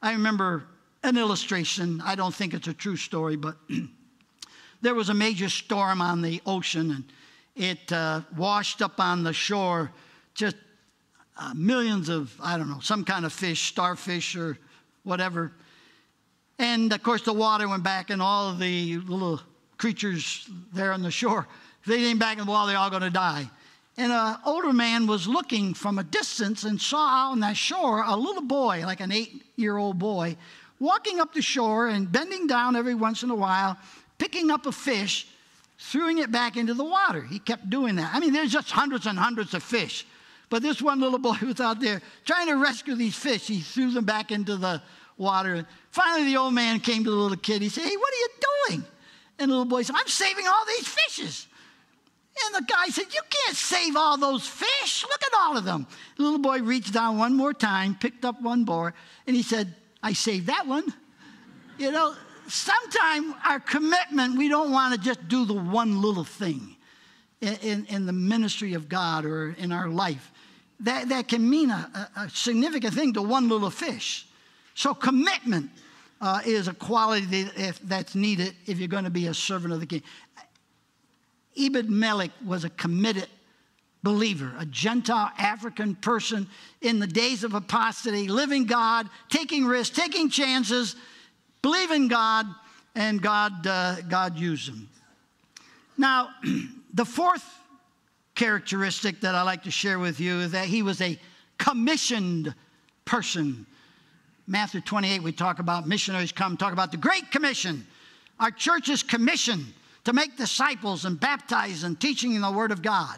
I 0.02 0.14
remember 0.14 0.66
an 1.04 1.18
illustration. 1.18 2.02
I 2.04 2.16
don't 2.16 2.34
think 2.34 2.54
it's 2.54 2.68
a 2.68 2.74
true 2.74 2.96
story, 2.96 3.36
but 3.36 3.56
there 4.82 4.96
was 4.96 5.10
a 5.10 5.14
major 5.14 5.50
storm 5.50 6.02
on 6.02 6.22
the 6.22 6.42
ocean 6.46 6.92
and 6.92 7.04
it 7.56 7.92
uh, 7.92 8.22
washed 8.36 8.82
up 8.82 9.00
on 9.00 9.24
the 9.24 9.34
shore 9.34 9.92
just 10.34 10.56
uh, 11.38 11.54
millions 11.56 12.10
of, 12.10 12.34
I 12.42 12.58
don't 12.58 12.70
know, 12.70 12.80
some 12.80 13.04
kind 13.04 13.26
of 13.26 13.34
fish, 13.34 13.70
starfish 13.70 14.36
or 14.36 14.58
whatever. 15.04 15.52
And 16.60 16.94
of 16.94 17.02
course, 17.04 17.24
the 17.24 17.34
water 17.34 17.68
went 17.68 17.84
back, 17.84 18.10
and 18.10 18.22
all 18.22 18.50
of 18.50 18.60
the 18.60 18.98
little 19.00 19.42
creatures 19.78 20.48
there 20.74 20.94
on 20.94 21.02
the 21.02 21.12
shore, 21.12 21.48
if 21.82 21.88
they 21.88 21.98
didn't 21.98 22.20
back 22.20 22.38
in 22.38 22.46
the 22.46 22.52
water, 22.52 22.72
they're 22.72 22.78
all 22.78 22.90
going 22.90 23.02
to 23.02 23.10
die. 23.10 23.50
And 23.98 24.12
an 24.12 24.38
older 24.46 24.74
man 24.74 25.06
was 25.06 25.28
looking 25.28 25.74
from 25.74 26.00
a 26.00 26.04
distance 26.04 26.64
and 26.64 26.82
saw 26.82 27.32
on 27.32 27.42
that 27.42 27.58
shore 27.58 28.04
a 28.06 28.16
little 28.16 28.42
boy, 28.42 28.84
like 28.86 29.02
an 29.02 29.12
eight 29.12 29.44
year 29.56 29.78
old 29.78 30.00
boy, 30.00 30.36
walking 30.80 31.20
up 31.20 31.34
the 31.34 31.42
shore 31.42 31.88
and 31.88 32.12
bending 32.12 32.48
down 32.48 32.76
every 32.76 32.96
once 32.96 33.24
in 33.24 33.30
a 33.30 33.36
while, 33.36 33.78
picking 34.18 34.50
up 34.50 34.66
a 34.66 34.72
fish 34.72 35.28
throwing 35.78 36.18
it 36.20 36.32
back 36.32 36.56
into 36.58 36.74
the 36.74 36.84
water. 36.84 37.22
He 37.22 37.40
kept 37.40 37.70
doing 37.70 37.98
that. 37.98 38.14
I 38.14 38.20
mean, 38.20 38.34
there's 38.34 38.52
just 38.52 38.72
hundreds 38.72 39.06
and 39.06 39.18
hundreds 39.20 39.54
of 39.54 39.62
fish. 39.62 40.06
But 40.54 40.62
this 40.62 40.84
one 40.84 41.00
little 41.00 41.18
boy 41.18 41.36
was 41.42 41.60
out 41.60 41.80
there 41.80 42.00
trying 42.26 42.46
to 42.46 42.54
rescue 42.58 42.94
these 42.94 43.16
fish. 43.16 43.48
He 43.48 43.60
threw 43.60 43.90
them 43.90 44.06
back 44.06 44.32
into 44.32 44.56
the 44.56 44.84
water. 45.18 45.66
Finally, 45.90 46.26
the 46.26 46.38
old 46.38 46.54
man 46.54 46.80
came 46.80 47.04
to 47.04 47.10
the 47.10 47.16
little 47.16 47.38
kid. 47.38 47.64
He 47.64 47.70
said, 47.70 47.86
Hey, 47.86 47.98
what 47.98 48.14
are 48.14 48.18
you 48.18 48.28
doing? 48.70 48.84
And 49.40 49.50
the 49.50 49.56
little 49.56 49.66
boy 49.66 49.82
said, 49.82 49.96
I'm 49.98 50.08
saving 50.08 50.46
all 50.46 50.64
these 50.68 50.88
fishes. 50.88 51.48
And 52.46 52.54
the 52.54 52.72
guy 52.72 52.86
said, 52.90 53.06
You 53.12 53.22
can't 53.32 53.58
save 53.58 53.96
all 53.96 54.16
those 54.16 54.48
fish. 54.48 55.02
Look 55.02 55.24
at 55.24 55.40
all 55.40 55.58
of 55.58 55.66
them. 55.66 55.88
The 56.18 56.22
little 56.22 56.38
boy 56.38 56.62
reached 56.62 56.94
down 56.94 57.18
one 57.18 57.34
more 57.34 57.56
time, 57.56 57.96
picked 57.96 58.24
up 58.24 58.40
one 58.40 58.64
more, 58.64 58.94
and 59.26 59.36
he 59.36 59.42
said, 59.42 59.74
I 60.04 60.14
saved 60.14 60.46
that 60.46 60.68
one. 60.68 60.84
You 61.80 61.92
know, 61.92 62.14
sometimes 62.48 63.34
our 63.44 63.60
commitment, 63.60 64.38
we 64.38 64.50
don't 64.50 64.70
want 64.70 64.94
to 64.94 65.02
just 65.02 65.28
do 65.28 65.46
the 65.46 65.56
one 65.56 66.00
little 66.00 66.24
thing 66.24 66.76
in, 67.42 67.56
in, 67.64 67.86
in, 67.88 68.06
the 68.06 68.14
ministry 68.14 68.76
of 68.76 68.88
God 68.88 69.26
or 69.26 69.56
in 69.58 69.72
our 69.72 69.88
life. 69.90 70.32
That, 70.82 71.10
that 71.10 71.28
can 71.28 71.50
mean 71.50 71.70
a, 71.70 72.10
a 72.16 72.30
significant 72.30 72.94
thing 72.94 73.14
to 73.14 73.22
one 73.22 73.48
little 73.48 73.70
fish. 73.70 74.28
So, 74.76 74.94
commitment 74.94 75.70
uh, 76.20 76.42
is 76.46 76.68
a 76.68 76.74
quality 76.74 77.44
that, 77.44 77.80
that's 77.84 78.16
needed 78.16 78.56
if 78.66 78.80
you're 78.80 78.88
going 78.88 79.04
to 79.04 79.10
be 79.10 79.28
a 79.28 79.34
servant 79.34 79.74
of 79.74 79.80
the 79.80 79.86
king. 79.86 80.04
Ebed 81.58 81.90
Melech 81.90 82.32
was 82.46 82.64
a 82.64 82.70
committed 82.70 83.28
believer, 84.02 84.52
a 84.58 84.66
Gentile 84.66 85.32
African 85.38 85.96
person 85.96 86.48
in 86.82 87.00
the 87.00 87.08
days 87.08 87.44
of 87.44 87.54
apostasy, 87.54 88.28
living 88.28 88.66
God, 88.66 89.10
taking 89.30 89.66
risks, 89.66 89.96
taking 89.96 90.30
chances, 90.30 90.96
believing 91.62 92.08
God, 92.08 92.46
and 92.96 93.22
God, 93.22 93.66
uh, 93.66 94.02
God 94.02 94.38
used 94.38 94.70
him. 94.70 94.90
Now, 95.98 96.30
the 96.94 97.06
fourth 97.06 97.46
characteristic 98.36 99.22
that 99.22 99.36
I 99.36 99.44
like 99.44 99.64
to 99.64 99.72
share 99.72 100.00
with 100.00 100.20
you 100.20 100.40
is 100.40 100.52
that 100.52 100.66
he 100.66 100.82
was 100.82 101.02
a 101.02 101.20
commissioned 101.58 102.54
person. 103.06 103.66
Matthew 104.48 104.82
28, 104.82 105.24
we 105.24 105.32
talk 105.32 105.60
about 105.60 105.88
missionaries 105.88 106.32
come, 106.32 106.58
talk 106.58 106.74
about 106.74 106.92
the 106.92 106.98
Great 106.98 107.32
Commission. 107.32 107.86
Our 108.40 108.52
church 108.52 108.90
is 108.90 109.04
commissioned 109.04 109.66
to 110.06 110.14
make 110.14 110.36
disciples 110.36 111.06
and 111.06 111.20
baptize 111.20 111.84
and 111.84 112.00
teaching 112.00 112.34
in 112.34 112.42
the 112.42 112.52
Word 112.52 112.72
of 112.72 112.82
God. 112.82 113.18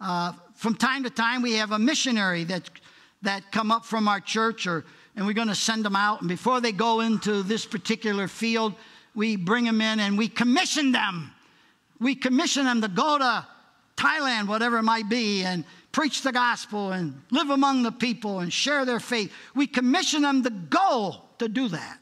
Uh, 0.00 0.32
from 0.54 0.74
time 0.74 1.04
to 1.04 1.10
time, 1.10 1.42
we 1.42 1.54
have 1.54 1.70
a 1.70 1.78
missionary 1.78 2.44
that, 2.44 2.68
that 3.22 3.50
come 3.52 3.70
up 3.70 3.84
from 3.84 4.08
our 4.08 4.20
church, 4.20 4.66
or, 4.66 4.84
and 5.16 5.26
we're 5.26 5.32
going 5.32 5.48
to 5.48 5.54
send 5.54 5.84
them 5.84 5.96
out. 5.96 6.20
And 6.20 6.28
before 6.28 6.60
they 6.60 6.72
go 6.72 7.00
into 7.00 7.42
this 7.42 7.64
particular 7.64 8.28
field, 8.28 8.74
we 9.14 9.36
bring 9.36 9.64
them 9.64 9.80
in 9.80 10.00
and 10.00 10.18
we 10.18 10.28
commission 10.28 10.92
them. 10.92 11.32
We 12.00 12.14
commission 12.14 12.64
them 12.64 12.80
to 12.82 12.88
go 12.88 13.18
to 13.18 13.46
Thailand, 14.02 14.48
whatever 14.48 14.78
it 14.78 14.82
might 14.82 15.08
be, 15.08 15.44
and 15.44 15.64
preach 15.92 16.22
the 16.22 16.32
gospel 16.32 16.90
and 16.92 17.22
live 17.30 17.50
among 17.50 17.82
the 17.82 17.92
people 17.92 18.40
and 18.40 18.52
share 18.52 18.84
their 18.84 18.98
faith. 18.98 19.32
We 19.54 19.66
commission 19.66 20.22
them 20.22 20.42
to 20.42 20.50
go 20.50 21.16
to 21.38 21.48
do 21.48 21.68
that. 21.68 21.98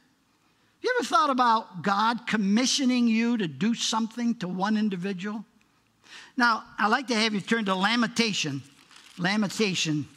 You 0.80 0.94
ever 0.98 1.06
thought 1.06 1.28
about 1.28 1.82
God 1.82 2.26
commissioning 2.26 3.06
you 3.06 3.36
to 3.36 3.46
do 3.46 3.74
something 3.74 4.34
to 4.36 4.48
one 4.48 4.78
individual? 4.78 5.44
Now, 6.36 6.64
I'd 6.78 6.88
like 6.88 7.08
to 7.08 7.14
have 7.14 7.34
you 7.34 7.40
turn 7.40 7.66
to 7.66 7.74
Lamentation. 7.74 8.62
Lamentation. 9.18 10.08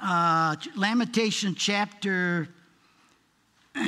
Uh, 0.00 0.56
Lamentation 0.74 1.54
chapter, 1.54 2.48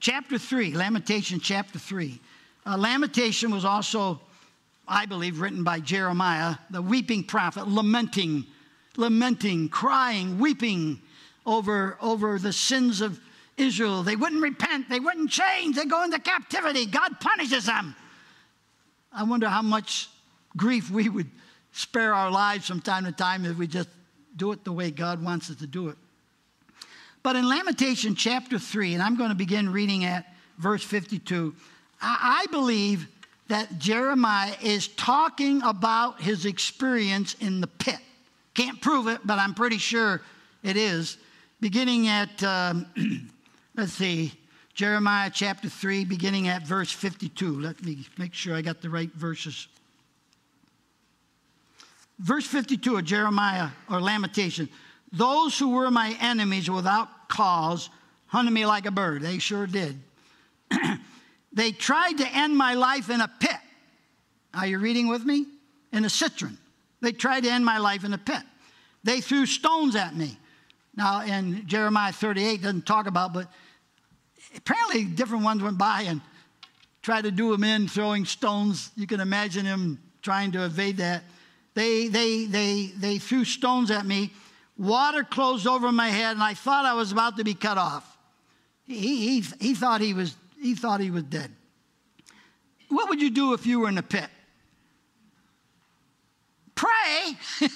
chapter 0.00 0.38
3. 0.38 0.74
Lamentation 0.74 1.40
chapter 1.40 1.78
3. 1.78 2.20
Uh, 2.66 2.76
Lamentation 2.76 3.50
was 3.50 3.64
also, 3.64 4.20
I 4.86 5.06
believe, 5.06 5.40
written 5.40 5.64
by 5.64 5.80
Jeremiah, 5.80 6.56
the 6.70 6.82
weeping 6.82 7.24
prophet, 7.24 7.66
lamenting, 7.68 8.44
lamenting, 8.96 9.68
crying, 9.68 10.38
weeping 10.38 11.00
over, 11.46 11.96
over 12.00 12.38
the 12.38 12.52
sins 12.52 13.00
of 13.00 13.18
Israel. 13.56 14.02
They 14.02 14.16
wouldn't 14.16 14.42
repent, 14.42 14.88
they 14.88 15.00
wouldn't 15.00 15.30
change, 15.30 15.76
they 15.76 15.86
go 15.86 16.04
into 16.04 16.18
captivity. 16.18 16.86
God 16.86 17.20
punishes 17.20 17.66
them. 17.66 17.94
I 19.12 19.22
wonder 19.22 19.48
how 19.48 19.62
much 19.62 20.08
grief 20.56 20.90
we 20.90 21.08
would 21.08 21.30
spare 21.72 22.14
our 22.14 22.30
lives 22.30 22.66
from 22.66 22.80
time 22.80 23.04
to 23.04 23.12
time 23.12 23.44
if 23.44 23.56
we 23.56 23.66
just 23.66 23.88
do 24.36 24.52
it 24.52 24.64
the 24.64 24.72
way 24.72 24.90
God 24.90 25.22
wants 25.22 25.50
us 25.50 25.56
to 25.56 25.66
do 25.66 25.88
it. 25.88 25.96
But 27.22 27.36
in 27.36 27.48
Lamentation 27.48 28.14
chapter 28.14 28.58
3, 28.58 28.94
and 28.94 29.02
I'm 29.02 29.16
going 29.16 29.30
to 29.30 29.34
begin 29.34 29.72
reading 29.72 30.04
at 30.04 30.26
verse 30.58 30.84
52, 30.84 31.54
I, 32.00 32.46
believe 32.50 33.08
that 33.48 33.78
Jeremiah 33.78 34.54
is 34.62 34.88
talking 34.88 35.62
about 35.62 36.20
his 36.20 36.46
experience 36.46 37.34
in 37.40 37.60
the 37.60 37.66
pit. 37.66 37.98
Can't 38.54 38.80
prove 38.80 39.08
it, 39.08 39.20
but 39.24 39.38
I'm 39.38 39.54
pretty 39.54 39.78
sure 39.78 40.22
it 40.62 40.76
is. 40.76 41.18
Beginning 41.60 42.08
at 42.08 42.42
um, 42.42 42.86
Let's 43.76 43.92
see, 43.94 44.32
Jeremiah 44.74 45.30
chapter 45.34 45.68
3, 45.68 46.04
beginning 46.04 46.46
at 46.46 46.64
verse 46.64 46.92
52. 46.92 47.60
Let 47.60 47.84
me 47.84 48.06
make 48.18 48.32
sure 48.32 48.54
I 48.54 48.62
got 48.62 48.80
the 48.80 48.88
right 48.88 49.12
verses. 49.12 49.66
Verse 52.20 52.46
52 52.46 52.96
of 52.98 53.04
Jeremiah 53.04 53.70
or 53.90 54.00
Lamentation 54.00 54.68
Those 55.10 55.58
who 55.58 55.70
were 55.70 55.90
my 55.90 56.16
enemies 56.20 56.70
without 56.70 57.28
cause 57.28 57.90
hunted 58.26 58.52
me 58.52 58.64
like 58.64 58.86
a 58.86 58.92
bird. 58.92 59.22
They 59.22 59.38
sure 59.38 59.66
did. 59.66 59.98
they 61.54 61.70
tried 61.72 62.18
to 62.18 62.26
end 62.26 62.56
my 62.56 62.74
life 62.74 63.08
in 63.08 63.20
a 63.20 63.28
pit. 63.40 63.56
Are 64.52 64.66
you 64.66 64.78
reading 64.78 65.08
with 65.08 65.24
me? 65.24 65.46
In 65.92 66.04
a 66.04 66.10
cistern. 66.10 66.58
They 67.00 67.12
tried 67.12 67.44
to 67.44 67.50
end 67.50 67.64
my 67.64 67.78
life 67.78 68.04
in 68.04 68.12
a 68.12 68.18
pit. 68.18 68.42
They 69.04 69.20
threw 69.20 69.46
stones 69.46 69.94
at 69.94 70.16
me. 70.16 70.36
Now, 70.96 71.22
in 71.22 71.66
Jeremiah 71.66 72.12
38, 72.12 72.62
doesn't 72.62 72.86
talk 72.86 73.06
about, 73.06 73.32
but 73.32 73.48
apparently 74.56 75.04
different 75.04 75.44
ones 75.44 75.62
went 75.62 75.78
by 75.78 76.02
and 76.02 76.20
tried 77.02 77.22
to 77.22 77.30
do 77.30 77.52
him 77.52 77.62
in, 77.64 77.88
throwing 77.88 78.24
stones. 78.24 78.90
You 78.96 79.06
can 79.06 79.20
imagine 79.20 79.64
him 79.64 80.00
trying 80.22 80.52
to 80.52 80.64
evade 80.64 80.96
that. 80.98 81.22
They, 81.74 82.08
they, 82.08 82.46
they, 82.46 82.92
they 82.96 83.18
threw 83.18 83.44
stones 83.44 83.90
at 83.90 84.06
me. 84.06 84.30
Water 84.76 85.22
closed 85.22 85.66
over 85.66 85.92
my 85.92 86.08
head, 86.08 86.32
and 86.32 86.42
I 86.42 86.54
thought 86.54 86.84
I 86.84 86.94
was 86.94 87.12
about 87.12 87.36
to 87.36 87.44
be 87.44 87.54
cut 87.54 87.78
off. 87.78 88.16
He, 88.84 89.40
he, 89.40 89.44
he, 89.60 89.74
thought, 89.74 90.00
he, 90.00 90.14
was, 90.14 90.34
he 90.64 90.74
thought 90.74 91.00
he 91.00 91.10
was 91.10 91.24
dead. 91.24 91.50
What 92.88 93.10
would 93.10 93.20
you 93.20 93.30
do 93.30 93.52
if 93.52 93.66
you 93.66 93.80
were 93.80 93.88
in 93.90 93.98
a 93.98 94.02
pit? 94.02 94.30
Pray. 96.74 97.36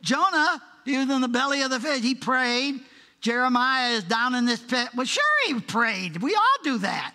Jonah, 0.00 0.62
he 0.86 0.96
was 0.96 1.10
in 1.10 1.20
the 1.20 1.28
belly 1.28 1.60
of 1.60 1.70
the 1.70 1.78
fish. 1.78 2.00
He 2.00 2.14
prayed. 2.14 2.80
Jeremiah 3.20 3.92
is 3.92 4.04
down 4.04 4.34
in 4.34 4.46
this 4.46 4.60
pit. 4.60 4.88
Well, 4.96 5.04
sure, 5.04 5.22
he 5.46 5.60
prayed. 5.60 6.22
We 6.22 6.34
all 6.34 6.62
do 6.62 6.78
that 6.78 7.14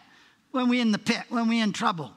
when 0.51 0.69
we're 0.69 0.81
in 0.81 0.91
the 0.91 0.99
pit, 0.99 1.23
when 1.29 1.49
we're 1.49 1.63
in 1.63 1.73
trouble. 1.73 2.11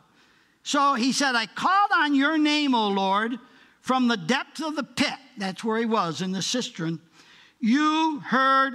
So 0.63 0.93
he 0.93 1.13
said, 1.13 1.35
I 1.35 1.47
called 1.47 1.91
on 1.97 2.15
your 2.15 2.37
name, 2.37 2.75
O 2.75 2.89
Lord, 2.89 3.39
from 3.81 4.09
the 4.09 4.19
depths 4.19 4.61
of 4.61 4.77
the 4.77 4.85
pit. 4.85 5.19
That's 5.39 5.65
where 5.65 5.79
he 5.79 5.87
was, 5.87 6.21
in 6.21 6.33
the 6.33 6.43
cistern. 6.43 7.01
You 7.59 8.21
heard 8.21 8.75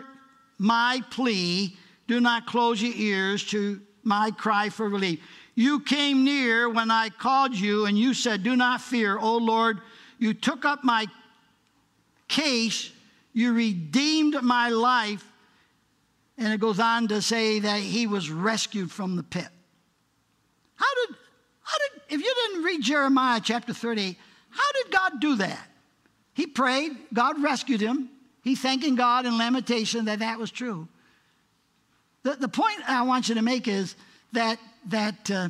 my 0.57 1.03
plea. 1.11 1.78
Do 2.07 2.20
not 2.20 2.47
close 2.47 2.82
your 2.82 2.93
ears 2.95 3.43
to 3.51 3.82
my 4.08 4.32
cry 4.32 4.70
for 4.70 4.89
relief. 4.89 5.20
You 5.53 5.82
came 5.82 6.24
near 6.24 6.70
when 6.70 6.89
I 6.89 7.10
called 7.10 7.53
you, 7.55 7.86
and 7.86 7.97
you 7.97 8.14
said, 8.14 8.43
Do 8.43 8.55
not 8.55 8.82
fear, 8.82 9.18
O 9.18 9.38
Lord. 9.38 9.82
You 10.18 10.34
took 10.34 10.66
up 10.66 10.84
my 10.84 11.05
case 12.28 12.91
you 13.38 13.53
redeemed 13.53 14.41
my 14.41 14.70
life. 14.70 15.24
And 16.39 16.51
it 16.51 16.60
goes 16.60 16.80
on 16.80 17.08
to 17.10 17.22
say 17.22 17.60
that 17.60 17.82
he 17.82 18.08
was 18.08 18.32
rescued 18.32 18.91
from 18.91 19.16
the 19.16 19.22
pit. 19.22 19.47
How 20.76 20.88
did, 21.05 21.16
how 21.62 21.78
did, 21.78 22.16
if 22.16 22.20
you 22.20 22.34
didn't 22.34 22.64
read 22.64 22.82
Jeremiah 22.82 23.39
chapter 23.43 23.74
38, 23.74 24.18
how 24.49 24.72
did 24.72 24.91
God 24.91 25.22
do 25.22 25.36
that? 25.36 25.68
He 26.34 26.47
prayed, 26.47 26.93
God 27.14 27.43
rescued 27.43 27.80
him. 27.80 28.10
He 28.41 28.55
thanking 28.55 28.95
God 28.95 29.28
in 29.28 29.38
lamentation 29.38 30.05
that 30.05 30.18
that 30.18 30.39
was 30.39 30.49
true. 30.49 30.88
The, 32.28 32.36
the 32.36 32.49
point 32.49 32.82
I 32.86 33.03
want 33.03 33.30
you 33.30 33.36
to 33.36 33.41
make 33.41 33.69
is 33.69 33.95
that, 34.34 34.59
that 34.88 35.32
uh, 35.32 35.47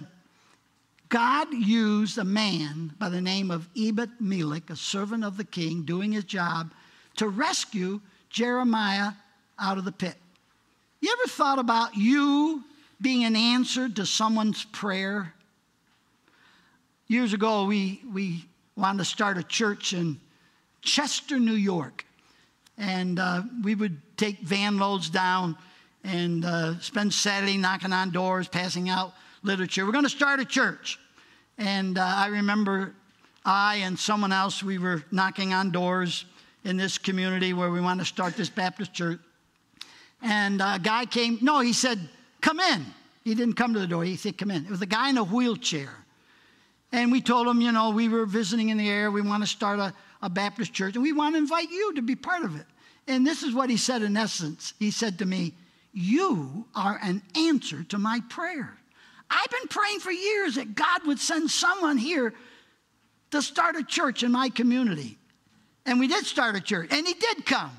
God 1.09 1.51
used 1.51 2.19
a 2.19 2.23
man 2.23 2.93
by 2.99 3.09
the 3.09 3.19
name 3.19 3.49
of 3.49 3.67
Ebed 3.75 4.11
Melech, 4.19 4.69
a 4.69 4.75
servant 4.75 5.23
of 5.23 5.38
the 5.38 5.43
king, 5.43 5.86
doing 5.86 6.11
his 6.11 6.23
job 6.23 6.71
to 7.15 7.30
rescue 7.30 7.99
Jeremiah 8.30 9.13
out 9.57 9.80
of 9.80 9.86
the 9.86 9.91
pit. 9.91 10.17
You 11.01 11.15
ever 11.19 11.28
thought 11.28 11.57
about 11.57 11.97
you 11.97 12.63
being 13.01 13.23
an 13.23 13.36
answer 13.36 13.89
to 13.89 14.05
someone's 14.05 14.63
prayer? 14.65 15.34
Years 17.07 17.34
ago, 17.34 17.65
we, 17.65 18.03
we 18.13 18.45
wanted 18.75 18.99
to 18.99 19.05
start 19.05 19.39
a 19.39 19.43
church 19.43 19.93
in 19.93 20.19
Chester, 20.84 21.39
New 21.39 21.53
York. 21.55 22.05
And 22.78 23.17
uh, 23.17 23.41
we 23.63 23.73
would 23.73 23.99
take 24.15 24.41
van 24.41 24.78
loads 24.78 25.09
down 25.09 25.57
and 26.08 26.45
uh, 26.45 26.80
spend 26.80 27.14
Saturday 27.14 27.58
knocking 27.58 27.91
on 27.91 28.12
doors, 28.12 28.47
passing 28.47 28.88
out 28.89 29.14
literature. 29.43 29.86
We're 29.86 29.91
going 29.91 30.05
to 30.05 30.10
start 30.10 30.39
a 30.39 30.45
church. 30.45 30.97
And 31.58 31.97
uh, 31.97 32.01
I 32.03 32.28
remember 32.28 32.93
I 33.45 33.76
and 33.78 33.99
someone 33.99 34.32
else, 34.32 34.64
we 34.64 34.78
were 34.78 35.03
knocking 35.12 35.53
on 35.53 35.72
doors 35.72 36.26
in 36.64 36.78
this 36.78 36.97
community 36.97 37.53
where 37.53 37.70
we 37.72 37.82
want 37.82 37.99
to 37.99 38.05
start 38.05 38.38
this 38.38 38.49
Baptist 38.49 38.93
church. 38.93 39.20
And 40.22 40.62
a 40.62 40.80
guy 40.82 41.05
came, 41.05 41.39
no, 41.41 41.60
he 41.60 41.74
said, 41.74 41.99
come 42.41 42.60
in. 42.60 42.86
He 43.24 43.36
didn't 43.36 43.55
come 43.55 43.74
to 43.74 43.80
the 43.80 43.88
door, 43.88 44.05
he 44.05 44.16
said, 44.16 44.38
come 44.38 44.51
in. 44.51 44.64
It 44.64 44.72
was 44.72 44.82
a 44.82 44.86
guy 44.86 45.10
in 45.10 45.18
a 45.18 45.24
wheelchair. 45.24 45.91
And 46.93 47.12
we 47.12 47.20
told 47.20 47.47
him, 47.47 47.60
you 47.60 47.74
know, 47.74 47.89
we 47.89 48.08
were 48.08 48.26
visiting 48.26 48.70
in 48.70 48.78
the 48.78 48.89
area, 48.89 49.12
we 49.12 49.22
want 49.22 49.43
to 49.43 49.47
start 49.47 49.80
a, 49.80 49.93
a 50.22 50.30
Baptist 50.30 50.74
church, 50.74 50.95
and 50.95 51.03
we 51.03 51.12
want 51.12 51.36
to 51.36 51.39
invite 51.39 51.70
you 51.70 51.93
to 51.95 52.01
be 52.01 52.16
part 52.16 52.45
of 52.45 52.58
it. 52.58 52.66
And 53.08 53.28
this 53.28 53.43
is 53.43 53.53
what 53.53 53.70
he 53.70 53.76
said 53.76 54.01
in 54.01 54.16
essence. 54.16 54.74
He 54.80 54.91
said 54.91 55.20
to 55.20 55.26
me, 55.26 55.53
You 55.93 56.65
are 56.75 56.99
an 57.01 57.21
answer 57.35 57.83
to 57.85 57.97
my 57.97 58.21
prayer. 58.29 58.77
I've 59.29 59.49
been 59.49 59.67
praying 59.69 59.99
for 59.99 60.11
years 60.11 60.55
that 60.55 60.75
God 60.75 61.05
would 61.05 61.19
send 61.19 61.49
someone 61.49 61.97
here 61.97 62.33
to 63.31 63.41
start 63.41 63.75
a 63.75 63.83
church 63.83 64.23
in 64.23 64.31
my 64.31 64.49
community. 64.49 65.17
And 65.85 65.99
we 65.99 66.07
did 66.07 66.25
start 66.25 66.55
a 66.55 66.61
church, 66.61 66.89
and 66.91 67.05
he 67.05 67.13
did 67.13 67.45
come. 67.45 67.71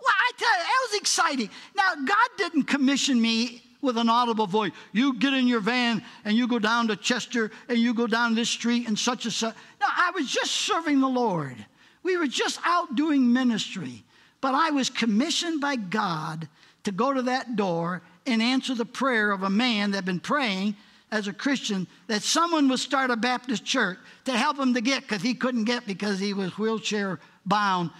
Well, 0.00 0.14
I 0.16 0.30
tell 0.36 0.50
you, 0.50 0.58
that 0.58 0.88
was 0.90 1.00
exciting. 1.00 1.50
Now, 1.76 1.94
God 1.94 2.28
didn't 2.36 2.64
commission 2.64 3.20
me 3.20 3.62
with 3.80 3.96
an 3.96 4.08
audible 4.08 4.46
voice. 4.46 4.72
You 4.92 5.18
get 5.18 5.34
in 5.34 5.46
your 5.46 5.60
van 5.60 6.02
and 6.24 6.36
you 6.36 6.48
go 6.48 6.58
down 6.58 6.88
to 6.88 6.96
Chester 6.96 7.50
and 7.68 7.78
you 7.78 7.94
go 7.94 8.06
down 8.06 8.34
this 8.34 8.50
street 8.50 8.88
and 8.88 8.98
such 8.98 9.24
and 9.24 9.32
such. 9.32 9.54
No, 9.80 9.86
I 9.88 10.10
was 10.14 10.30
just 10.30 10.52
serving 10.52 11.00
the 11.00 11.08
Lord. 11.08 11.56
We 12.02 12.16
were 12.16 12.26
just 12.26 12.60
out 12.64 12.94
doing 12.96 13.32
ministry. 13.32 14.04
But 14.40 14.54
I 14.54 14.70
was 14.70 14.88
commissioned 14.88 15.60
by 15.60 15.76
God 15.76 16.48
to 16.88 16.92
go 16.92 17.12
to 17.12 17.20
that 17.20 17.54
door 17.54 18.00
and 18.24 18.40
answer 18.40 18.74
the 18.74 18.86
prayer 18.86 19.30
of 19.30 19.42
a 19.42 19.50
man 19.50 19.90
that 19.90 19.98
had 19.98 20.04
been 20.06 20.18
praying 20.18 20.74
as 21.10 21.28
a 21.28 21.34
Christian 21.34 21.86
that 22.06 22.22
someone 22.22 22.66
would 22.70 22.78
start 22.78 23.10
a 23.10 23.16
Baptist 23.16 23.62
church 23.62 23.98
to 24.24 24.32
help 24.32 24.58
him 24.58 24.72
to 24.72 24.80
get 24.80 25.02
because 25.02 25.20
he 25.20 25.34
couldn't 25.34 25.64
get 25.64 25.86
because 25.86 26.18
he 26.18 26.32
was 26.32 26.56
wheelchair 26.56 27.20
bound. 27.44 27.90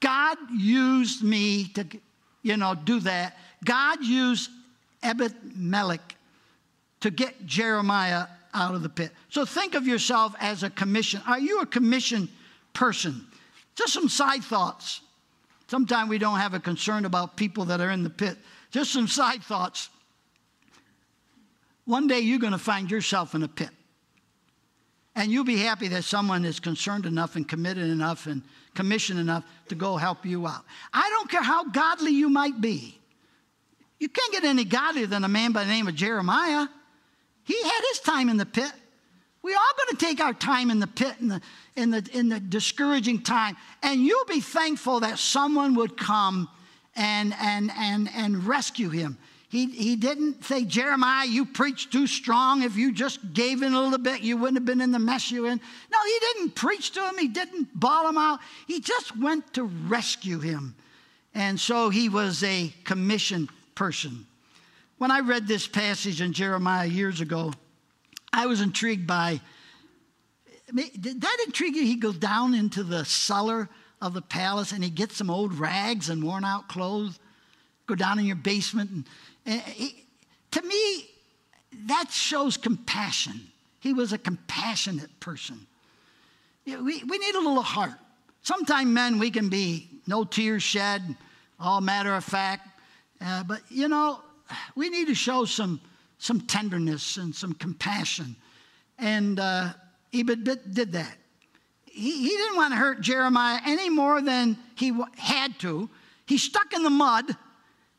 God 0.00 0.36
used 0.54 1.22
me 1.22 1.68
to, 1.68 1.86
you 2.42 2.58
know, 2.58 2.74
do 2.74 3.00
that. 3.00 3.38
God 3.64 4.04
used 4.04 4.50
Ebed 5.02 5.34
Melech 5.56 6.14
to 7.00 7.10
get 7.10 7.46
Jeremiah 7.46 8.26
out 8.52 8.74
of 8.74 8.82
the 8.82 8.90
pit. 8.90 9.12
So 9.30 9.46
think 9.46 9.74
of 9.74 9.86
yourself 9.86 10.34
as 10.40 10.62
a 10.62 10.68
commission. 10.68 11.22
Are 11.26 11.40
you 11.40 11.62
a 11.62 11.66
commission 11.66 12.28
person? 12.74 13.26
Just 13.76 13.94
some 13.94 14.10
side 14.10 14.44
thoughts. 14.44 15.00
Sometimes 15.68 16.08
we 16.08 16.18
don't 16.18 16.38
have 16.38 16.54
a 16.54 16.60
concern 16.60 17.04
about 17.04 17.36
people 17.36 17.66
that 17.66 17.80
are 17.80 17.90
in 17.90 18.02
the 18.02 18.10
pit. 18.10 18.38
Just 18.70 18.92
some 18.92 19.08
side 19.08 19.42
thoughts. 19.42 19.88
One 21.84 22.06
day 22.06 22.20
you're 22.20 22.38
going 22.38 22.52
to 22.52 22.58
find 22.58 22.90
yourself 22.90 23.34
in 23.34 23.42
a 23.42 23.48
pit. 23.48 23.70
And 25.14 25.32
you'll 25.32 25.44
be 25.44 25.56
happy 25.56 25.88
that 25.88 26.04
someone 26.04 26.44
is 26.44 26.60
concerned 26.60 27.06
enough 27.06 27.36
and 27.36 27.48
committed 27.48 27.88
enough 27.88 28.26
and 28.26 28.42
commissioned 28.74 29.18
enough 29.18 29.44
to 29.68 29.74
go 29.74 29.96
help 29.96 30.26
you 30.26 30.46
out. 30.46 30.64
I 30.92 31.08
don't 31.08 31.30
care 31.30 31.42
how 31.42 31.64
godly 31.64 32.12
you 32.12 32.28
might 32.28 32.60
be. 32.60 33.00
You 33.98 34.08
can't 34.08 34.32
get 34.32 34.44
any 34.44 34.64
godlier 34.64 35.06
than 35.06 35.24
a 35.24 35.28
man 35.28 35.52
by 35.52 35.64
the 35.64 35.70
name 35.70 35.88
of 35.88 35.94
Jeremiah. 35.94 36.66
He 37.44 37.60
had 37.62 37.80
his 37.90 38.00
time 38.00 38.28
in 38.28 38.36
the 38.36 38.44
pit. 38.44 38.72
We 39.46 39.54
all 39.54 39.60
going 39.76 39.96
to 39.96 40.04
take 40.04 40.20
our 40.20 40.34
time 40.34 40.72
in 40.72 40.80
the 40.80 40.88
pit 40.88 41.14
in 41.20 41.28
the, 41.28 41.40
in, 41.76 41.92
the, 41.92 42.10
in 42.12 42.28
the 42.28 42.40
discouraging 42.40 43.22
time. 43.22 43.56
And 43.80 44.00
you'll 44.00 44.24
be 44.24 44.40
thankful 44.40 44.98
that 45.00 45.20
someone 45.20 45.76
would 45.76 45.96
come 45.96 46.48
and, 46.96 47.32
and, 47.40 47.70
and, 47.78 48.10
and 48.12 48.44
rescue 48.44 48.88
him. 48.88 49.16
He, 49.48 49.66
he 49.66 49.94
didn't 49.94 50.44
say, 50.44 50.64
Jeremiah, 50.64 51.28
you 51.28 51.46
preached 51.46 51.92
too 51.92 52.08
strong. 52.08 52.64
If 52.64 52.74
you 52.74 52.92
just 52.92 53.34
gave 53.34 53.62
in 53.62 53.72
a 53.72 53.80
little 53.80 53.98
bit, 53.98 54.22
you 54.22 54.36
wouldn't 54.36 54.56
have 54.56 54.64
been 54.64 54.80
in 54.80 54.90
the 54.90 54.98
mess 54.98 55.30
you're 55.30 55.46
in. 55.46 55.60
No, 55.92 55.98
he 56.04 56.18
didn't 56.18 56.56
preach 56.56 56.90
to 56.94 57.06
him. 57.06 57.16
He 57.16 57.28
didn't 57.28 57.68
bawl 57.78 58.08
him 58.08 58.18
out. 58.18 58.40
He 58.66 58.80
just 58.80 59.16
went 59.16 59.54
to 59.54 59.62
rescue 59.62 60.40
him. 60.40 60.74
And 61.36 61.60
so 61.60 61.88
he 61.88 62.08
was 62.08 62.42
a 62.42 62.74
commissioned 62.82 63.50
person. 63.76 64.26
When 64.98 65.12
I 65.12 65.20
read 65.20 65.46
this 65.46 65.68
passage 65.68 66.20
in 66.20 66.32
Jeremiah 66.32 66.88
years 66.88 67.20
ago, 67.20 67.52
I 68.36 68.46
was 68.46 68.60
intrigued 68.60 69.06
by. 69.06 69.40
Did 70.74 71.22
that 71.22 71.36
intrigue 71.46 71.74
you? 71.74 71.82
He 71.82 71.96
goes 71.96 72.18
down 72.18 72.54
into 72.54 72.84
the 72.84 73.04
cellar 73.04 73.68
of 74.02 74.12
the 74.12 74.20
palace 74.20 74.72
and 74.72 74.84
he 74.84 74.90
gets 74.90 75.16
some 75.16 75.30
old 75.30 75.54
rags 75.54 76.10
and 76.10 76.22
worn 76.22 76.44
out 76.44 76.68
clothes. 76.68 77.18
Go 77.86 77.94
down 77.94 78.18
in 78.18 78.26
your 78.26 78.36
basement. 78.36 78.90
And, 78.90 79.04
and 79.46 79.62
he, 79.62 80.04
to 80.50 80.62
me, 80.62 81.08
that 81.86 82.10
shows 82.10 82.58
compassion. 82.58 83.40
He 83.80 83.94
was 83.94 84.12
a 84.12 84.18
compassionate 84.18 85.18
person. 85.18 85.66
We, 86.66 86.74
we 86.76 87.18
need 87.18 87.34
a 87.36 87.38
little 87.38 87.62
heart. 87.62 87.94
Sometimes 88.42 88.88
men, 88.88 89.18
we 89.18 89.30
can 89.30 89.48
be 89.48 89.88
no 90.06 90.24
tears 90.24 90.62
shed, 90.62 91.16
all 91.58 91.80
matter 91.80 92.14
of 92.14 92.24
fact. 92.24 92.68
Uh, 93.20 93.44
but, 93.44 93.60
you 93.70 93.88
know, 93.88 94.20
we 94.74 94.90
need 94.90 95.06
to 95.06 95.14
show 95.14 95.46
some, 95.46 95.80
some 96.18 96.40
tenderness 96.40 97.16
and 97.16 97.34
some 97.34 97.52
compassion. 97.52 98.36
And 98.98 99.38
uh, 99.38 99.72
Ebed 100.12 100.44
did 100.74 100.92
that. 100.92 101.16
He, 101.84 102.28
he 102.28 102.28
didn't 102.28 102.56
want 102.56 102.72
to 102.72 102.76
hurt 102.76 103.00
Jeremiah 103.00 103.60
any 103.64 103.90
more 103.90 104.20
than 104.20 104.58
he 104.74 104.92
had 105.16 105.58
to. 105.60 105.88
He 106.26 106.38
stuck 106.38 106.72
in 106.72 106.82
the 106.82 106.90
mud. 106.90 107.24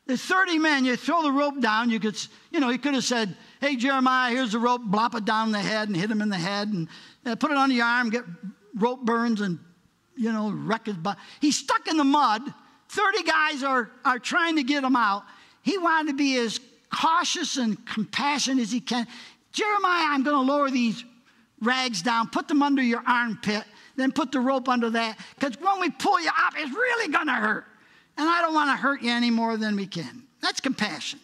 There's 0.06 0.22
30 0.22 0.60
men. 0.60 0.86
You 0.86 0.96
throw 0.96 1.22
the 1.22 1.32
rope 1.32 1.60
down. 1.62 1.90
You 1.90 2.00
could, 2.00 2.16
you 2.52 2.60
know, 2.60 2.70
he 2.70 2.78
could 2.78 2.94
have 2.94 3.04
said, 3.04 3.36
"Hey 3.60 3.76
Jeremiah, 3.76 4.32
here's 4.34 4.54
the 4.54 4.60
rope. 4.60 4.82
Blop 4.82 5.16
it 5.16 5.26
down 5.26 5.52
the 5.52 5.60
head 5.60 5.90
and 5.90 5.98
hit 5.98 6.10
him 6.10 6.22
in 6.22 6.30
the 6.30 6.38
head, 6.38 6.70
and 6.70 6.88
uh, 7.26 7.36
put 7.36 7.52
it 7.52 7.58
on 7.58 7.72
your 7.72 7.86
arm. 7.86 8.10
Get 8.10 8.24
rope 8.76 9.04
burns 9.04 9.42
and, 9.42 9.60
you 10.16 10.32
know, 10.32 10.52
wreck 10.52 10.86
his 10.86 10.96
body." 10.96 11.20
He's 11.42 11.58
stuck 11.58 11.88
in 11.88 11.98
the 11.98 12.06
mud. 12.06 12.42
30 12.90 13.24
guys 13.24 13.64
are 13.64 13.92
are 14.06 14.20
trying 14.20 14.56
to 14.56 14.64
get 14.64 14.84
him 14.84 14.96
out. 14.96 15.24
He 15.62 15.78
wanted 15.78 16.12
to 16.12 16.18
be 16.18 16.38
as 16.38 16.60
cautious 16.94 17.58
and 17.58 17.84
compassionate 17.86 18.62
as 18.64 18.72
he 18.72 18.80
can. 18.80 19.08
Jeremiah, 19.52 20.08
I'm 20.10 20.24
going 20.24 20.36
to 20.36 20.54
lower 20.54 20.70
these 20.70 21.04
rags 21.62 22.02
down, 22.02 22.30
put 22.30 22.48
them 22.48 22.62
under 22.62 22.82
your 22.82 23.04
armpit, 23.08 23.64
then 23.96 24.12
put 24.12 24.32
the 24.32 24.40
rope 24.40 24.70
under 24.70 24.90
that. 24.92 25.18
Because 25.36 25.60
when 25.60 25.80
we 25.80 25.90
pull 25.90 26.20
you 26.22 26.30
up, 26.30 26.54
it's 26.56 26.72
really 26.72 27.12
going 27.12 27.28
to 27.28 27.34
hurt. 27.34 27.66
And 28.18 28.30
I 28.30 28.42
don't 28.42 28.54
want 28.54 28.70
to 28.72 28.82
hurt 28.82 29.02
you 29.02 29.12
any 29.12 29.32
more 29.32 29.58
than 29.58 29.76
we 29.76 29.88
can. 29.88 30.24
That's 30.42 30.60
compassion. 30.60 31.20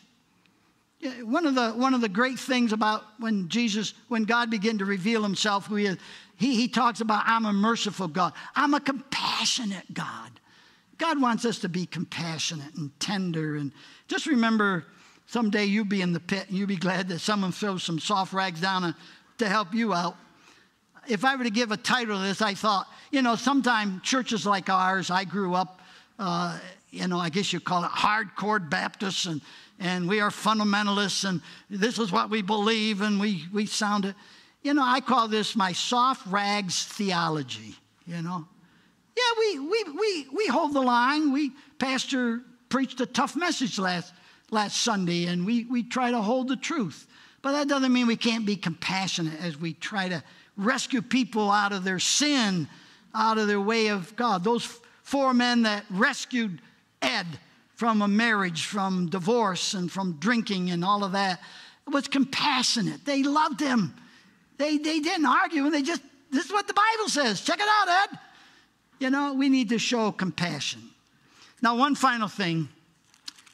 One 1.23 1.45
of, 1.45 1.55
the, 1.55 1.71
one 1.71 1.93
of 1.93 2.01
the 2.01 2.09
great 2.09 2.39
things 2.39 2.71
about 2.71 3.03
when 3.19 3.49
Jesus, 3.49 3.93
when 4.07 4.23
God 4.23 4.49
began 4.49 4.77
to 4.77 4.85
reveal 4.85 5.21
himself, 5.21 5.67
who 5.67 5.75
he, 5.75 5.85
is, 5.87 5.97
he, 6.37 6.55
he 6.55 6.67
talks 6.67 7.01
about, 7.01 7.23
I'm 7.25 7.45
a 7.45 7.53
merciful 7.53 8.07
God. 8.07 8.33
I'm 8.55 8.73
a 8.73 8.79
compassionate 8.79 9.93
God. 9.93 10.39
God 10.97 11.21
wants 11.21 11.43
us 11.43 11.59
to 11.59 11.69
be 11.69 11.85
compassionate 11.85 12.73
and 12.75 12.97
tender. 12.99 13.57
And 13.57 13.73
just 14.07 14.25
remember, 14.25 14.85
someday 15.33 15.65
you'll 15.65 15.83
be 15.83 16.01
in 16.01 16.13
the 16.13 16.19
pit 16.19 16.45
and 16.47 16.55
you'll 16.55 16.67
be 16.67 16.75
glad 16.75 17.09
that 17.09 17.17
someone 17.17 17.51
throws 17.51 17.81
some 17.81 17.97
soft 17.97 18.33
rags 18.33 18.61
down 18.61 18.93
to 19.39 19.49
help 19.49 19.73
you 19.73 19.91
out. 19.91 20.15
If 21.07 21.25
I 21.25 21.35
were 21.35 21.43
to 21.43 21.49
give 21.49 21.71
a 21.71 21.77
title 21.77 22.17
to 22.17 22.23
this, 22.23 22.39
I 22.39 22.53
thought, 22.53 22.87
you 23.11 23.23
know, 23.23 23.35
sometimes 23.35 24.03
churches 24.03 24.45
like 24.45 24.69
ours, 24.69 25.09
I 25.09 25.23
grew 25.23 25.55
up, 25.55 25.81
uh, 26.19 26.59
you 26.91 27.07
know, 27.07 27.17
I 27.17 27.29
guess 27.29 27.51
you 27.51 27.59
call 27.59 27.83
it 27.83 27.89
hardcore 27.89 28.69
Baptists, 28.69 29.25
and, 29.25 29.41
and 29.79 30.07
we 30.07 30.19
are 30.19 30.29
fundamentalists, 30.29 31.27
and 31.27 31.41
this 31.67 31.97
is 31.97 32.11
what 32.11 32.29
we 32.29 32.43
believe, 32.43 33.01
and 33.01 33.19
we, 33.19 33.45
we 33.51 33.65
sound 33.65 34.05
it. 34.05 34.15
You 34.61 34.75
know, 34.75 34.83
I 34.83 35.01
call 35.01 35.27
this 35.27 35.55
my 35.55 35.73
soft 35.73 36.27
rags 36.27 36.85
theology, 36.85 37.75
you 38.05 38.21
know. 38.21 38.45
Yeah, 39.17 39.39
we, 39.39 39.59
we, 39.59 39.83
we, 39.99 40.27
we 40.31 40.47
hold 40.47 40.73
the 40.73 40.81
line. 40.81 41.33
We, 41.33 41.51
Pastor 41.79 42.41
preached 42.69 43.01
a 43.01 43.07
tough 43.07 43.35
message 43.35 43.79
last, 43.79 44.13
last 44.53 44.81
Sunday, 44.81 45.25
and 45.25 45.45
we, 45.45 45.65
we 45.65 45.83
try 45.83 46.11
to 46.11 46.21
hold 46.21 46.47
the 46.47 46.55
truth. 46.55 47.07
But 47.41 47.53
that 47.53 47.67
doesn't 47.67 47.91
mean 47.91 48.07
we 48.07 48.15
can't 48.15 48.45
be 48.45 48.55
compassionate 48.55 49.41
as 49.41 49.59
we 49.59 49.73
try 49.73 50.07
to 50.07 50.23
rescue 50.55 51.01
people 51.01 51.51
out 51.51 51.73
of 51.73 51.83
their 51.83 51.99
sin, 51.99 52.69
out 53.13 53.37
of 53.37 53.47
their 53.47 53.59
way 53.59 53.87
of 53.87 54.15
God. 54.15 54.43
Those 54.43 54.63
four 55.01 55.33
men 55.33 55.63
that 55.63 55.83
rescued 55.89 56.61
Ed 57.01 57.27
from 57.75 58.01
a 58.01 58.07
marriage, 58.07 58.65
from 58.65 59.09
divorce, 59.09 59.73
and 59.73 59.91
from 59.91 60.13
drinking 60.19 60.69
and 60.69 60.85
all 60.85 61.03
of 61.03 61.11
that 61.11 61.41
was 61.91 62.07
compassionate. 62.07 63.03
They 63.03 63.23
loved 63.23 63.59
him. 63.59 63.93
They, 64.57 64.77
they 64.77 64.99
didn't 64.99 65.25
argue, 65.25 65.65
and 65.65 65.73
they 65.73 65.81
just, 65.81 66.01
this 66.31 66.45
is 66.45 66.51
what 66.51 66.67
the 66.67 66.73
Bible 66.73 67.09
says. 67.09 67.41
Check 67.41 67.59
it 67.59 67.67
out, 67.67 68.09
Ed. 68.09 68.19
You 68.99 69.09
know, 69.09 69.33
we 69.33 69.49
need 69.49 69.69
to 69.69 69.79
show 69.79 70.11
compassion. 70.11 70.81
Now, 71.61 71.75
one 71.75 71.95
final 71.95 72.29
thing. 72.29 72.69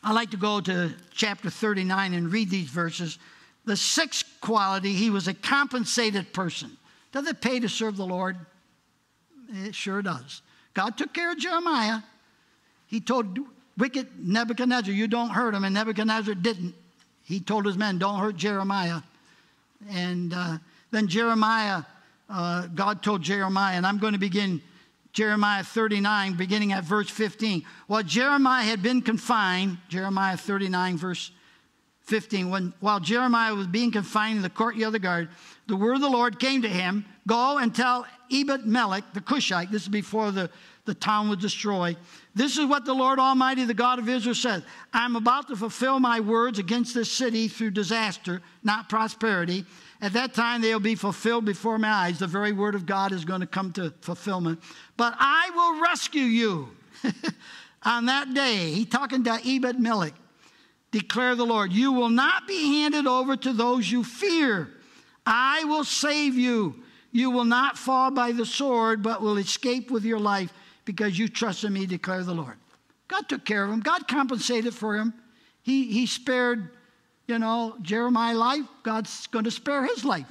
I 0.04 0.14
like 0.14 0.32
to 0.32 0.38
go 0.38 0.62
to 0.62 0.94
chapter 1.14 1.50
39 1.50 2.14
and 2.14 2.32
read 2.32 2.50
these 2.50 2.70
verses. 2.70 3.20
The 3.66 3.76
sixth 3.76 4.26
quality, 4.42 4.94
he 4.94 5.10
was 5.10 5.28
a 5.28 5.34
compensated 5.34 6.34
person. 6.34 6.78
Does 7.12 7.28
it 7.28 7.42
pay 7.42 7.60
to 7.60 7.70
serve 7.70 7.98
the 7.98 8.06
Lord? 8.06 8.38
It 9.50 9.76
sure 9.76 10.02
does. 10.02 10.42
God 10.74 10.98
took 10.98 11.14
care 11.14 11.32
of 11.32 11.38
Jeremiah. 11.38 12.00
He 12.88 13.00
told 13.00 13.40
wicked 13.78 14.08
Nebuchadnezzar, 14.18 14.94
You 14.94 15.08
don't 15.08 15.30
hurt 15.30 15.54
him, 15.54 15.64
and 15.64 15.74
Nebuchadnezzar 15.74 16.36
didn't. 16.36 16.76
He 17.24 17.40
told 17.40 17.66
his 17.66 17.78
men, 17.78 17.98
Don't 17.98 18.20
hurt 18.20 18.38
Jeremiah. 18.38 19.02
And 19.90 20.34
uh, 20.34 20.58
Then 20.92 21.08
Jeremiah, 21.08 21.84
uh, 22.30 22.68
God 22.68 23.04
told 23.04 23.22
Jeremiah, 23.22 23.76
and 23.76 23.86
I'm 23.86 23.98
going 23.98 24.14
to 24.14 24.20
begin 24.20 24.62
Jeremiah 25.14 25.64
39, 25.64 26.34
beginning 26.34 26.72
at 26.72 26.84
verse 26.84 27.10
15. 27.10 27.64
While 27.88 28.04
Jeremiah 28.04 28.64
had 28.64 28.82
been 28.82 29.02
confined, 29.02 29.78
Jeremiah 29.90 30.38
39, 30.38 30.98
verse 30.98 31.32
15, 32.02 32.50
when, 32.50 32.74
while 32.80 33.00
Jeremiah 33.00 33.54
was 33.54 33.68
being 33.68 33.92
confined 33.92 34.38
in 34.38 34.42
the 34.42 34.50
courtyard 34.50 34.88
of 34.88 34.94
the 34.94 35.00
guard, 35.00 35.30
the 35.68 35.76
word 35.76 35.96
of 35.96 36.02
the 36.02 36.10
Lord 36.10 36.40
came 36.40 36.62
to 36.64 36.70
him 36.70 37.06
Go 37.28 37.60
and 37.60 37.74
tell 37.76 38.08
Ebed 38.32 38.66
Melech, 38.66 39.04
the 39.14 39.22
Cushite, 39.22 39.72
this 39.72 39.84
is 39.84 39.88
before 39.88 40.32
the, 40.32 40.50
the 40.86 40.96
town 40.96 41.30
was 41.30 41.38
destroyed. 41.38 41.96
This 42.34 42.58
is 42.58 42.66
what 42.66 42.86
the 42.86 42.94
Lord 42.94 43.20
Almighty, 43.20 43.66
the 43.66 43.76
God 43.76 44.00
of 44.00 44.10
Israel, 44.10 44.34
says 44.34 44.64
I'm 44.92 45.16
about 45.16 45.48
to 45.50 45.56
fulfill 45.56 46.00
my 46.00 46.20
words 46.20 46.58
against 46.58 46.96
this 46.96 47.12
city 47.12 47.48
through 47.48 47.72
disaster, 47.72 48.42
not 48.64 48.90
prosperity. 48.90 49.66
At 50.02 50.14
that 50.14 50.34
time, 50.34 50.62
they'll 50.62 50.80
be 50.80 50.96
fulfilled 50.96 51.46
before 51.46 51.78
my 51.78 51.90
eyes. 51.90 52.20
The 52.20 52.28
very 52.28 52.54
word 52.54 52.74
of 52.74 52.86
God 52.86 53.12
is 53.12 53.26
going 53.26 53.42
to 53.42 53.48
come 53.48 53.74
to 53.74 53.94
fulfillment. 54.02 54.62
But 54.96 55.14
I 55.20 55.52
will 55.54 55.82
rescue 55.82 56.24
you 56.24 56.70
on 57.84 58.06
that 58.06 58.34
day. 58.34 58.72
He 58.72 58.86
talking 58.86 59.24
to 59.26 59.40
Ebed 59.46 59.80
Melech 59.80 60.14
declare 60.92 61.36
the 61.36 61.46
Lord. 61.46 61.72
You 61.72 61.92
will 61.92 62.10
not 62.10 62.48
be 62.48 62.80
handed 62.80 63.08
over 63.08 63.36
to 63.38 63.54
those 63.54 63.92
you 63.92 64.04
fear. 64.04 64.70
I 65.26 65.64
will 65.66 65.84
save 65.84 66.36
you. 66.36 66.84
You 67.12 67.32
will 67.32 67.46
not 67.46 67.78
fall 67.78 68.12
by 68.12 68.32
the 68.32 68.46
sword, 68.46 69.02
but 69.02 69.22
will 69.22 69.38
escape 69.38 69.92
with 69.92 70.04
your 70.04 70.20
life 70.20 70.54
because 70.86 71.18
you 71.18 71.28
trust 71.28 71.64
in 71.64 71.74
me, 71.74 71.86
declare 71.86 72.24
the 72.24 72.34
Lord. 72.34 72.58
God 73.08 73.28
took 73.28 73.46
care 73.46 73.64
of 73.64 73.72
him. 73.72 73.80
God 73.80 74.08
compensated 74.08 74.74
for 74.74 74.96
him. 74.96 75.14
He, 75.62 75.92
he 75.92 76.06
spared, 76.06 76.70
you 77.30 77.38
know, 77.38 77.76
Jeremiah's 77.84 78.38
life. 78.38 78.66
God's 78.82 79.28
going 79.28 79.46
to 79.46 79.52
spare 79.52 79.86
his 79.86 80.04
life. 80.04 80.26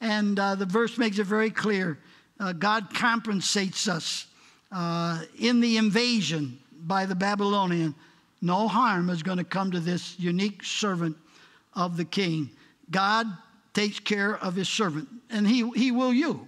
And 0.00 0.38
uh, 0.38 0.54
the 0.54 0.64
verse 0.64 0.96
makes 0.96 1.18
it 1.18 1.24
very 1.24 1.50
clear. 1.50 1.98
Uh, 2.38 2.52
God 2.52 2.94
compensates 2.94 3.88
us 3.88 4.26
uh, 4.70 5.22
in 5.38 5.60
the 5.60 5.76
invasion 5.76 6.58
by 6.86 7.06
the 7.06 7.16
Babylonian 7.16 7.96
no 8.40 8.68
harm 8.68 9.08
is 9.08 9.22
going 9.22 9.38
to 9.38 9.44
come 9.44 9.70
to 9.70 9.80
this 9.80 10.20
unique 10.20 10.62
servant 10.62 11.16
of 11.72 11.96
the 11.96 12.04
king. 12.04 12.50
God 12.90 13.26
takes 13.72 13.98
care 13.98 14.36
of 14.36 14.54
his 14.54 14.68
servant, 14.68 15.08
and 15.30 15.48
he, 15.48 15.68
he 15.70 15.90
will 15.90 16.12
you. 16.12 16.46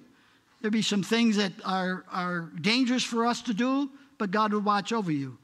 There'll 0.60 0.72
be 0.72 0.82
some 0.82 1.02
things 1.02 1.36
that 1.36 1.52
are, 1.64 2.04
are 2.12 2.50
dangerous 2.60 3.02
for 3.02 3.24
us 3.24 3.40
to 3.42 3.54
do, 3.54 3.90
but 4.18 4.30
God 4.30 4.52
will 4.52 4.60
watch 4.60 4.92
over 4.92 5.10
you. 5.10 5.38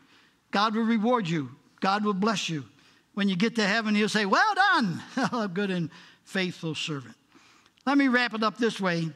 God 0.51 0.75
will 0.75 0.85
reward 0.85 1.27
you. 1.27 1.51
God 1.81 2.05
will 2.05 2.13
bless 2.13 2.51
you. 2.51 2.65
When 3.15 3.29
you 3.29 3.37
get 3.37 3.57
to 3.57 3.67
heaven, 3.67 3.95
he'll 3.95 4.09
say, 4.09 4.27
Well 4.27 4.55
done, 4.55 5.03
a 5.33 5.49
good 5.49 5.71
and 5.71 5.91
faithful 6.25 6.75
servant. 6.75 7.15
Let 7.87 7.99
me 7.99 8.09
wrap 8.09 8.35
it 8.35 8.43
up 8.43 8.59
this 8.59 8.81
way. 8.81 9.11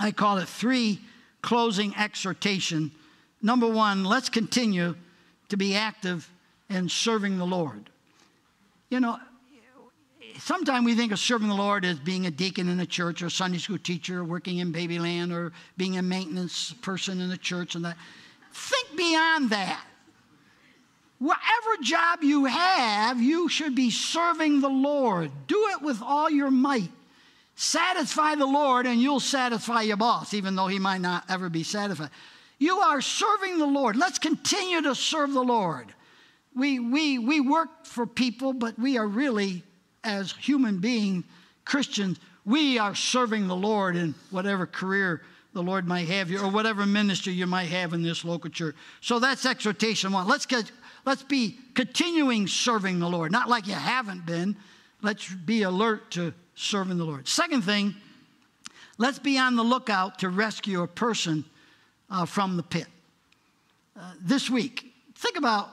I 0.00 0.12
call 0.12 0.38
it 0.38 0.48
three 0.48 1.00
closing 1.42 1.94
exhortation. 1.96 2.90
Number 3.42 3.68
one, 3.68 4.04
let's 4.04 4.28
continue 4.28 4.96
to 5.48 5.56
be 5.56 5.74
active 5.74 6.30
in 6.68 6.88
serving 6.88 7.38
the 7.38 7.46
Lord. 7.46 7.90
You 8.90 9.00
know, 9.00 9.18
sometimes 10.38 10.84
we 10.84 10.94
think 10.94 11.12
of 11.12 11.18
serving 11.18 11.48
the 11.48 11.54
Lord 11.54 11.84
as 11.84 11.98
being 11.98 12.26
a 12.26 12.30
deacon 12.30 12.68
in 12.68 12.80
a 12.80 12.86
church 12.86 13.22
or 13.22 13.30
Sunday 13.30 13.58
school 13.58 13.78
teacher, 13.78 14.20
or 14.20 14.24
working 14.24 14.58
in 14.58 14.72
Babyland, 14.72 15.32
or 15.32 15.52
being 15.76 15.98
a 15.98 16.02
maintenance 16.02 16.72
person 16.80 17.20
in 17.20 17.28
the 17.28 17.36
church 17.36 17.74
and 17.74 17.84
that. 17.84 17.96
Think 18.52 18.96
beyond 18.96 19.50
that. 19.50 19.84
Whatever 21.18 21.82
job 21.82 22.22
you 22.22 22.44
have, 22.44 23.20
you 23.20 23.48
should 23.48 23.74
be 23.74 23.90
serving 23.90 24.60
the 24.60 24.68
Lord. 24.68 25.30
Do 25.46 25.68
it 25.72 25.82
with 25.82 26.00
all 26.02 26.30
your 26.30 26.50
might. 26.50 26.90
Satisfy 27.56 28.36
the 28.36 28.46
Lord, 28.46 28.86
and 28.86 29.00
you'll 29.00 29.18
satisfy 29.18 29.82
your 29.82 29.96
boss, 29.96 30.32
even 30.32 30.54
though 30.54 30.68
he 30.68 30.78
might 30.78 31.00
not 31.00 31.24
ever 31.28 31.48
be 31.48 31.64
satisfied. 31.64 32.10
You 32.58 32.78
are 32.78 33.00
serving 33.00 33.58
the 33.58 33.66
Lord. 33.66 33.96
Let's 33.96 34.18
continue 34.18 34.82
to 34.82 34.94
serve 34.94 35.32
the 35.32 35.42
Lord 35.42 35.92
we, 36.58 36.80
we, 36.80 37.18
we 37.18 37.40
work 37.40 37.86
for 37.86 38.04
people, 38.06 38.52
but 38.52 38.78
we 38.78 38.98
are 38.98 39.06
really, 39.06 39.62
as 40.02 40.32
human 40.32 40.78
beings, 40.78 41.24
Christians, 41.64 42.18
we 42.44 42.78
are 42.78 42.94
serving 42.94 43.46
the 43.46 43.56
Lord 43.56 43.94
in 43.96 44.14
whatever 44.30 44.66
career 44.66 45.22
the 45.52 45.62
Lord 45.62 45.86
might 45.86 46.08
have 46.08 46.30
you, 46.30 46.40
or 46.40 46.50
whatever 46.50 46.84
ministry 46.84 47.32
you 47.32 47.46
might 47.46 47.68
have 47.68 47.92
in 47.92 48.02
this 48.02 48.24
local 48.24 48.50
church. 48.50 48.74
So 49.00 49.18
that's 49.18 49.46
exhortation 49.46 50.12
one. 50.12 50.26
Let's 50.26 50.46
get, 50.46 50.70
let's 51.04 51.22
be 51.22 51.56
continuing 51.74 52.46
serving 52.46 52.98
the 52.98 53.08
Lord, 53.08 53.32
not 53.32 53.48
like 53.48 53.66
you 53.66 53.74
haven't 53.74 54.26
been. 54.26 54.56
Let's 55.02 55.32
be 55.32 55.62
alert 55.62 56.10
to 56.12 56.34
serving 56.54 56.98
the 56.98 57.04
Lord. 57.04 57.28
Second 57.28 57.62
thing, 57.62 57.94
let's 58.98 59.18
be 59.18 59.38
on 59.38 59.56
the 59.56 59.62
lookout 59.62 60.18
to 60.20 60.28
rescue 60.28 60.82
a 60.82 60.88
person 60.88 61.44
uh, 62.10 62.24
from 62.24 62.56
the 62.56 62.62
pit. 62.62 62.86
Uh, 63.96 64.12
this 64.20 64.50
week, 64.50 64.92
think 65.14 65.36
about 65.36 65.70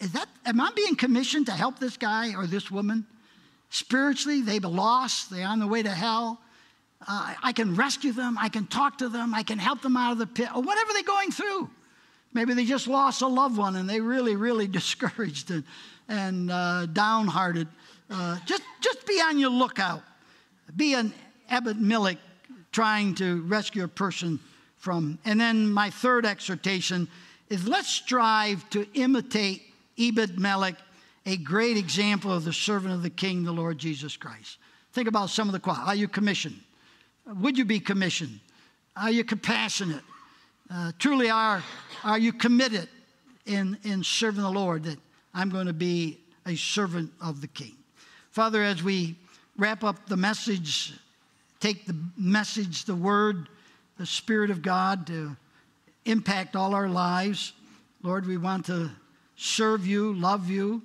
is 0.00 0.12
that, 0.12 0.28
am 0.46 0.60
I 0.60 0.70
being 0.74 0.96
commissioned 0.96 1.46
to 1.46 1.52
help 1.52 1.78
this 1.78 1.96
guy 1.96 2.34
or 2.34 2.46
this 2.46 2.70
woman? 2.70 3.06
Spiritually, 3.70 4.42
they've 4.42 4.64
lost, 4.64 5.30
they're 5.30 5.46
on 5.46 5.58
the 5.58 5.66
way 5.66 5.82
to 5.82 5.90
hell. 5.90 6.40
Uh, 7.06 7.34
I 7.42 7.52
can 7.52 7.74
rescue 7.74 8.12
them, 8.12 8.38
I 8.38 8.48
can 8.48 8.66
talk 8.66 8.98
to 8.98 9.08
them, 9.08 9.34
I 9.34 9.42
can 9.42 9.58
help 9.58 9.82
them 9.82 9.96
out 9.96 10.12
of 10.12 10.18
the 10.18 10.26
pit, 10.26 10.48
or 10.54 10.62
whatever 10.62 10.92
they're 10.92 11.02
going 11.02 11.30
through. 11.32 11.68
Maybe 12.34 12.54
they 12.54 12.64
just 12.64 12.88
lost 12.88 13.22
a 13.22 13.26
loved 13.26 13.56
one 13.56 13.76
and 13.76 13.88
they 13.88 14.00
really, 14.00 14.36
really 14.36 14.66
discouraged 14.78 15.50
and, 15.50 15.64
and 16.08 16.50
uh, 16.50 16.86
downhearted. 16.86 17.68
Uh, 18.10 18.38
just, 18.46 18.62
just 18.80 19.06
be 19.06 19.14
on 19.14 19.38
your 19.38 19.50
lookout. 19.50 20.02
Be 20.76 20.94
an 20.94 21.12
Ebed 21.48 21.80
Melech 21.80 22.18
trying 22.72 23.14
to 23.16 23.42
rescue 23.42 23.84
a 23.84 23.88
person 23.88 24.40
from. 24.76 25.18
And 25.24 25.40
then 25.40 25.70
my 25.70 25.90
third 25.90 26.26
exhortation 26.26 27.08
is 27.48 27.68
let's 27.68 27.88
strive 27.88 28.68
to 28.70 28.86
imitate 28.94 29.62
Ebed 29.98 30.38
Melech, 30.38 30.76
a 31.26 31.36
great 31.36 31.76
example 31.76 32.32
of 32.32 32.44
the 32.44 32.52
servant 32.52 32.94
of 32.94 33.02
the 33.02 33.10
King, 33.10 33.44
the 33.44 33.52
Lord 33.52 33.78
Jesus 33.78 34.16
Christ. 34.16 34.58
Think 34.92 35.08
about 35.08 35.30
some 35.30 35.48
of 35.48 35.52
the 35.52 35.60
qualities. 35.60 35.88
Are 35.88 35.94
you 35.94 36.08
commissioned? 36.08 36.60
Would 37.26 37.56
you 37.56 37.64
be 37.64 37.78
commissioned? 37.78 38.40
Are 38.96 39.10
you 39.10 39.24
compassionate? 39.24 40.02
Uh, 40.74 40.90
truly, 40.98 41.28
are, 41.28 41.62
are 42.02 42.18
you 42.18 42.32
committed 42.32 42.88
in, 43.44 43.76
in 43.84 44.02
serving 44.02 44.40
the 44.40 44.50
Lord 44.50 44.84
that 44.84 44.98
I'm 45.34 45.50
going 45.50 45.66
to 45.66 45.74
be 45.74 46.18
a 46.46 46.56
servant 46.56 47.12
of 47.20 47.42
the 47.42 47.46
King? 47.46 47.76
Father, 48.30 48.62
as 48.62 48.82
we 48.82 49.16
wrap 49.58 49.84
up 49.84 50.06
the 50.06 50.16
message, 50.16 50.94
take 51.60 51.84
the 51.84 51.94
message, 52.16 52.86
the 52.86 52.94
word, 52.94 53.50
the 53.98 54.06
Spirit 54.06 54.50
of 54.50 54.62
God 54.62 55.06
to 55.08 55.36
impact 56.06 56.56
all 56.56 56.74
our 56.74 56.88
lives. 56.88 57.52
Lord, 58.02 58.26
we 58.26 58.38
want 58.38 58.64
to 58.66 58.90
serve 59.36 59.86
you, 59.86 60.14
love 60.14 60.48
you. 60.48 60.80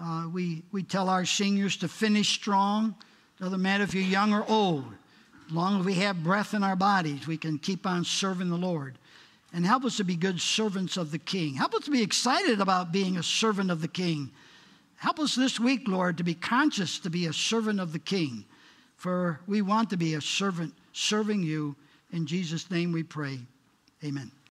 Uh, 0.00 0.26
we, 0.32 0.62
we 0.72 0.82
tell 0.82 1.10
our 1.10 1.26
seniors 1.26 1.76
to 1.78 1.88
finish 1.88 2.30
strong. 2.30 2.94
Doesn't 3.38 3.60
matter 3.60 3.84
if 3.84 3.92
you're 3.92 4.04
young 4.04 4.32
or 4.32 4.46
old. 4.48 4.86
As 5.48 5.52
long 5.52 5.80
as 5.80 5.86
we 5.86 5.94
have 5.94 6.24
breath 6.24 6.54
in 6.54 6.64
our 6.64 6.76
bodies, 6.76 7.26
we 7.26 7.36
can 7.36 7.58
keep 7.58 7.86
on 7.86 8.04
serving 8.04 8.48
the 8.48 8.56
Lord. 8.56 8.96
And 9.52 9.64
help 9.64 9.84
us 9.84 9.96
to 9.96 10.04
be 10.04 10.16
good 10.16 10.40
servants 10.40 10.96
of 10.96 11.10
the 11.10 11.18
King. 11.18 11.54
Help 11.54 11.74
us 11.74 11.84
to 11.84 11.90
be 11.90 12.02
excited 12.02 12.60
about 12.60 12.92
being 12.92 13.16
a 13.16 13.22
servant 13.22 13.70
of 13.70 13.80
the 13.80 13.88
King. 13.88 14.30
Help 14.96 15.18
us 15.18 15.34
this 15.34 15.58
week, 15.58 15.86
Lord, 15.86 16.18
to 16.18 16.24
be 16.24 16.34
conscious 16.34 16.98
to 17.00 17.10
be 17.10 17.26
a 17.26 17.32
servant 17.32 17.80
of 17.80 17.92
the 17.92 17.98
King. 17.98 18.44
For 18.96 19.40
we 19.46 19.62
want 19.62 19.90
to 19.90 19.96
be 19.96 20.14
a 20.14 20.20
servant 20.20 20.74
serving 20.92 21.42
you. 21.42 21.76
In 22.12 22.26
Jesus' 22.26 22.70
name 22.70 22.92
we 22.92 23.04
pray. 23.04 23.38
Amen. 24.04 24.30